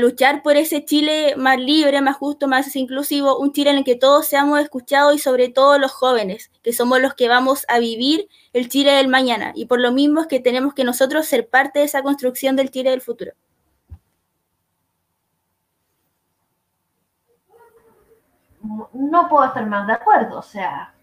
luchar 0.00 0.42
por 0.42 0.56
ese 0.56 0.86
Chile 0.86 1.34
más 1.36 1.58
libre, 1.58 2.00
más 2.00 2.16
justo, 2.16 2.48
más 2.48 2.74
inclusivo, 2.76 3.38
un 3.38 3.52
Chile 3.52 3.68
en 3.68 3.76
el 3.76 3.84
que 3.84 3.94
todos 3.94 4.26
seamos 4.26 4.58
escuchados 4.58 5.14
y 5.14 5.18
sobre 5.18 5.50
todo 5.50 5.78
los 5.78 5.92
jóvenes, 5.92 6.50
que 6.62 6.72
somos 6.72 6.98
los 7.02 7.12
que 7.12 7.28
vamos 7.28 7.66
a 7.68 7.78
vivir 7.78 8.26
el 8.54 8.70
Chile 8.70 8.92
del 8.92 9.08
mañana. 9.08 9.52
Y 9.54 9.66
por 9.66 9.80
lo 9.80 9.92
mismo 9.92 10.22
es 10.22 10.28
que 10.28 10.40
tenemos 10.40 10.72
que 10.72 10.84
nosotros 10.84 11.26
ser 11.26 11.46
parte 11.50 11.80
de 11.80 11.84
esa 11.84 12.02
construcción 12.02 12.56
del 12.56 12.70
Chile 12.70 12.88
del 12.88 13.02
futuro. 13.02 13.32
No 18.94 19.28
puedo 19.28 19.44
estar 19.44 19.66
más 19.66 19.86
de 19.86 19.92
acuerdo, 19.92 20.38
o 20.38 20.42
sea, 20.42 20.94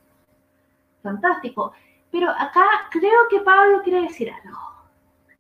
fantástico. 1.04 1.74
Pero 2.12 2.30
acá 2.30 2.66
creo 2.92 3.28
que 3.30 3.40
Pablo 3.42 3.82
quiere 3.84 4.02
decir 4.02 4.30
algo. 4.30 4.58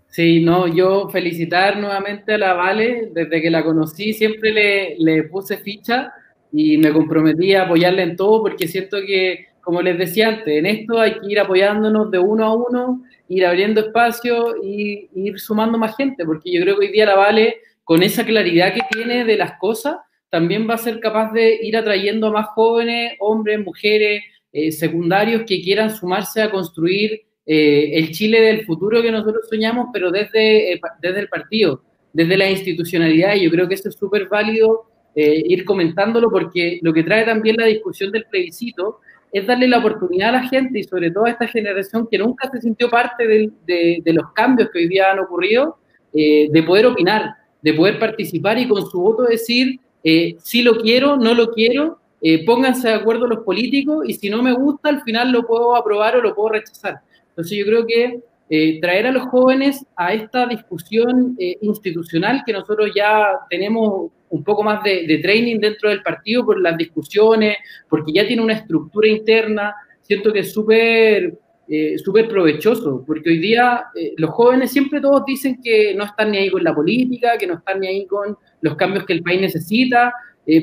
Sí, 0.07 0.41
no, 0.41 0.67
yo 0.67 1.07
felicitar 1.09 1.77
nuevamente 1.77 2.33
a 2.33 2.37
la 2.37 2.53
Vale, 2.53 3.09
desde 3.13 3.41
que 3.41 3.49
la 3.49 3.63
conocí 3.63 4.13
siempre 4.13 4.51
le, 4.51 4.95
le 4.97 5.23
puse 5.23 5.57
ficha 5.57 6.11
y 6.51 6.77
me 6.77 6.91
comprometí 6.91 7.53
a 7.53 7.63
apoyarla 7.63 8.01
en 8.01 8.15
todo 8.15 8.41
porque 8.41 8.67
siento 8.67 8.97
que, 9.05 9.47
como 9.61 9.81
les 9.81 9.97
decía 9.97 10.29
antes, 10.29 10.47
en 10.47 10.65
esto 10.65 10.99
hay 10.99 11.13
que 11.19 11.31
ir 11.31 11.39
apoyándonos 11.39 12.09
de 12.09 12.17
uno 12.17 12.45
a 12.45 12.55
uno, 12.55 13.03
ir 13.27 13.45
abriendo 13.45 13.81
espacio 13.81 14.55
y 14.63 15.09
ir 15.13 15.39
sumando 15.39 15.77
más 15.77 15.95
gente, 15.95 16.25
porque 16.25 16.51
yo 16.51 16.61
creo 16.61 16.79
que 16.79 16.87
hoy 16.87 16.91
día 16.91 17.05
la 17.05 17.15
Vale, 17.15 17.57
con 17.83 18.01
esa 18.01 18.25
claridad 18.25 18.73
que 18.73 18.81
tiene 18.91 19.25
de 19.25 19.37
las 19.37 19.59
cosas, 19.59 19.97
también 20.29 20.69
va 20.69 20.75
a 20.75 20.79
ser 20.79 20.99
capaz 20.99 21.31
de 21.33 21.59
ir 21.61 21.77
atrayendo 21.77 22.27
a 22.27 22.31
más 22.31 22.47
jóvenes, 22.47 23.13
hombres, 23.19 23.63
mujeres, 23.63 24.23
eh, 24.51 24.71
secundarios 24.71 25.43
que 25.47 25.61
quieran 25.61 25.95
sumarse 25.95 26.41
a 26.41 26.51
construir 26.51 27.29
eh, 27.51 27.97
el 27.97 28.11
Chile 28.11 28.41
del 28.41 28.63
futuro 28.63 29.01
que 29.01 29.11
nosotros 29.11 29.47
soñamos, 29.49 29.87
pero 29.91 30.11
desde, 30.11 30.73
eh, 30.73 30.81
desde 31.01 31.21
el 31.21 31.29
partido, 31.29 31.81
desde 32.13 32.37
la 32.37 32.47
institucionalidad. 32.47 33.33
Y 33.33 33.45
yo 33.45 33.49
creo 33.49 33.67
que 33.67 33.73
eso 33.73 33.89
es 33.89 33.95
súper 33.95 34.27
válido 34.27 34.83
eh, 35.15 35.41
ir 35.47 35.65
comentándolo 35.65 36.29
porque 36.29 36.77
lo 36.83 36.93
que 36.93 37.01
trae 37.01 37.25
también 37.25 37.55
la 37.57 37.65
discusión 37.65 38.11
del 38.11 38.25
plebiscito 38.25 38.99
es 39.31 39.47
darle 39.47 39.67
la 39.67 39.79
oportunidad 39.79 40.29
a 40.29 40.43
la 40.43 40.47
gente 40.47 40.77
y 40.77 40.83
sobre 40.83 41.09
todo 41.09 41.25
a 41.25 41.31
esta 41.31 41.47
generación 41.47 42.07
que 42.11 42.19
nunca 42.19 42.51
se 42.51 42.61
sintió 42.61 42.87
parte 42.87 43.25
de, 43.27 44.01
de, 44.03 44.13
los 44.13 44.31
cambios 44.33 44.69
que 44.71 44.79
hoy 44.79 44.87
día 44.87 45.11
han 45.11 45.19
ocurrido, 45.19 45.79
de 46.13 46.63
poder 46.65 46.85
opinar, 46.87 47.33
de 47.63 47.73
poder 47.73 47.97
participar 47.97 48.59
y 48.59 48.67
con 48.67 48.85
su 48.87 48.99
voto 48.99 49.23
decir 49.23 49.79
si 50.03 50.63
lo 50.63 50.77
quiero, 50.77 51.15
no 51.17 51.35
lo 51.35 51.51
quiero, 51.51 51.99
pónganse 52.45 52.89
de 52.89 52.95
acuerdo 52.95 53.27
los 53.27 53.45
políticos 53.45 54.03
y 54.07 54.13
si 54.13 54.29
no 54.29 54.43
me 54.43 54.53
gusta, 54.53 54.89
al 54.89 55.01
final 55.03 55.31
lo 55.31 55.47
puedo 55.47 55.75
aprobar 55.75 56.17
o 56.17 56.21
lo 56.21 56.35
puedo 56.35 56.49
rechazar. 56.49 56.99
Entonces 57.29 57.57
yo 57.57 57.65
creo 57.65 57.85
que 57.85 58.21
eh, 58.51 58.81
traer 58.81 59.05
a 59.05 59.11
los 59.11 59.27
jóvenes 59.27 59.85
a 59.95 60.11
esta 60.11 60.47
discusión 60.47 61.35
eh, 61.37 61.57
institucional 61.61 62.41
que 62.43 62.51
nosotros 62.51 62.89
ya 62.95 63.41
tenemos 63.47 64.11
un 64.27 64.43
poco 64.43 64.63
más 64.63 64.83
de, 64.83 65.19
training 65.21 65.59
dentro 65.59 65.89
del 65.89 66.01
partido 66.01 66.43
por 66.43 66.59
las 66.59 66.75
discusiones, 66.75 67.57
porque 67.87 68.11
ya 68.11 68.25
tiene 68.25 68.41
una 68.41 68.53
estructura 68.53 69.07
interna, 69.07 69.75
siento 70.01 70.33
que 70.33 70.39
es 70.39 70.51
súper 70.51 71.37
eh, 71.67 71.99
súper 71.99 72.27
provechoso, 72.27 73.03
porque 73.05 73.29
hoy 73.29 73.37
día 73.37 73.85
los 74.17 74.31
jóvenes 74.31 74.71
siempre 74.71 74.99
todos 74.99 75.23
dicen 75.25 75.61
que 75.63 75.93
no 75.93 76.03
están 76.03 76.31
ni 76.31 76.39
ahí 76.39 76.49
con 76.49 76.63
la 76.63 76.73
política, 76.73 77.37
que 77.37 77.45
no 77.45 77.53
están 77.53 77.79
ni 77.79 77.87
ahí 77.87 78.07
con 78.07 78.35
los 78.61 78.75
cambios 78.75 79.05
que 79.05 79.13
el 79.13 79.21
país 79.21 79.39
necesita, 79.39 80.11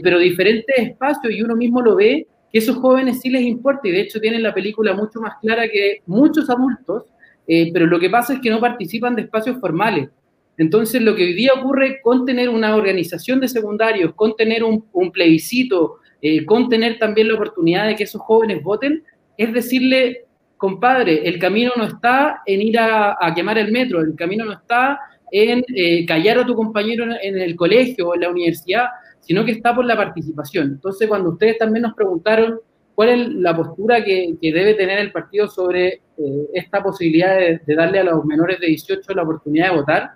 pero 0.03 0.19
diferentes 0.19 0.77
espacios 0.77 1.33
y 1.33 1.43
uno 1.43 1.55
mismo 1.55 1.81
lo 1.81 1.97
ve 1.97 2.27
que 2.53 2.59
esos 2.59 2.77
jóvenes 2.77 3.21
sí 3.21 3.29
les 3.29 3.43
importa 3.43 3.89
y 3.89 3.93
de 3.93 4.01
hecho 4.01 4.21
tienen 4.21 4.43
la 4.43 4.55
película 4.55 4.95
mucho 4.95 5.21
más 5.21 5.35
clara 5.41 5.69
que 5.69 6.03
muchos 6.07 6.49
adultos, 6.49 7.05
eh, 7.47 7.71
pero 7.73 7.87
lo 7.87 7.99
que 7.99 8.11
pasa 8.11 8.35
es 8.35 8.41
que 8.41 8.51
no 8.51 8.61
participan 8.61 9.15
de 9.15 9.23
espacios 9.23 9.59
formales. 9.61 10.09
Entonces, 10.59 11.03
lo 11.03 11.15
que 11.15 11.25
hoy 11.25 11.35
día 11.35 11.53
ocurre 11.53 12.01
con 12.03 12.25
tener 12.25 12.49
una 12.49 12.75
organización 12.75 13.41
de 13.41 13.49
secundarios, 13.49 14.15
con 14.15 14.35
tener 14.37 14.65
un, 14.65 14.83
plebiscito, 15.13 15.97
eh, 16.23 16.45
con 16.47 16.69
tener 16.69 16.99
también 16.99 17.29
la 17.29 17.35
oportunidad 17.35 17.87
de 17.87 17.95
que 17.95 18.05
esos 18.05 18.23
jóvenes 18.23 18.63
voten, 18.63 19.03
es 19.37 19.53
decirle, 19.53 20.25
compadre, 20.57 21.29
el 21.29 21.39
camino 21.39 21.73
no 21.77 21.85
está 21.85 22.41
en 22.47 22.63
ir 22.63 22.79
a, 22.79 23.17
quemar 23.35 23.59
el 23.59 23.71
metro, 23.71 24.01
el 24.01 24.15
camino 24.17 24.47
no 24.47 24.53
está 24.53 24.99
en 25.31 25.63
eh, 25.75 26.07
callar 26.07 26.39
a 26.39 26.47
tu 26.47 26.55
compañero 26.55 27.05
en 27.21 27.39
el 27.39 27.55
colegio 27.55 28.09
o 28.09 28.15
en 28.15 28.23
la 28.23 28.31
universidad, 28.31 28.87
sino 29.27 29.45
que 29.45 29.53
está 29.53 29.75
por 29.75 29.85
la 29.85 29.97
participación. 29.97 30.69
Entonces, 30.69 31.09
cuando 31.09 31.31
ustedes 31.31 31.59
también 31.59 31.83
nos 31.83 31.95
preguntaron 31.95 32.61
cuál 32.95 33.09
es 33.09 33.29
la 33.29 33.57
postura 33.57 34.05
que, 34.05 34.37
debe 34.41 34.75
tener 34.75 35.01
el 35.01 35.11
partido 35.11 35.49
sobre 35.49 35.89
eh, 35.89 36.01
esta 36.55 36.81
posibilidad 36.81 37.37
de, 37.37 37.75
darle 37.75 37.99
a 37.99 38.05
los 38.05 38.25
menores 38.25 38.61
de 38.61 38.69
18 38.69 39.15
la 39.15 39.25
oportunidad 39.25 39.71
de 39.71 39.77
votar, 39.77 40.11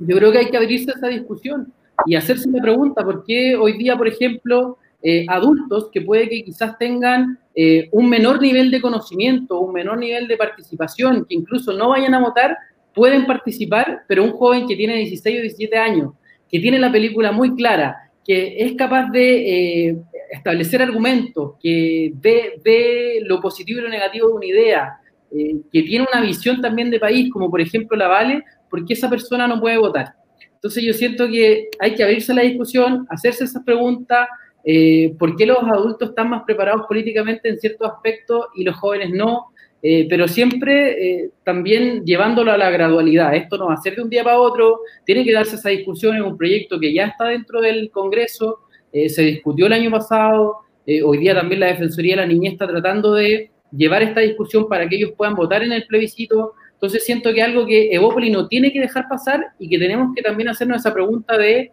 yo 0.00 0.16
creo 0.16 0.32
que 0.32 0.38
hay 0.38 0.50
que 0.50 0.56
abrirse 0.56 0.90
a 0.90 0.94
esa 0.94 1.06
discusión 1.06 1.72
y 2.04 2.16
hacerse 2.16 2.48
una 2.48 2.60
pregunta, 2.60 3.04
¿por 3.04 3.24
qué 3.24 3.54
hoy 3.54 3.78
día, 3.78 3.96
por 3.96 4.08
ejemplo, 4.08 4.76
eh, 5.02 5.24
adultos 5.28 5.88
que 5.92 6.02
puede 6.02 6.28
que 6.28 6.42
quizás 6.42 6.76
tengan 6.78 7.38
eh, 7.54 7.88
un 7.92 8.08
menor 8.08 8.42
nivel 8.42 8.72
de 8.72 8.80
conocimiento, 8.80 9.60
un 9.60 9.72
menor 9.72 9.98
nivel 9.98 10.26
de 10.26 10.36
participación, 10.36 11.24
que 11.26 11.36
incluso 11.36 11.72
no 11.72 11.90
vayan 11.90 12.12
a 12.12 12.20
votar, 12.20 12.58
pueden 12.92 13.24
participar, 13.24 14.02
pero 14.08 14.24
un 14.24 14.32
joven 14.32 14.66
que 14.66 14.74
tiene 14.74 14.96
16 14.96 15.38
o 15.38 15.42
17 15.42 15.78
años, 15.78 16.12
que 16.50 16.58
tiene 16.58 16.78
la 16.78 16.90
película 16.90 17.30
muy 17.30 17.54
clara, 17.54 18.05
que 18.26 18.56
es 18.58 18.74
capaz 18.74 19.08
de 19.10 19.88
eh, 19.88 19.96
establecer 20.32 20.82
argumentos, 20.82 21.54
que 21.62 22.12
ve, 22.14 23.20
lo 23.22 23.40
positivo 23.40 23.78
y 23.78 23.82
lo 23.84 23.88
negativo 23.88 24.28
de 24.28 24.34
una 24.34 24.46
idea, 24.46 24.98
eh, 25.30 25.56
que 25.72 25.82
tiene 25.82 26.06
una 26.12 26.20
visión 26.22 26.60
también 26.60 26.90
de 26.90 26.98
país, 26.98 27.30
como 27.32 27.48
por 27.48 27.60
ejemplo 27.60 27.96
la 27.96 28.08
Vale, 28.08 28.42
porque 28.68 28.94
esa 28.94 29.08
persona 29.08 29.46
no 29.46 29.60
puede 29.60 29.78
votar? 29.78 30.14
Entonces 30.54 30.82
yo 30.82 30.92
siento 30.92 31.28
que 31.28 31.68
hay 31.78 31.94
que 31.94 32.02
abrirse 32.02 32.32
a 32.32 32.34
la 32.34 32.42
discusión, 32.42 33.06
hacerse 33.08 33.44
esas 33.44 33.62
preguntas, 33.62 34.26
eh, 34.64 35.14
¿por 35.16 35.36
qué 35.36 35.46
los 35.46 35.58
adultos 35.58 36.08
están 36.08 36.30
más 36.30 36.42
preparados 36.44 36.86
políticamente 36.88 37.48
en 37.48 37.58
ciertos 37.58 37.88
aspectos 37.88 38.46
y 38.56 38.64
los 38.64 38.74
jóvenes 38.74 39.10
no? 39.10 39.52
Eh, 39.88 40.08
pero 40.10 40.26
siempre 40.26 40.72
eh, 40.98 41.30
también 41.44 42.04
llevándolo 42.04 42.50
a 42.50 42.58
la 42.58 42.70
gradualidad. 42.70 43.36
Esto 43.36 43.56
no 43.56 43.66
va 43.66 43.74
a 43.74 43.76
ser 43.76 43.94
de 43.94 44.02
un 44.02 44.10
día 44.10 44.24
para 44.24 44.40
otro, 44.40 44.80
tiene 45.04 45.22
que 45.24 45.32
darse 45.32 45.54
esa 45.54 45.68
discusión 45.68 46.16
en 46.16 46.22
un 46.22 46.36
proyecto 46.36 46.80
que 46.80 46.92
ya 46.92 47.06
está 47.06 47.26
dentro 47.26 47.60
del 47.60 47.92
Congreso, 47.92 48.62
eh, 48.92 49.08
se 49.08 49.22
discutió 49.22 49.66
el 49.66 49.74
año 49.74 49.92
pasado, 49.92 50.56
hoy 51.04 51.18
día 51.18 51.36
también 51.36 51.60
la 51.60 51.68
Defensoría 51.68 52.16
de 52.16 52.22
la 52.22 52.26
Niñez 52.26 52.54
está 52.54 52.66
tratando 52.66 53.14
de 53.14 53.52
llevar 53.70 54.02
esta 54.02 54.22
discusión 54.22 54.68
para 54.68 54.88
que 54.88 54.96
ellos 54.96 55.12
puedan 55.16 55.36
votar 55.36 55.62
en 55.62 55.70
el 55.70 55.86
plebiscito. 55.86 56.54
Entonces 56.72 57.04
siento 57.04 57.32
que 57.32 57.42
algo 57.42 57.64
que 57.64 57.94
Evópoli 57.94 58.28
no 58.30 58.48
tiene 58.48 58.72
que 58.72 58.80
dejar 58.80 59.06
pasar 59.08 59.52
y 59.60 59.68
que 59.68 59.78
tenemos 59.78 60.12
que 60.16 60.22
también 60.22 60.48
hacernos 60.48 60.78
esa 60.78 60.92
pregunta 60.92 61.38
de 61.38 61.70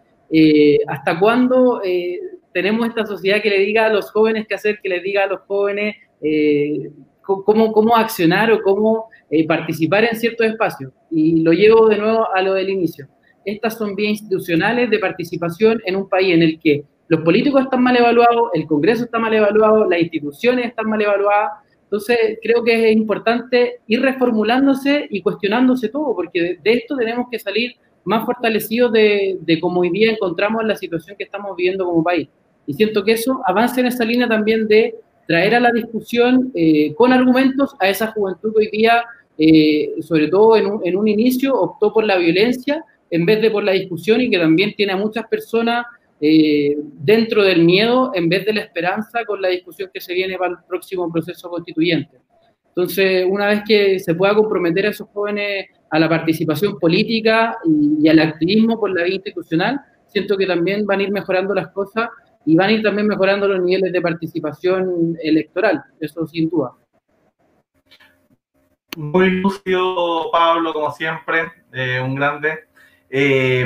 hasta 0.88 1.20
cuándo 1.20 1.82
tenemos 2.53 2.88
esta 2.88 3.07
sociedad 3.07 3.41
que 3.41 3.49
le 3.49 3.59
diga 3.59 3.88
a 3.88 3.89
los 3.89 4.11
jóvenes 4.11 4.45
qué 4.47 4.53
hacer, 4.53 4.80
que 4.84 4.89
les 4.89 5.01
diga 5.01 5.24
a 5.24 5.28
los 5.28 5.41
jóvenes 5.47 5.95
cómo, 7.24 7.72
cómo 7.72 7.96
accionar 7.96 8.52
o 8.52 8.62
cómo 8.62 9.10
eh, 9.30 9.48
participar 9.48 10.04
en 10.06 10.16
ciertos 10.16 10.48
espacios. 10.48 10.92
Y 11.10 11.42
lo 11.42 11.54
llevo 11.54 11.88
de 11.88 11.98
nuevo 11.98 12.28
a 12.34 12.42
lo 12.42 12.54
del 12.54 12.70
inicio. 12.70 13.08
Estas 13.46 13.78
son 13.78 13.96
vías 13.96 14.12
institucionales 14.12 14.90
de 14.90 15.00
participación 15.00 15.82
en 15.86 15.96
un 15.96 16.08
país 16.08 16.34
en 16.34 16.44
el 16.44 16.60
que 16.60 16.84
los 17.08 17.22
políticos 17.22 17.64
están 17.64 17.84
mal 17.84 17.96
evaluados, 17.98 18.50
el 18.54 18.66
Congreso 18.66 19.04
está 19.04 19.20
mal 19.20 19.34
evaluado, 19.34 19.90
las 19.90 20.00
instituciones 20.00 20.68
están 20.68 20.88
mal 20.88 21.02
evaluadas. 21.02 21.52
Entonces, 21.84 22.40
creo 22.42 22.64
que 22.64 22.90
es 22.90 22.96
importante 22.96 23.82
ir 23.88 24.02
reformulándose 24.02 25.08
y 25.10 25.22
cuestionándose 25.22 25.90
todo, 25.90 26.16
porque 26.16 26.58
de, 26.64 26.72
esto 26.72 26.96
tenemos 26.96 27.28
que 27.30 27.38
salir 27.38 27.74
más 28.06 28.26
fortalecidos 28.26 28.92
de, 28.92 29.38
de 29.42 29.60
cómo 29.60 29.82
hoy 29.82 29.92
día 29.92 30.12
encontramos 30.12 30.64
la 30.66 30.76
situación 30.76 31.16
que 31.18 31.26
estamos 31.26 31.56
viviendo 31.56 31.86
como 31.86 32.04
país. 32.04 32.30
Y 32.66 32.74
siento 32.74 33.04
que 33.04 33.12
eso 33.12 33.42
avanza 33.46 33.82
en 33.82 33.88
esa 33.88 34.06
línea 34.06 34.28
también 34.28 34.68
de 34.68 34.96
traer 35.28 35.56
a 35.56 35.60
la 35.60 35.72
discusión 35.72 36.52
eh, 36.54 36.94
con 36.96 37.14
argumentos 37.14 37.76
a 37.80 37.90
esa 37.90 38.08
juventud 38.08 38.54
que 38.54 38.60
hoy 38.60 38.70
día, 38.72 39.04
eh, 39.38 39.94
sobre 40.02 40.28
todo 40.28 40.58
en 40.58 40.68
un, 40.68 40.82
en 40.86 40.98
un, 40.98 41.08
inicio, 41.08 41.56
optó 41.56 41.94
por 41.94 42.04
la 42.04 42.18
violencia 42.18 42.84
en 43.10 43.26
vez 43.26 43.42
de 43.42 43.52
por 43.52 43.64
la 43.64 43.72
discusión 43.72 44.22
y 44.22 44.30
que 44.30 44.38
también 44.38 44.74
tiene 44.76 44.94
a 44.94 44.98
muchas 44.98 45.28
personas 45.28 45.86
eh, 46.20 46.78
dentro 47.00 47.44
del 47.44 47.64
miedo 47.64 48.12
en 48.14 48.30
vez 48.30 48.46
de 48.46 48.54
la 48.54 48.62
esperanza 48.62 49.26
con 49.26 49.42
la 49.42 49.50
discusión 49.50 49.90
que 49.94 50.02
se 50.02 50.14
viene 50.14 50.38
para 50.38 50.52
el 50.52 50.58
próximo 50.68 51.12
proceso 51.12 51.50
constituyente. 51.50 52.18
Entonces, 52.70 53.26
una 53.30 53.48
vez 53.48 53.62
que 53.68 54.00
se 54.00 54.16
pueda 54.16 54.34
comprometer 54.34 54.88
a 54.88 54.90
esos 54.90 55.08
jóvenes 55.10 55.68
a 55.92 56.00
la 56.00 56.10
participación 56.10 56.80
política 56.80 57.58
y, 57.66 58.06
y 58.06 58.10
al 58.10 58.20
activismo 58.20 58.80
por 58.80 58.90
la 58.90 59.04
vía 59.04 59.16
institucional, 59.16 59.80
siento 60.08 60.38
que 60.38 60.48
también 60.48 60.86
van 60.86 61.00
a 61.00 61.04
ir 61.04 61.12
mejorando 61.12 61.54
las 61.54 61.68
cosas 61.70 62.10
y 62.46 62.56
van 62.56 62.70
a 62.70 62.72
ir 62.74 62.84
también 62.84 63.08
mejorando 63.08 63.48
los 63.48 63.62
niveles 63.62 63.91
de 63.91 64.02
participación 64.02 65.18
electoral, 65.22 65.84
eso 66.00 66.26
sin 66.28 66.50
duda. 66.50 66.72
Muy 68.98 69.41
lúcido, 69.41 70.30
Pablo, 70.32 70.74
como 70.74 70.91
siempre, 70.91 71.52
eh, 71.72 72.00
un 72.00 72.16
grande. 72.16 72.66
Eh, 73.10 73.66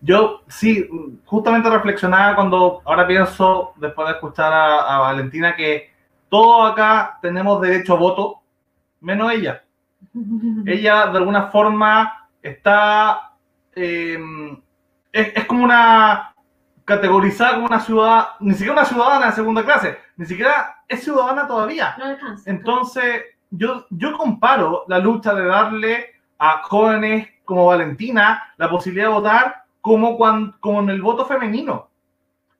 yo 0.00 0.42
sí, 0.46 0.88
justamente 1.24 1.68
reflexionaba 1.68 2.36
cuando 2.36 2.82
ahora 2.84 3.06
pienso, 3.06 3.72
después 3.76 4.06
de 4.08 4.14
escuchar 4.14 4.52
a, 4.52 4.98
Valentina, 4.98 5.56
que 5.56 5.90
todos 6.28 6.70
acá 6.70 7.18
tenemos 7.20 7.60
derecho 7.60 7.94
a 7.94 7.98
voto, 7.98 8.40
menos 9.00 9.32
ella. 9.32 9.64
ella 10.66 11.06
de 11.06 11.18
alguna 11.18 11.48
forma 11.48 12.28
está, 12.40 13.32
eh, 13.74 14.18
es, 15.12 15.44
como 15.46 15.64
una, 15.64 16.34
categorizada 16.88 17.56
como 17.56 17.66
una 17.66 17.80
ciudadana, 17.80 18.28
ni 18.40 18.52
siquiera 18.52 18.72
una 18.72 18.84
ciudadana 18.86 19.26
de 19.26 19.32
segunda 19.32 19.62
clase, 19.62 19.98
ni 20.16 20.24
siquiera 20.24 20.76
es 20.88 21.04
ciudadana 21.04 21.46
todavía. 21.46 21.94
Entonces, 22.46 23.24
yo, 23.50 23.84
yo 23.90 24.16
comparo 24.16 24.84
la 24.88 24.98
lucha 24.98 25.34
de 25.34 25.44
darle 25.44 26.14
a 26.38 26.62
jóvenes 26.62 27.28
como 27.44 27.66
Valentina 27.66 28.54
la 28.56 28.70
posibilidad 28.70 29.08
de 29.08 29.14
votar 29.14 29.64
como, 29.82 30.16
cuando, 30.16 30.56
como 30.60 30.80
en 30.80 30.88
el 30.88 31.02
voto 31.02 31.26
femenino. 31.26 31.90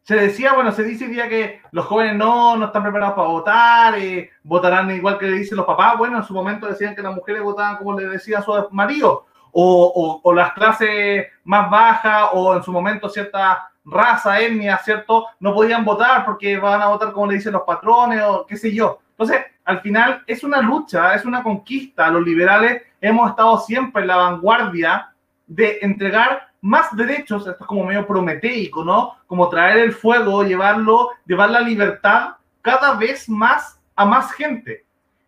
Se 0.02 0.14
decía, 0.14 0.52
bueno, 0.52 0.72
se 0.72 0.82
dice 0.82 1.08
día 1.08 1.26
que 1.26 1.62
los 1.70 1.86
jóvenes 1.86 2.16
no, 2.16 2.54
no 2.56 2.66
están 2.66 2.82
preparados 2.82 3.14
para 3.14 3.28
votar, 3.28 3.98
eh, 3.98 4.30
votarán 4.42 4.90
igual 4.90 5.16
que 5.16 5.26
le 5.26 5.38
dicen 5.38 5.56
los 5.56 5.66
papás. 5.66 5.96
Bueno, 5.96 6.18
en 6.18 6.24
su 6.24 6.34
momento 6.34 6.66
decían 6.66 6.94
que 6.94 7.02
las 7.02 7.14
mujeres 7.14 7.42
votaban 7.42 7.78
como 7.78 7.98
le 7.98 8.06
decía 8.06 8.40
a 8.40 8.42
su 8.42 8.52
marido, 8.72 9.24
o, 9.52 9.92
o, 9.94 10.20
o 10.22 10.34
las 10.34 10.52
clases 10.52 11.28
más 11.44 11.70
bajas, 11.70 12.28
o 12.34 12.54
en 12.54 12.62
su 12.62 12.72
momento 12.72 13.08
ciertas 13.08 13.58
raza, 13.90 14.40
etnia, 14.40 14.78
¿cierto? 14.78 15.26
No 15.40 15.54
podían 15.54 15.84
votar 15.84 16.24
porque 16.24 16.58
van 16.58 16.82
a 16.82 16.88
votar 16.88 17.12
como 17.12 17.26
le 17.26 17.34
dicen 17.34 17.52
los 17.52 17.62
patrones 17.62 18.22
o 18.22 18.46
qué 18.46 18.56
sé 18.56 18.72
yo. 18.72 19.00
Entonces, 19.10 19.46
al 19.64 19.80
final 19.80 20.22
es 20.26 20.44
una 20.44 20.60
lucha, 20.60 21.14
es 21.14 21.24
una 21.24 21.42
conquista. 21.42 22.08
Los 22.10 22.24
liberales 22.24 22.82
hemos 23.00 23.30
estado 23.30 23.58
siempre 23.58 24.02
en 24.02 24.08
la 24.08 24.16
vanguardia 24.16 25.12
de 25.46 25.78
entregar 25.82 26.48
más 26.60 26.94
derechos, 26.96 27.46
esto 27.46 27.58
es 27.60 27.66
como 27.66 27.84
medio 27.84 28.06
prometeico, 28.06 28.84
¿no? 28.84 29.16
Como 29.26 29.48
traer 29.48 29.78
el 29.78 29.92
fuego, 29.92 30.42
llevarlo, 30.42 31.10
llevar 31.24 31.50
la 31.50 31.60
libertad 31.60 32.36
cada 32.62 32.94
vez 32.94 33.28
más 33.28 33.80
a 33.94 34.04
más 34.04 34.32
gente. 34.32 34.84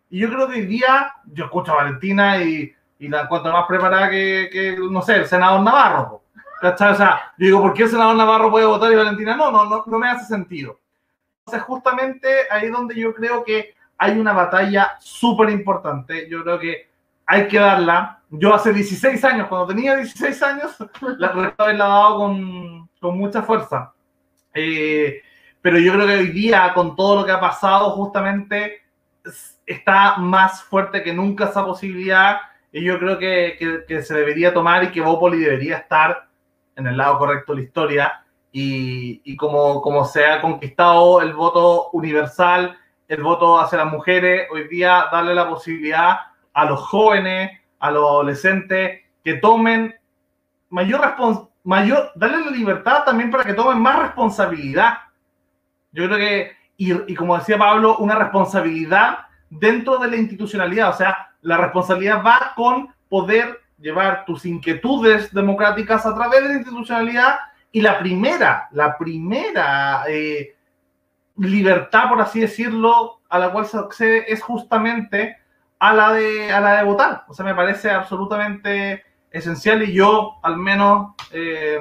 Y 0.09 0.19
yo 0.19 0.29
creo 0.29 0.47
que 0.47 0.55
hoy 0.55 0.65
día, 0.65 1.13
yo 1.25 1.45
escucho 1.45 1.71
a 1.71 1.83
Valentina 1.83 2.43
y, 2.43 2.73
y 2.99 3.07
la 3.07 3.21
encuentro 3.21 3.51
más 3.53 3.65
preparada 3.65 4.09
que, 4.09 4.49
que, 4.51 4.77
no 4.77 5.01
sé, 5.01 5.15
el 5.15 5.25
senador 5.25 5.61
Navarro. 5.61 6.21
¿Cachai? 6.61 6.91
O 6.91 6.95
sea, 6.95 7.33
digo, 7.37 7.59
¿por 7.59 7.73
qué 7.73 7.87
senador 7.87 8.15
Navarro 8.15 8.51
puede 8.51 8.65
votar 8.65 8.91
y 8.91 8.95
Valentina 8.95 9.35
no? 9.35 9.51
No, 9.51 9.65
no, 9.65 9.83
no 9.87 9.99
me 9.99 10.09
hace 10.09 10.25
sentido. 10.25 10.79
Entonces, 11.39 11.63
justamente 11.63 12.27
ahí 12.51 12.67
es 12.67 12.71
donde 12.71 12.95
yo 12.95 13.13
creo 13.15 13.43
que 13.43 13.73
hay 13.97 14.19
una 14.19 14.31
batalla 14.31 14.91
súper 14.99 15.49
importante. 15.49 16.29
Yo 16.29 16.43
creo 16.43 16.59
que 16.59 16.87
hay 17.25 17.47
que 17.47 17.57
darla. 17.57 18.19
Yo 18.29 18.53
hace 18.53 18.71
16 18.71 19.23
años, 19.25 19.47
cuando 19.47 19.67
tenía 19.67 19.95
16 19.95 20.43
años, 20.43 20.77
la 21.17 21.53
la 21.57 21.71
he 21.71 21.77
dado 21.77 22.17
con, 22.17 22.89
con 22.99 23.17
mucha 23.17 23.41
fuerza. 23.41 23.91
Eh, 24.53 25.21
pero 25.61 25.79
yo 25.79 25.93
creo 25.93 26.05
que 26.05 26.17
hoy 26.17 26.27
día, 26.27 26.71
con 26.75 26.95
todo 26.95 27.17
lo 27.17 27.25
que 27.25 27.31
ha 27.31 27.39
pasado, 27.39 27.91
justamente 27.91 28.81
está 29.65 30.17
más 30.17 30.63
fuerte 30.63 31.01
que 31.01 31.13
nunca 31.13 31.45
esa 31.45 31.65
posibilidad. 31.65 32.37
Y 32.71 32.83
yo 32.83 32.99
creo 32.99 33.17
que, 33.17 33.55
que, 33.57 33.83
que 33.87 34.03
se 34.03 34.13
debería 34.13 34.53
tomar 34.53 34.83
y 34.83 34.91
que 34.91 35.01
Bópoli 35.01 35.39
debería 35.39 35.77
estar 35.77 36.30
en 36.81 36.87
el 36.87 36.97
lado 36.97 37.17
correcto 37.17 37.53
de 37.53 37.59
la 37.59 37.65
historia. 37.65 38.25
Y, 38.51 39.21
y 39.23 39.37
como, 39.37 39.81
como 39.81 40.03
se 40.03 40.25
ha 40.25 40.41
conquistado 40.41 41.21
el 41.21 41.33
voto 41.33 41.89
universal, 41.91 42.77
el 43.07 43.23
voto 43.23 43.59
hacia 43.59 43.79
las 43.79 43.91
mujeres, 43.91 44.47
hoy 44.51 44.67
día 44.67 45.05
darle 45.11 45.33
la 45.33 45.47
posibilidad 45.47 46.17
a 46.53 46.65
los 46.65 46.79
jóvenes, 46.81 47.51
a 47.79 47.91
los 47.91 48.03
adolescentes, 48.03 49.01
que 49.23 49.35
tomen 49.35 49.95
mayor 50.69 51.01
responsabilidad, 51.01 51.51
mayor, 51.63 52.11
darle 52.15 52.45
la 52.45 52.51
libertad 52.51 53.03
también 53.05 53.31
para 53.31 53.43
que 53.43 53.53
tomen 53.53 53.79
más 53.79 53.99
responsabilidad. 53.99 54.97
Yo 55.91 56.05
creo 56.05 56.17
que, 56.17 56.51
y, 56.77 57.11
y, 57.11 57.15
como 57.15 57.37
decía 57.37 57.57
Pablo, 57.57 57.97
una 57.97 58.15
responsabilidad 58.15 59.19
dentro 59.49 59.97
de 59.97 60.09
la 60.09 60.15
institucionalidad, 60.15 60.89
o 60.89 60.93
sea, 60.93 61.31
la 61.41 61.57
responsabilidad 61.57 62.23
va 62.25 62.53
con 62.55 62.93
poder 63.09 63.60
llevar 63.81 64.25
tus 64.25 64.45
inquietudes 64.45 65.33
democráticas 65.33 66.05
a 66.05 66.15
través 66.15 66.41
de 66.41 66.47
la 66.49 66.53
institucionalidad 66.55 67.39
y 67.71 67.81
la 67.81 67.99
primera, 67.99 68.67
la 68.71 68.97
primera 68.97 70.03
eh, 70.07 70.55
libertad, 71.37 72.09
por 72.09 72.21
así 72.21 72.41
decirlo, 72.41 73.21
a 73.29 73.39
la 73.39 73.51
cual 73.51 73.65
se 73.65 73.77
accede 73.77 74.31
es 74.31 74.41
justamente 74.43 75.37
a 75.79 75.93
la 75.93 76.13
de, 76.13 76.51
a 76.51 76.59
la 76.59 76.77
de 76.77 76.83
votar. 76.83 77.23
O 77.27 77.33
sea, 77.33 77.45
me 77.45 77.55
parece 77.55 77.89
absolutamente 77.89 79.03
esencial 79.31 79.81
y 79.83 79.93
yo, 79.93 80.35
al 80.43 80.57
menos, 80.57 81.15
eh, 81.31 81.79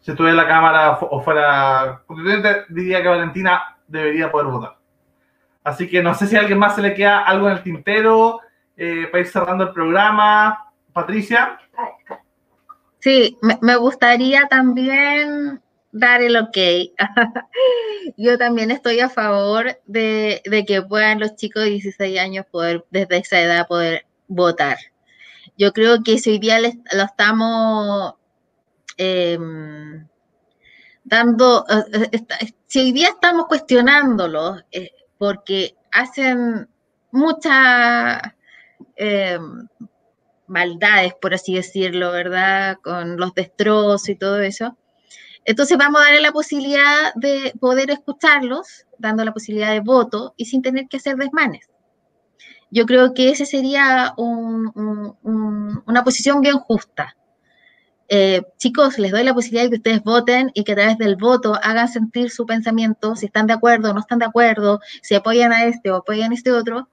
si 0.00 0.10
estuviera 0.10 0.32
en 0.32 0.36
la 0.36 0.48
Cámara 0.48 0.98
o 1.00 1.20
fuera 1.20 2.02
constituyente, 2.06 2.64
diría 2.68 3.02
que 3.02 3.08
Valentina 3.08 3.78
debería 3.86 4.30
poder 4.30 4.48
votar. 4.48 4.76
Así 5.64 5.88
que 5.88 6.02
no 6.02 6.14
sé 6.14 6.26
si 6.26 6.36
a 6.36 6.40
alguien 6.40 6.58
más 6.58 6.74
se 6.74 6.82
le 6.82 6.94
queda 6.94 7.20
algo 7.20 7.46
en 7.48 7.54
el 7.54 7.62
tintero 7.62 8.40
eh, 8.76 9.08
para 9.10 9.20
ir 9.20 9.28
cerrando 9.28 9.64
el 9.64 9.72
programa. 9.72 10.71
Patricia. 10.92 11.58
Sí, 12.98 13.36
me, 13.40 13.76
gustaría 13.76 14.46
también 14.48 15.60
dar 15.90 16.22
el 16.22 16.36
ok. 16.36 16.56
Yo 18.16 18.38
también 18.38 18.70
estoy 18.70 19.00
a 19.00 19.08
favor 19.08 19.80
de, 19.86 20.42
que 20.66 20.82
puedan 20.82 21.20
los 21.20 21.34
chicos 21.34 21.64
de 21.64 21.70
16 21.70 22.18
años 22.20 22.46
poder, 22.50 22.84
desde 22.90 23.18
esa 23.18 23.40
edad, 23.40 23.66
poder 23.66 24.06
votar. 24.28 24.78
Yo 25.58 25.72
creo 25.72 26.02
que 26.02 26.18
si 26.18 26.30
hoy 26.30 26.38
día 26.38 26.60
les, 26.60 26.76
lo 26.92 27.02
estamos 27.02 28.14
eh, 28.96 29.38
dando, 31.04 31.66
eh, 31.68 32.22
si 32.66 32.80
hoy 32.80 32.92
día 32.92 33.08
estamos 33.08 33.46
cuestionándolo, 33.46 34.58
eh, 34.70 34.92
porque 35.18 35.74
hacen 35.90 36.68
muchas 37.10 38.22
eh, 38.96 39.38
maldades, 40.52 41.14
por 41.20 41.34
así 41.34 41.54
decirlo, 41.54 42.12
¿verdad? 42.12 42.78
Con 42.82 43.16
los 43.16 43.34
destrozos 43.34 44.08
y 44.08 44.14
todo 44.14 44.40
eso. 44.40 44.76
Entonces 45.44 45.76
vamos 45.76 46.00
a 46.00 46.04
darle 46.04 46.20
la 46.20 46.32
posibilidad 46.32 47.12
de 47.16 47.52
poder 47.58 47.90
escucharlos, 47.90 48.86
dando 48.98 49.24
la 49.24 49.32
posibilidad 49.32 49.72
de 49.72 49.80
voto 49.80 50.34
y 50.36 50.44
sin 50.44 50.62
tener 50.62 50.86
que 50.88 50.98
hacer 50.98 51.16
desmanes. 51.16 51.68
Yo 52.70 52.86
creo 52.86 53.12
que 53.12 53.30
ese 53.30 53.44
sería 53.44 54.14
un, 54.16 54.70
un, 54.74 55.82
una 55.84 56.04
posición 56.04 56.40
bien 56.40 56.58
justa. 56.58 57.16
Eh, 58.08 58.42
chicos, 58.58 58.98
les 58.98 59.10
doy 59.10 59.24
la 59.24 59.34
posibilidad 59.34 59.64
de 59.64 59.70
que 59.70 59.76
ustedes 59.76 60.02
voten 60.02 60.50
y 60.54 60.64
que 60.64 60.72
a 60.72 60.76
través 60.76 60.98
del 60.98 61.16
voto 61.16 61.54
hagan 61.62 61.88
sentir 61.88 62.30
su 62.30 62.46
pensamiento, 62.46 63.16
si 63.16 63.26
están 63.26 63.46
de 63.46 63.54
acuerdo 63.54 63.90
o 63.90 63.94
no 63.94 64.00
están 64.00 64.18
de 64.18 64.26
acuerdo, 64.26 64.80
si 65.02 65.14
apoyan 65.14 65.52
a 65.52 65.64
este 65.64 65.90
o 65.90 65.96
apoyan 65.96 66.30
a 66.30 66.34
este 66.34 66.52
otro, 66.52 66.88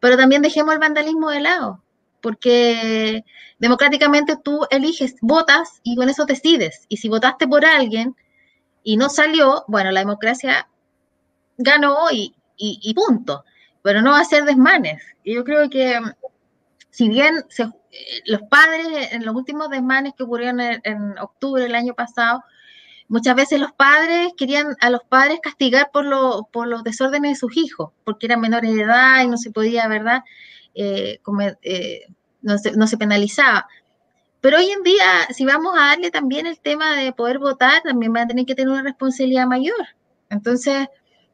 pero 0.00 0.16
también 0.16 0.42
dejemos 0.42 0.72
el 0.74 0.80
vandalismo 0.80 1.30
de 1.30 1.40
lado, 1.40 1.83
porque 2.24 3.22
democráticamente 3.58 4.38
tú 4.42 4.66
eliges, 4.70 5.16
votas 5.20 5.82
y 5.82 5.94
con 5.94 6.08
eso 6.08 6.24
decides. 6.24 6.86
Y 6.88 6.96
si 6.96 7.10
votaste 7.10 7.46
por 7.46 7.66
alguien 7.66 8.16
y 8.82 8.96
no 8.96 9.10
salió, 9.10 9.62
bueno, 9.68 9.90
la 9.90 10.00
democracia 10.00 10.66
ganó 11.58 12.10
y, 12.10 12.34
y, 12.56 12.80
y 12.82 12.94
punto. 12.94 13.44
Pero 13.82 14.00
no 14.00 14.12
va 14.12 14.20
a 14.20 14.24
ser 14.24 14.44
desmanes. 14.44 15.02
Y 15.22 15.34
yo 15.34 15.44
creo 15.44 15.68
que 15.68 16.00
si 16.88 17.10
bien 17.10 17.44
se, 17.50 17.68
los 18.24 18.40
padres 18.48 19.12
en 19.12 19.26
los 19.26 19.34
últimos 19.34 19.68
desmanes 19.68 20.14
que 20.16 20.22
ocurrieron 20.22 20.60
en, 20.60 20.80
en, 20.82 21.18
octubre 21.18 21.62
del 21.62 21.74
año 21.74 21.92
pasado, 21.92 22.42
muchas 23.08 23.36
veces 23.36 23.60
los 23.60 23.72
padres 23.72 24.32
querían 24.38 24.74
a 24.80 24.88
los 24.88 25.04
padres 25.04 25.40
castigar 25.42 25.90
por, 25.92 26.06
lo, 26.06 26.48
por 26.50 26.68
los 26.68 26.84
desórdenes 26.84 27.32
de 27.32 27.36
sus 27.36 27.54
hijos, 27.58 27.90
porque 28.02 28.24
eran 28.24 28.40
menores 28.40 28.74
de 28.74 28.80
edad 28.80 29.22
y 29.22 29.26
no 29.26 29.36
se 29.36 29.50
podía, 29.50 29.86
¿verdad? 29.88 30.22
Eh, 30.74 31.20
eh, 31.62 32.00
no, 32.42 32.58
se, 32.58 32.72
no 32.72 32.86
se 32.86 32.96
penalizaba. 32.96 33.66
Pero 34.40 34.58
hoy 34.58 34.70
en 34.70 34.82
día, 34.82 35.26
si 35.30 35.44
vamos 35.46 35.74
a 35.74 35.86
darle 35.86 36.10
también 36.10 36.46
el 36.46 36.58
tema 36.60 36.96
de 36.96 37.12
poder 37.12 37.38
votar, 37.38 37.82
también 37.82 38.12
van 38.12 38.24
a 38.24 38.28
tener 38.28 38.44
que 38.44 38.54
tener 38.54 38.72
una 38.72 38.82
responsabilidad 38.82 39.46
mayor. 39.46 39.86
Entonces, 40.28 40.88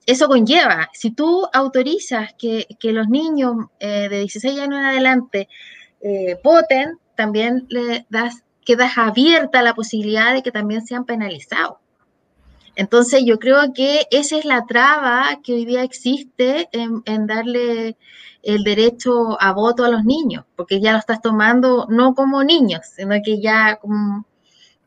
eso 0.06 0.28
conlleva, 0.28 0.88
si 0.92 1.10
tú 1.10 1.46
autorizas 1.52 2.32
que, 2.38 2.66
que 2.78 2.92
los 2.92 3.08
niños 3.08 3.66
eh, 3.80 4.08
de 4.08 4.20
16 4.20 4.60
años 4.60 4.78
en 4.78 4.84
adelante 4.84 5.48
eh, 6.00 6.38
voten, 6.42 6.98
también 7.16 7.66
le 7.68 8.06
das, 8.08 8.42
quedas 8.64 8.96
abierta 8.96 9.62
la 9.62 9.74
posibilidad 9.74 10.32
de 10.32 10.42
que 10.42 10.52
también 10.52 10.86
sean 10.86 11.04
penalizados. 11.04 11.78
Entonces 12.80 13.24
yo 13.26 13.38
creo 13.38 13.74
que 13.74 14.06
esa 14.10 14.38
es 14.38 14.46
la 14.46 14.64
traba 14.64 15.38
que 15.44 15.52
hoy 15.52 15.66
día 15.66 15.82
existe 15.82 16.66
en, 16.72 17.02
en, 17.04 17.26
darle 17.26 17.98
el 18.42 18.64
derecho 18.64 19.36
a 19.38 19.52
voto 19.52 19.84
a 19.84 19.90
los 19.90 20.02
niños, 20.06 20.46
porque 20.56 20.80
ya 20.80 20.92
lo 20.92 20.98
estás 20.98 21.20
tomando 21.20 21.86
no 21.90 22.14
como 22.14 22.42
niños, 22.42 22.80
sino 22.96 23.16
que 23.22 23.38
ya 23.38 23.76
como, 23.76 24.24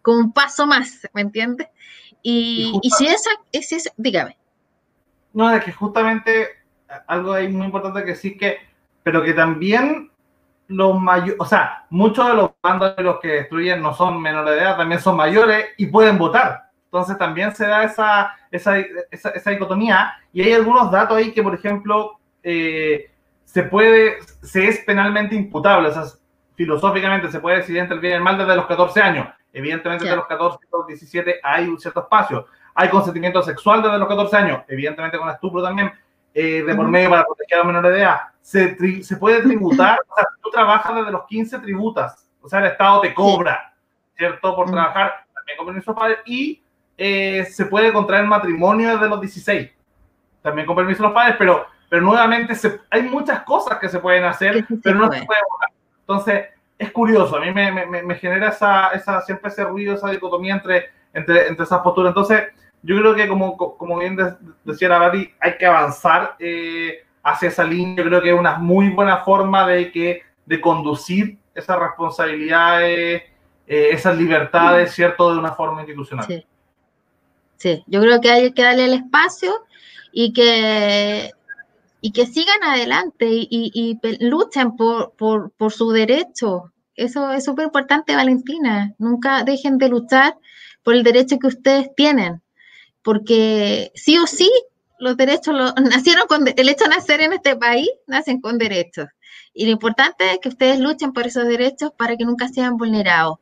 como 0.01 0.17
un 0.17 0.33
paso 0.33 0.65
más, 0.65 1.07
¿me 1.13 1.21
entiendes? 1.21 1.67
Y, 2.23 2.71
y, 2.81 2.87
y 2.87 2.89
si 2.89 3.05
esa, 3.05 3.29
es 3.51 3.71
esa, 3.71 3.91
dígame. 3.95 4.39
No, 5.31 5.55
es 5.55 5.63
que 5.63 5.71
justamente 5.71 6.47
algo 7.05 7.33
ahí 7.33 7.47
muy 7.47 7.67
importante 7.67 7.99
que 7.99 8.13
decir 8.13 8.39
que, 8.39 8.57
pero 9.03 9.21
que 9.21 9.33
también 9.33 10.09
los 10.65 10.99
mayores, 10.99 11.35
o 11.37 11.45
sea, 11.45 11.85
muchos 11.91 12.27
de 12.27 12.33
los 12.33 12.49
bandos 12.59 12.95
de 12.95 13.03
los 13.03 13.19
que 13.19 13.27
destruyen 13.27 13.83
no 13.83 13.93
son 13.93 14.19
menores 14.19 14.55
de 14.55 14.61
edad, 14.61 14.77
también 14.77 14.99
son 14.99 15.15
mayores 15.15 15.67
y 15.77 15.85
pueden 15.85 16.17
votar. 16.17 16.62
Entonces 16.93 17.17
también 17.17 17.55
se 17.55 17.65
da 17.65 17.85
esa, 17.85 18.35
esa, 18.51 18.77
esa, 19.09 19.29
esa 19.29 19.49
dicotomía 19.49 20.13
y 20.31 20.43
hay 20.43 20.53
algunos 20.53 20.91
datos 20.91 21.17
ahí 21.17 21.31
que, 21.31 21.41
por 21.41 21.55
ejemplo, 21.55 22.19
eh, 22.43 23.09
se 23.45 23.63
puede, 23.63 24.19
se 24.43 24.67
es 24.67 24.77
penalmente 24.85 25.33
imputable, 25.33 25.87
o 25.89 25.91
sea, 25.91 26.03
filosóficamente 26.53 27.31
se 27.31 27.39
puede 27.39 27.57
decidir 27.57 27.81
entre 27.81 27.95
el 27.95 27.99
bien 27.99 28.13
y 28.13 28.15
el 28.17 28.21
mal 28.21 28.37
desde 28.37 28.55
los 28.55 28.67
14 28.67 29.01
años. 29.01 29.27
Evidentemente, 29.51 30.05
desde 30.05 30.17
los 30.17 30.27
14 30.27 30.59
a 30.71 30.77
los 30.77 30.85
17 30.85 31.39
hay 31.41 31.67
un 31.67 31.79
cierto 31.79 32.01
espacio. 32.01 32.45
Hay 32.75 32.89
consentimiento 32.89 33.41
sexual 33.41 33.81
desde 33.81 33.97
los 33.97 34.07
14 34.07 34.37
años, 34.37 34.61
evidentemente 34.67 35.17
con 35.17 35.29
estupro 35.29 35.63
también, 35.63 35.91
eh, 36.31 36.61
de 36.61 36.75
por 36.75 36.87
medio 36.89 37.09
para 37.09 37.23
proteger 37.23 37.55
a 37.55 37.57
los 37.63 37.67
menores 37.67 37.91
de 37.91 38.01
edad. 38.01 38.19
Se, 38.39 39.03
se 39.03 39.17
puede 39.17 39.41
tributar, 39.41 39.97
o 40.07 40.15
sea, 40.15 40.25
tú 40.43 40.51
trabajas 40.51 40.93
desde 40.93 41.09
los 41.09 41.25
15, 41.25 41.57
tributas. 41.57 42.29
O 42.39 42.47
sea, 42.47 42.59
el 42.59 42.65
Estado 42.65 43.01
te 43.01 43.15
cobra, 43.15 43.73
¿cierto? 44.15 44.55
Por 44.55 44.69
trabajar 44.69 45.25
también 45.33 45.57
con 45.57 45.65
permiso 45.65 45.91
de 45.91 45.95
padres. 45.95 46.19
Y 46.27 46.62
eh, 46.97 47.45
se 47.45 47.65
puede 47.65 47.91
contraer 47.91 48.25
matrimonio 48.25 48.91
desde 48.93 49.09
los 49.09 49.21
16, 49.21 49.69
también 50.41 50.67
con 50.67 50.75
permiso 50.75 51.03
de 51.03 51.09
los 51.09 51.15
padres, 51.15 51.35
pero, 51.37 51.65
pero 51.89 52.01
nuevamente 52.01 52.55
se, 52.55 52.79
hay 52.89 53.03
muchas 53.03 53.43
cosas 53.43 53.79
que 53.79 53.89
se 53.89 53.99
pueden 53.99 54.23
hacer, 54.25 54.65
sí 54.67 54.75
pero 54.83 54.99
no 54.99 55.07
puede. 55.07 55.19
se 55.19 55.25
puede 55.25 55.41
votar. 55.49 55.69
Entonces, 55.99 56.45
es 56.77 56.91
curioso, 56.91 57.37
a 57.37 57.41
mí 57.41 57.51
me, 57.51 57.71
me, 57.85 58.03
me 58.03 58.15
genera 58.15 58.49
esa, 58.49 58.89
esa, 58.89 59.21
siempre 59.21 59.49
ese 59.49 59.63
ruido, 59.63 59.95
esa 59.95 60.09
dicotomía 60.09 60.55
entre, 60.55 60.89
entre, 61.13 61.47
entre 61.47 61.63
esas 61.63 61.81
posturas. 61.81 62.09
Entonces, 62.09 62.43
yo 62.83 62.97
creo 62.97 63.15
que 63.15 63.27
como, 63.27 63.57
como 63.57 63.97
bien 63.97 64.17
decía 64.65 64.89
la 64.89 64.99
Bari, 64.99 65.33
hay 65.39 65.57
que 65.57 65.65
avanzar 65.65 66.35
eh, 66.39 67.05
hacia 67.23 67.47
esa 67.47 67.63
línea. 67.63 68.03
Yo 68.03 68.09
creo 68.09 68.21
que 68.21 68.33
es 68.33 68.39
una 68.39 68.57
muy 68.57 68.89
buena 68.89 69.17
forma 69.23 69.65
de, 69.65 69.91
que, 69.91 70.23
de 70.45 70.61
conducir 70.61 71.37
esas 71.55 71.79
responsabilidades, 71.79 73.23
eh, 73.65 73.89
esas 73.91 74.17
libertades, 74.17 74.91
¿cierto?, 74.91 75.31
de 75.31 75.39
una 75.39 75.53
forma 75.53 75.81
institucional. 75.81 76.25
Sí. 76.25 76.45
Sí, 77.57 77.83
yo 77.87 78.01
creo 78.01 78.21
que 78.21 78.31
hay 78.31 78.53
que 78.53 78.63
darle 78.63 78.85
el 78.85 78.93
espacio 78.93 79.53
y 80.11 80.33
que 80.33 81.31
y 82.05 82.11
que 82.11 82.25
sigan 82.25 82.61
adelante 82.63 83.27
y, 83.29 83.97
luchen 84.19 84.75
por, 84.75 85.13
por, 85.13 85.51
por 85.51 85.71
su 85.71 85.91
derecho. 85.91 86.73
Eso 86.95 87.31
es 87.31 87.45
súper 87.45 87.63
importante, 87.63 88.13
Valentina. 88.13 88.93
Nunca 88.97 89.45
dejen 89.45 89.77
de 89.77 89.87
luchar 89.87 90.35
por 90.83 90.95
el 90.95 91.03
derecho 91.03 91.39
que 91.39 91.47
ustedes 91.47 91.95
tienen, 91.95 92.41
porque 93.01 93.93
sí 93.95 94.17
o 94.17 94.27
sí 94.27 94.51
los 94.99 95.15
derechos 95.15 95.55
los, 95.55 95.73
nacieron 95.81 96.27
con 96.27 96.45
el 96.45 96.69
hecho 96.69 96.83
de 96.83 96.89
nacer 96.89 97.21
en 97.21 97.31
este 97.33 97.55
país, 97.55 97.89
nacen 98.05 98.41
con 98.41 98.57
derechos. 98.57 99.07
Y 99.53 99.65
lo 99.65 99.71
importante 99.71 100.29
es 100.31 100.39
que 100.39 100.49
ustedes 100.49 100.79
luchen 100.79 101.13
por 101.13 101.25
esos 101.25 101.45
derechos 101.45 101.91
para 101.97 102.17
que 102.17 102.25
nunca 102.25 102.49
sean 102.49 102.75
vulnerados. 102.75 103.37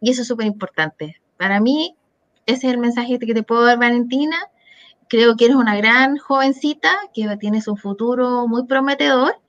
Y 0.00 0.10
eso 0.10 0.22
es 0.22 0.28
súper 0.28 0.46
importante. 0.46 1.20
Para 1.36 1.60
mí, 1.60 1.94
ese 2.46 2.66
es 2.66 2.72
el 2.72 2.78
mensaje 2.78 3.18
que 3.18 3.34
te 3.34 3.42
puedo 3.42 3.64
dar, 3.64 3.78
Valentina. 3.78 4.36
Creo 5.08 5.36
que 5.36 5.46
eres 5.46 5.56
una 5.56 5.76
gran 5.76 6.16
jovencita 6.16 6.96
que 7.14 7.36
tienes 7.36 7.68
un 7.68 7.76
futuro 7.76 8.46
muy 8.48 8.66
prometedor 8.66 9.40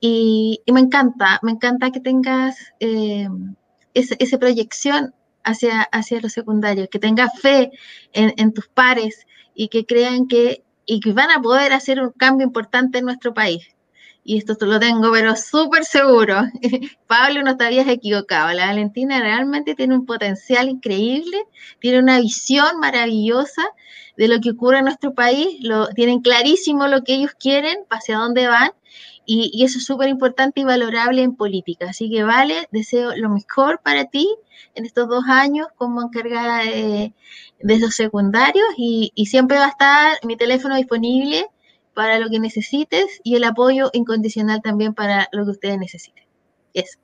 y, 0.00 0.60
me 0.72 0.80
encanta, 0.80 1.38
me 1.42 1.52
encanta 1.52 1.90
que 1.90 2.00
tengas 2.00 2.56
eh, 2.80 3.28
esa 3.94 4.38
proyección 4.38 5.14
hacia, 5.44 5.82
hacia 5.82 6.20
los 6.20 6.32
secundarios, 6.32 6.88
que 6.90 6.98
tengas 6.98 7.38
fe 7.40 7.70
en, 8.12 8.34
en, 8.36 8.52
tus 8.52 8.68
pares 8.68 9.26
y 9.54 9.68
que 9.68 9.86
crean 9.86 10.26
que, 10.26 10.64
y 10.86 11.00
que 11.00 11.12
van 11.12 11.30
a 11.30 11.40
poder 11.40 11.72
hacer 11.72 12.00
un 12.00 12.10
cambio 12.10 12.46
importante 12.46 12.98
en 12.98 13.04
nuestro 13.04 13.34
país. 13.34 13.73
Y 14.26 14.38
esto 14.38 14.56
lo 14.64 14.80
tengo, 14.80 15.12
pero 15.12 15.36
súper 15.36 15.84
seguro. 15.84 16.44
Pablo, 17.06 17.42
no 17.42 17.58
te 17.58 17.66
habías 17.66 17.86
equivocado. 17.88 18.52
La 18.54 18.66
Valentina 18.66 19.20
realmente 19.20 19.74
tiene 19.74 19.94
un 19.94 20.06
potencial 20.06 20.70
increíble, 20.70 21.44
tiene 21.78 21.98
una 21.98 22.18
visión 22.20 22.80
maravillosa 22.80 23.62
de 24.16 24.28
lo 24.28 24.40
que 24.40 24.52
ocurre 24.52 24.78
en 24.78 24.84
nuestro 24.86 25.12
país, 25.12 25.58
lo, 25.60 25.88
tienen 25.88 26.20
clarísimo 26.20 26.86
lo 26.86 27.02
que 27.02 27.14
ellos 27.14 27.32
quieren, 27.38 27.76
hacia 27.90 28.16
dónde 28.16 28.46
van, 28.46 28.70
y, 29.26 29.64
eso 29.64 29.78
es 29.78 29.84
súper 29.84 30.08
importante 30.08 30.60
y 30.60 30.64
valorable 30.64 31.22
en 31.22 31.36
política. 31.36 31.86
Así 31.90 32.10
que 32.10 32.24
vale, 32.24 32.68
deseo 32.70 33.16
lo 33.16 33.30
mejor 33.30 33.80
para 33.82 34.06
ti 34.06 34.28
en 34.74 34.84
estos 34.84 35.08
dos 35.08 35.24
años 35.26 35.68
como 35.76 36.02
encargada 36.02 36.62
de, 36.62 37.12
esos 37.60 37.94
secundarios 37.94 38.66
y, 38.76 39.12
siempre 39.26 39.58
va 39.58 39.66
a 39.66 39.68
estar 39.68 40.18
mi 40.22 40.36
teléfono 40.36 40.76
disponible 40.76 41.46
para 41.94 42.18
lo 42.18 42.28
que 42.28 42.40
necesites 42.40 43.20
y 43.22 43.36
el 43.36 43.44
apoyo 43.44 43.90
incondicional 43.92 44.60
también 44.62 44.94
para 44.94 45.28
lo 45.32 45.44
que 45.44 45.52
ustedes 45.52 45.78
necesiten. 45.78 46.24
Eso. 46.72 46.98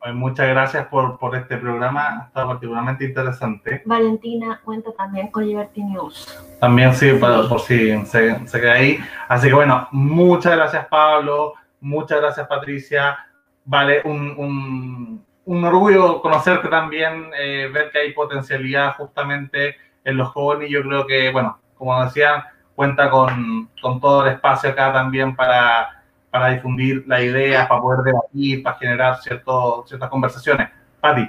Pues 0.00 0.14
muchas 0.14 0.48
gracias 0.48 0.86
por, 0.86 1.18
por, 1.18 1.34
este 1.34 1.56
programa, 1.56 2.26
estado 2.28 2.48
particularmente 2.48 3.04
interesante. 3.04 3.82
Valentina 3.84 4.60
cuenta 4.64 4.92
también 4.92 5.26
con 5.28 5.44
Liberty 5.44 5.82
News. 5.82 6.38
También 6.60 6.94
sí, 6.94 7.14
Para, 7.14 7.48
por 7.48 7.60
si 7.60 8.06
se, 8.06 8.46
se, 8.46 8.60
queda 8.60 8.74
ahí. 8.74 9.00
Así 9.26 9.48
que 9.48 9.54
bueno, 9.54 9.88
muchas 9.90 10.54
gracias 10.54 10.86
Pablo, 10.86 11.54
muchas 11.80 12.20
gracias 12.20 12.46
Patricia. 12.46 13.18
Vale, 13.64 14.02
un, 14.04 14.34
un, 14.38 15.26
un 15.44 15.64
orgullo 15.64 16.22
conocerte 16.22 16.68
también, 16.68 17.30
eh, 17.36 17.68
ver 17.72 17.90
que 17.90 17.98
hay 17.98 18.12
potencialidad 18.12 18.94
justamente 18.96 19.76
en 20.04 20.16
los 20.16 20.28
jóvenes. 20.28 20.70
Yo 20.70 20.82
creo 20.82 21.06
que, 21.06 21.30
bueno, 21.32 21.58
como 21.74 22.04
decía, 22.04 22.46
cuenta 22.78 23.10
con, 23.10 23.68
con 23.82 24.00
todo 24.00 24.24
el 24.24 24.34
espacio 24.34 24.70
acá 24.70 24.92
también 24.92 25.34
para 25.34 25.98
para 26.30 26.50
difundir 26.50 27.04
la 27.06 27.20
idea, 27.20 27.66
para 27.66 27.80
poder 27.80 28.00
debatir, 28.04 28.62
para 28.62 28.78
generar 28.78 29.18
ciertas 29.20 30.10
conversaciones. 30.10 30.68
Pati. 31.00 31.28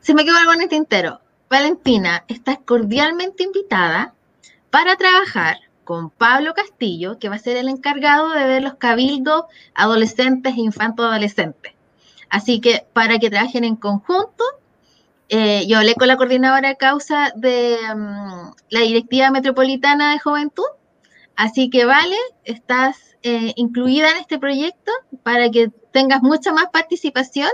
Se 0.00 0.14
me 0.14 0.24
quedó 0.24 0.36
algo 0.36 0.52
en 0.52 0.62
el 0.62 0.68
tintero. 0.68 1.20
Valentina, 1.48 2.24
estás 2.28 2.58
cordialmente 2.64 3.44
invitada 3.44 4.12
para 4.70 4.96
trabajar 4.96 5.56
con 5.84 6.10
Pablo 6.10 6.52
Castillo, 6.52 7.18
que 7.18 7.30
va 7.30 7.36
a 7.36 7.38
ser 7.38 7.56
el 7.56 7.68
encargado 7.68 8.30
de 8.30 8.44
ver 8.44 8.62
los 8.62 8.74
cabildos 8.74 9.44
adolescentes 9.74 10.54
e 10.54 10.60
infanto-adolescentes. 10.60 11.72
Así 12.28 12.60
que 12.60 12.84
para 12.92 13.18
que 13.18 13.30
trabajen 13.30 13.64
en 13.64 13.76
conjunto, 13.76 14.44
eh, 15.28 15.66
yo 15.66 15.78
hablé 15.78 15.94
con 15.94 16.08
la 16.08 16.16
coordinadora 16.16 16.68
de 16.68 16.76
causa 16.76 17.32
de 17.36 17.76
um, 17.94 18.52
la 18.70 18.80
Directiva 18.80 19.30
Metropolitana 19.30 20.12
de 20.12 20.18
Juventud, 20.18 20.64
así 21.36 21.68
que 21.70 21.84
vale, 21.84 22.16
estás 22.44 23.16
eh, 23.22 23.52
incluida 23.56 24.10
en 24.10 24.18
este 24.18 24.38
proyecto 24.38 24.92
para 25.22 25.50
que 25.50 25.70
tengas 25.90 26.22
mucha 26.22 26.52
más 26.52 26.66
participación 26.72 27.50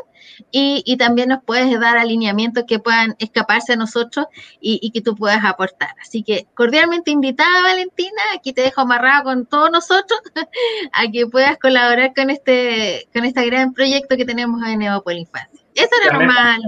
y, 0.50 0.96
también 0.98 1.30
nos 1.30 1.42
puedes 1.42 1.78
dar 1.80 1.96
alineamientos 1.96 2.64
que 2.66 2.78
puedan 2.78 3.16
escaparse 3.18 3.72
a 3.72 3.76
nosotros 3.76 4.26
y, 4.60 4.90
que 4.90 5.00
tú 5.00 5.16
puedas 5.16 5.44
aportar. 5.44 5.94
Así 6.00 6.22
que 6.22 6.46
cordialmente 6.54 7.10
invitada, 7.10 7.62
Valentina, 7.62 8.22
aquí 8.34 8.52
te 8.52 8.62
dejo 8.62 8.82
amarrado 8.82 9.24
con 9.24 9.46
todos 9.46 9.70
nosotros 9.70 10.20
a 10.92 11.10
que 11.10 11.26
puedas 11.26 11.58
colaborar 11.58 12.12
con 12.14 12.30
este, 12.30 13.08
con 13.12 13.24
este 13.24 13.46
gran 13.46 13.72
proyecto 13.72 14.16
que 14.16 14.24
tenemos 14.24 14.62
en 14.66 14.80
Neopol 14.80 15.14
Infancia. 15.14 15.60
Eso 15.74 15.90
era 16.04 16.18
nomás. 16.18 16.58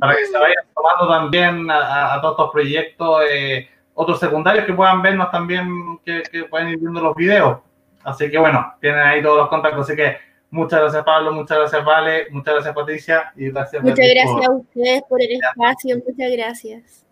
Para 0.00 0.16
que 0.16 0.26
se 0.26 0.38
vayan 0.38 0.64
tomando 0.74 1.08
también 1.08 1.70
a, 1.70 2.18
todos 2.20 2.34
estos 2.34 2.50
proyectos, 2.50 3.22
eh, 3.30 3.68
otros 3.94 4.20
secundarios 4.20 4.64
que 4.64 4.72
puedan 4.72 5.02
vernos 5.02 5.30
también, 5.30 5.98
que, 6.04 6.22
que 6.30 6.44
pueden 6.44 6.68
ir 6.68 6.78
viendo 6.78 7.00
los 7.00 7.16
videos. 7.16 7.58
Así 8.04 8.30
que 8.30 8.38
bueno, 8.38 8.74
tienen 8.80 9.00
ahí 9.00 9.22
todos 9.22 9.38
los 9.38 9.48
contactos. 9.48 9.86
Así 9.86 9.96
que 9.96 10.16
muchas 10.50 10.80
gracias 10.80 11.04
Pablo, 11.04 11.32
muchas 11.32 11.58
gracias 11.58 11.84
Vale, 11.84 12.26
muchas 12.30 12.54
gracias 12.54 12.74
Patricia 12.74 13.32
y 13.36 13.50
gracias. 13.50 13.82
Muchas 13.82 14.06
gracias 14.06 14.48
a 14.48 14.52
ustedes 14.52 15.02
por 15.08 15.22
el 15.22 15.32
espacio, 15.32 15.96
muchas 15.96 16.32
gracias. 16.32 17.06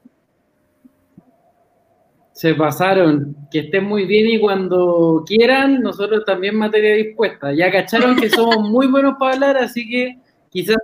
Se 2.33 2.55
pasaron, 2.55 3.37
que 3.51 3.59
estén 3.59 3.85
muy 3.85 4.07
bien 4.07 4.27
y 4.27 4.41
cuando 4.41 5.25
quieran, 5.27 5.83
nosotros 5.83 6.25
también 6.25 6.57
materia 6.57 6.95
dispuesta. 6.95 7.53
Ya 7.53 7.71
cacharon 7.71 8.17
que 8.17 8.31
somos 8.31 8.67
muy 8.67 8.87
buenos 8.87 9.17
para 9.19 9.35
hablar, 9.35 9.57
así 9.59 9.87
que 9.87 10.19
quizás 10.51 10.77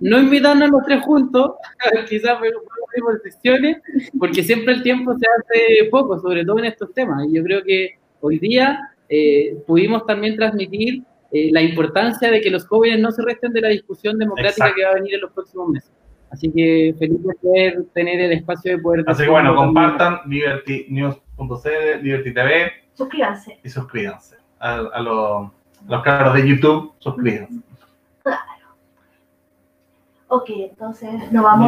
no 0.00 0.18
invitarnos 0.18 0.68
a 0.68 0.72
los 0.72 0.84
tres 0.84 1.02
juntos, 1.02 1.52
quizás 2.08 2.38
por 3.00 3.20
sesiones, 3.22 3.78
porque 4.18 4.42
siempre 4.42 4.74
el 4.74 4.82
tiempo 4.82 5.14
se 5.16 5.26
hace 5.26 5.90
poco, 5.90 6.18
sobre 6.18 6.44
todo 6.44 6.58
en 6.60 6.66
estos 6.66 6.92
temas. 6.94 7.26
Y 7.28 7.36
yo 7.36 7.42
creo 7.42 7.62
que 7.62 7.98
hoy 8.20 8.38
día 8.38 8.90
eh, 9.08 9.56
pudimos 9.66 10.06
también 10.06 10.36
transmitir 10.36 11.02
eh, 11.32 11.50
la 11.52 11.62
importancia 11.62 12.30
de 12.30 12.40
que 12.40 12.50
los 12.50 12.66
jóvenes 12.66 13.00
no 13.00 13.10
se 13.12 13.22
resten 13.22 13.52
de 13.52 13.60
la 13.60 13.68
discusión 13.68 14.18
democrática 14.18 14.72
que 14.74 14.84
va 14.84 14.90
a 14.90 14.94
venir 14.94 15.14
en 15.14 15.20
los 15.20 15.32
próximos 15.32 15.68
meses. 15.68 15.92
Así 16.30 16.50
que 16.52 16.94
feliz 16.98 17.22
de 17.24 17.34
poder 17.34 17.84
tener 17.92 18.20
el 18.20 18.32
espacio 18.32 18.76
de 18.76 18.82
poder... 18.82 19.04
Así 19.08 19.24
que 19.24 19.30
bueno, 19.30 19.54
compartan 19.56 20.20
libertynews.cl, 20.26 22.02
Liberty 22.02 22.32
TV. 22.32 22.72
Suscríbanse. 22.94 23.58
Y 23.64 23.68
suscríbanse. 23.68 24.36
A, 24.60 24.76
los, 24.76 25.50
a 25.88 26.24
los 26.24 26.34
de 26.34 26.48
YouTube, 26.48 26.92
suscríbanse. 26.98 27.60
Ok, 30.32 30.48
entonces 30.50 31.10
nos 31.32 31.42
vamos. 31.42 31.58